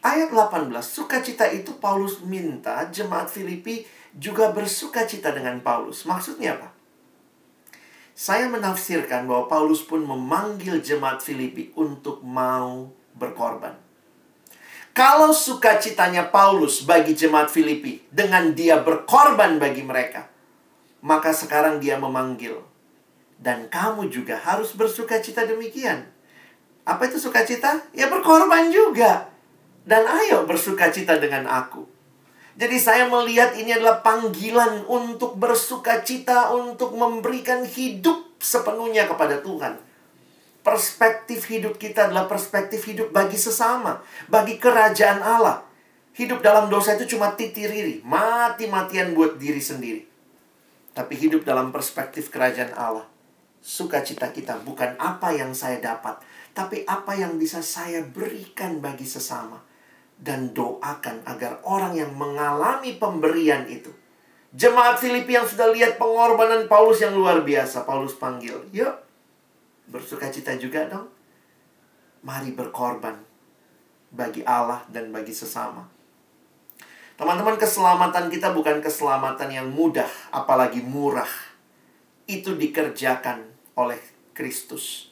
Ayat 0.02 0.34
18, 0.34 0.66
sukacita 0.82 1.46
itu 1.46 1.78
Paulus 1.78 2.26
minta 2.26 2.90
jemaat 2.90 3.30
Filipi 3.30 3.86
juga 4.18 4.50
bersukacita 4.50 5.30
dengan 5.30 5.62
Paulus. 5.62 6.02
Maksudnya 6.02 6.58
apa? 6.58 6.74
Saya 8.10 8.50
menafsirkan 8.50 9.30
bahwa 9.30 9.46
Paulus 9.46 9.86
pun 9.86 10.02
memanggil 10.02 10.82
jemaat 10.82 11.22
Filipi 11.22 11.70
untuk 11.78 12.18
mau 12.26 12.90
berkorban. 13.14 13.78
Kalau 14.90 15.30
sukacitanya 15.30 16.34
Paulus 16.34 16.82
bagi 16.82 17.14
jemaat 17.14 17.48
Filipi 17.48 18.02
dengan 18.10 18.58
dia 18.58 18.82
berkorban 18.82 19.62
bagi 19.62 19.86
mereka, 19.86 20.26
maka 20.98 21.30
sekarang 21.30 21.78
dia 21.78 21.94
memanggil 21.94 22.58
dan 23.38 23.70
kamu 23.70 24.10
juga 24.10 24.34
harus 24.34 24.74
bersukacita 24.74 25.46
demikian. 25.46 26.10
Apa 26.82 27.06
itu 27.06 27.22
sukacita? 27.22 27.86
Ya 27.94 28.10
berkorban 28.10 28.68
juga 28.68 29.31
dan 29.82 30.06
ayo 30.06 30.46
bersuka 30.46 30.94
cita 30.94 31.18
dengan 31.18 31.46
aku. 31.50 31.82
Jadi 32.52 32.76
saya 32.76 33.08
melihat 33.08 33.56
ini 33.56 33.72
adalah 33.72 34.04
panggilan 34.04 34.84
untuk 34.84 35.40
bersuka 35.40 36.04
cita, 36.04 36.52
untuk 36.52 36.92
memberikan 36.94 37.64
hidup 37.64 38.36
sepenuhnya 38.36 39.08
kepada 39.08 39.40
Tuhan. 39.40 39.80
Perspektif 40.62 41.48
hidup 41.50 41.80
kita 41.80 42.06
adalah 42.06 42.28
perspektif 42.30 42.86
hidup 42.86 43.10
bagi 43.10 43.40
sesama, 43.40 44.04
bagi 44.28 44.60
kerajaan 44.60 45.24
Allah. 45.24 45.64
Hidup 46.12 46.44
dalam 46.44 46.68
dosa 46.68 46.92
itu 46.94 47.16
cuma 47.16 47.32
titiriri, 47.32 48.04
mati-matian 48.04 49.16
buat 49.16 49.40
diri 49.40 49.58
sendiri. 49.58 50.04
Tapi 50.92 51.16
hidup 51.16 51.48
dalam 51.48 51.72
perspektif 51.72 52.28
kerajaan 52.28 52.76
Allah. 52.76 53.08
Sukacita 53.64 54.28
kita 54.28 54.60
bukan 54.60 54.92
apa 55.00 55.32
yang 55.32 55.56
saya 55.56 55.80
dapat, 55.80 56.20
tapi 56.52 56.84
apa 56.84 57.16
yang 57.16 57.40
bisa 57.40 57.64
saya 57.64 58.04
berikan 58.04 58.84
bagi 58.84 59.08
sesama 59.08 59.71
dan 60.22 60.54
doakan 60.54 61.26
agar 61.26 61.58
orang 61.66 61.98
yang 61.98 62.14
mengalami 62.14 62.94
pemberian 62.94 63.66
itu. 63.66 63.90
Jemaat 64.54 65.02
Filipi 65.02 65.34
yang 65.34 65.48
sudah 65.48 65.74
lihat 65.74 65.98
pengorbanan 65.98 66.70
Paulus 66.70 67.02
yang 67.02 67.18
luar 67.18 67.42
biasa, 67.42 67.82
Paulus 67.82 68.14
panggil, 68.14 68.54
"Yuk, 68.70 68.94
bersuka 69.90 70.30
cita 70.30 70.54
juga 70.54 70.86
dong. 70.86 71.10
Mari 72.22 72.54
berkorban 72.54 73.18
bagi 74.14 74.46
Allah 74.46 74.86
dan 74.86 75.10
bagi 75.10 75.34
sesama." 75.34 75.90
Teman-teman, 77.18 77.58
keselamatan 77.58 78.30
kita 78.30 78.54
bukan 78.54 78.78
keselamatan 78.78 79.50
yang 79.50 79.68
mudah, 79.68 80.08
apalagi 80.30 80.80
murah. 80.80 81.28
Itu 82.28 82.54
dikerjakan 82.54 83.42
oleh 83.74 83.98
Kristus. 84.32 85.11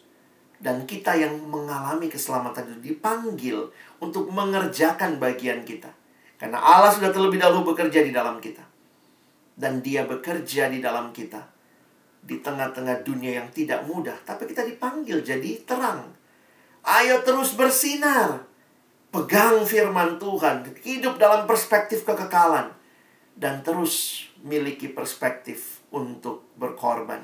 Dan 0.61 0.85
kita 0.85 1.17
yang 1.17 1.41
mengalami 1.49 2.13
keselamatan 2.13 2.69
itu 2.69 2.93
dipanggil 2.93 3.73
untuk 3.97 4.29
mengerjakan 4.29 5.17
bagian 5.17 5.65
kita. 5.65 5.89
Karena 6.37 6.61
Allah 6.61 6.93
sudah 6.93 7.09
terlebih 7.09 7.41
dahulu 7.41 7.73
bekerja 7.73 8.05
di 8.05 8.13
dalam 8.13 8.37
kita. 8.37 8.61
Dan 9.57 9.81
dia 9.81 10.05
bekerja 10.05 10.69
di 10.69 10.85
dalam 10.85 11.17
kita. 11.17 11.41
Di 12.21 12.45
tengah-tengah 12.45 13.01
dunia 13.01 13.41
yang 13.41 13.49
tidak 13.57 13.89
mudah. 13.89 14.17
Tapi 14.29 14.45
kita 14.49 14.69
dipanggil 14.69 15.25
jadi 15.25 15.65
terang. 15.65 16.13
Ayo 16.85 17.25
terus 17.25 17.57
bersinar. 17.57 18.45
Pegang 19.09 19.65
firman 19.65 20.21
Tuhan. 20.21 20.65
Hidup 20.85 21.17
dalam 21.17 21.49
perspektif 21.49 22.05
kekekalan. 22.05 22.73
Dan 23.33 23.65
terus 23.65 24.29
miliki 24.45 24.93
perspektif 24.93 25.81
untuk 25.93 26.49
berkorban 26.57 27.21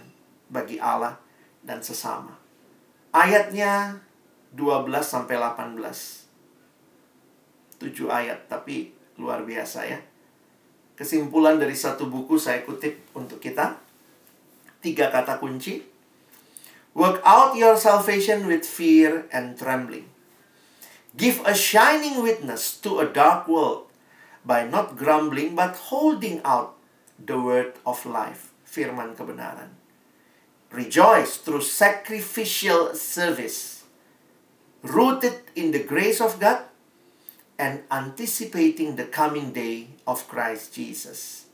bagi 0.49 0.77
Allah 0.77 1.17
dan 1.65 1.81
sesama. 1.81 2.36
Ayatnya 3.17 3.97
12 4.53 4.93
sampai 5.01 5.41
18. 5.41 5.81
7 7.81 8.13
ayat, 8.13 8.45
tapi 8.45 8.93
luar 9.17 9.41
biasa 9.41 9.89
ya. 9.89 9.97
Kesimpulan 11.01 11.57
dari 11.57 11.73
satu 11.73 12.13
buku 12.13 12.37
saya 12.37 12.61
kutip 12.61 13.01
untuk 13.17 13.41
kita. 13.41 13.81
Tiga 14.85 15.09
kata 15.09 15.41
kunci. 15.41 15.81
Work 16.93 17.25
out 17.25 17.57
your 17.57 17.81
salvation 17.81 18.45
with 18.45 18.69
fear 18.69 19.25
and 19.33 19.57
trembling. 19.57 20.13
Give 21.17 21.41
a 21.49 21.57
shining 21.57 22.21
witness 22.21 22.77
to 22.85 23.01
a 23.01 23.09
dark 23.09 23.49
world 23.49 23.89
by 24.45 24.69
not 24.69 25.01
grumbling 25.01 25.57
but 25.57 25.89
holding 25.89 26.45
out 26.45 26.77
the 27.17 27.41
word 27.41 27.81
of 27.89 28.05
life. 28.05 28.53
Firman 28.69 29.17
kebenaran. 29.17 29.86
Rejoice 30.75 31.39
through 31.39 31.63
sacrificial 31.63 32.91
service, 32.99 33.87
rooted 34.83 35.47
in 35.55 35.71
the 35.71 35.83
grace 35.83 36.19
of 36.19 36.43
God 36.43 36.67
and 37.55 37.87
anticipating 37.89 38.99
the 38.99 39.07
coming 39.07 39.55
day 39.55 39.95
of 40.11 40.27
Christ 40.27 40.75
Jesus. 40.75 41.47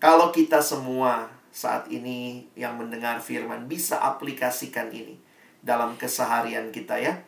Kalau 0.00 0.32
kita 0.32 0.64
semua 0.64 1.30
saat 1.52 1.92
ini 1.92 2.48
yang 2.56 2.80
mendengar 2.80 3.20
firman 3.20 3.68
bisa 3.68 4.00
aplikasikan 4.00 4.88
ini 4.88 5.20
dalam 5.60 5.94
keseharian 6.00 6.72
kita 6.72 6.98
ya. 6.98 7.20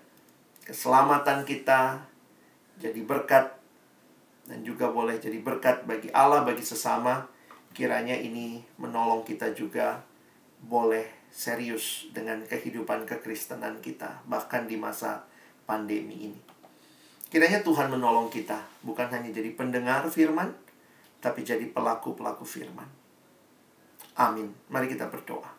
Keselamatan 0.64 1.44
kita 1.44 2.00
jadi 2.80 3.00
berkat 3.04 3.52
dan 4.48 4.64
juga 4.64 4.88
boleh 4.88 5.20
jadi 5.20 5.36
berkat 5.38 5.84
bagi 5.84 6.08
Allah, 6.16 6.42
bagi 6.42 6.64
sesama. 6.64 7.28
Kiranya 7.76 8.16
ini 8.16 8.64
menolong 8.80 9.22
kita 9.28 9.52
juga 9.52 10.00
boleh 10.64 11.28
serius 11.28 12.08
dengan 12.14 12.40
kehidupan 12.46 13.04
kekristenan 13.04 13.82
kita, 13.84 14.22
bahkan 14.24 14.64
di 14.64 14.78
masa 14.78 15.26
pandemi 15.68 16.30
ini. 16.30 16.40
Kiranya 17.28 17.66
Tuhan 17.66 17.90
menolong 17.90 18.30
kita, 18.30 18.62
bukan 18.86 19.10
hanya 19.10 19.34
jadi 19.34 19.50
pendengar 19.58 20.06
firman, 20.06 20.54
tapi 21.18 21.42
jadi 21.42 21.66
pelaku-pelaku 21.66 22.46
firman. 22.46 22.86
Amin. 24.14 24.54
Mari 24.70 24.86
kita 24.86 25.10
berdoa. 25.10 25.50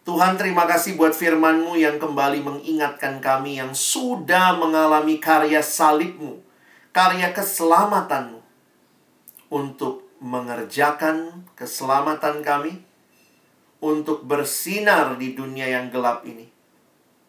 Tuhan 0.00 0.40
terima 0.40 0.64
kasih 0.64 0.96
buat 0.96 1.12
firman-Mu 1.12 1.76
yang 1.76 2.00
kembali 2.00 2.40
mengingatkan 2.40 3.20
kami 3.20 3.60
yang 3.60 3.76
sudah 3.76 4.56
mengalami 4.56 5.20
karya 5.20 5.60
salib-Mu, 5.60 6.40
karya 6.96 7.36
keselamatan-Mu, 7.36 8.40
untuk 9.52 10.08
mengerjakan 10.24 11.44
keselamatan 11.52 12.40
kami, 12.40 12.80
untuk 13.80 14.28
bersinar 14.28 15.16
di 15.16 15.32
dunia 15.32 15.64
yang 15.68 15.88
gelap 15.88 16.24
ini 16.28 16.44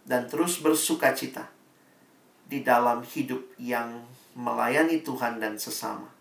dan 0.03 0.27
terus 0.27 0.59
bersuka 0.59 1.15
cita 1.15 1.47
di 2.51 2.59
dalam 2.59 2.99
hidup 3.07 3.55
yang 3.55 4.03
melayani 4.35 4.99
Tuhan 4.99 5.39
dan 5.39 5.55
sesama. 5.55 6.11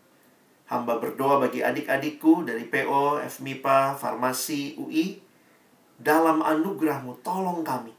Hamba 0.71 1.03
berdoa 1.03 1.43
bagi 1.43 1.67
adik-adikku 1.67 2.47
dari 2.47 2.63
PO, 2.71 3.19
FMIPA, 3.27 3.99
Farmasi, 3.99 4.79
UI. 4.79 5.19
Dalam 5.99 6.47
anugerahmu, 6.47 7.19
tolong 7.27 7.67
kami. 7.67 7.91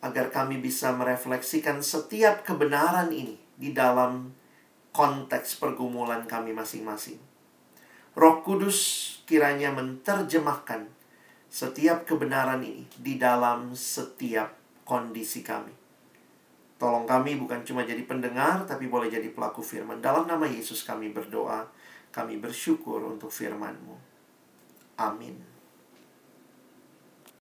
Agar 0.00 0.30
kami 0.30 0.62
bisa 0.62 0.94
merefleksikan 0.94 1.82
setiap 1.82 2.46
kebenaran 2.46 3.10
ini 3.10 3.34
di 3.58 3.74
dalam 3.74 4.30
konteks 4.94 5.58
pergumulan 5.58 6.30
kami 6.30 6.54
masing-masing. 6.54 7.18
Roh 8.14 8.46
Kudus 8.46 8.78
kiranya 9.26 9.74
menerjemahkan 9.74 10.99
setiap 11.50 12.06
kebenaran 12.06 12.62
ini 12.62 12.86
di 12.94 13.18
dalam 13.18 13.74
setiap 13.74 14.54
kondisi 14.86 15.42
kami. 15.42 15.74
Tolong 16.78 17.04
kami 17.04 17.36
bukan 17.36 17.60
cuma 17.66 17.84
jadi 17.84 18.00
pendengar, 18.06 18.64
tapi 18.64 18.88
boleh 18.88 19.10
jadi 19.10 19.28
pelaku 19.34 19.60
firman. 19.60 20.00
Dalam 20.00 20.24
nama 20.24 20.48
Yesus 20.48 20.86
kami 20.86 21.12
berdoa, 21.12 21.68
kami 22.14 22.40
bersyukur 22.40 23.02
untuk 23.04 23.28
firman-Mu. 23.28 23.98
Amin. 24.96 25.49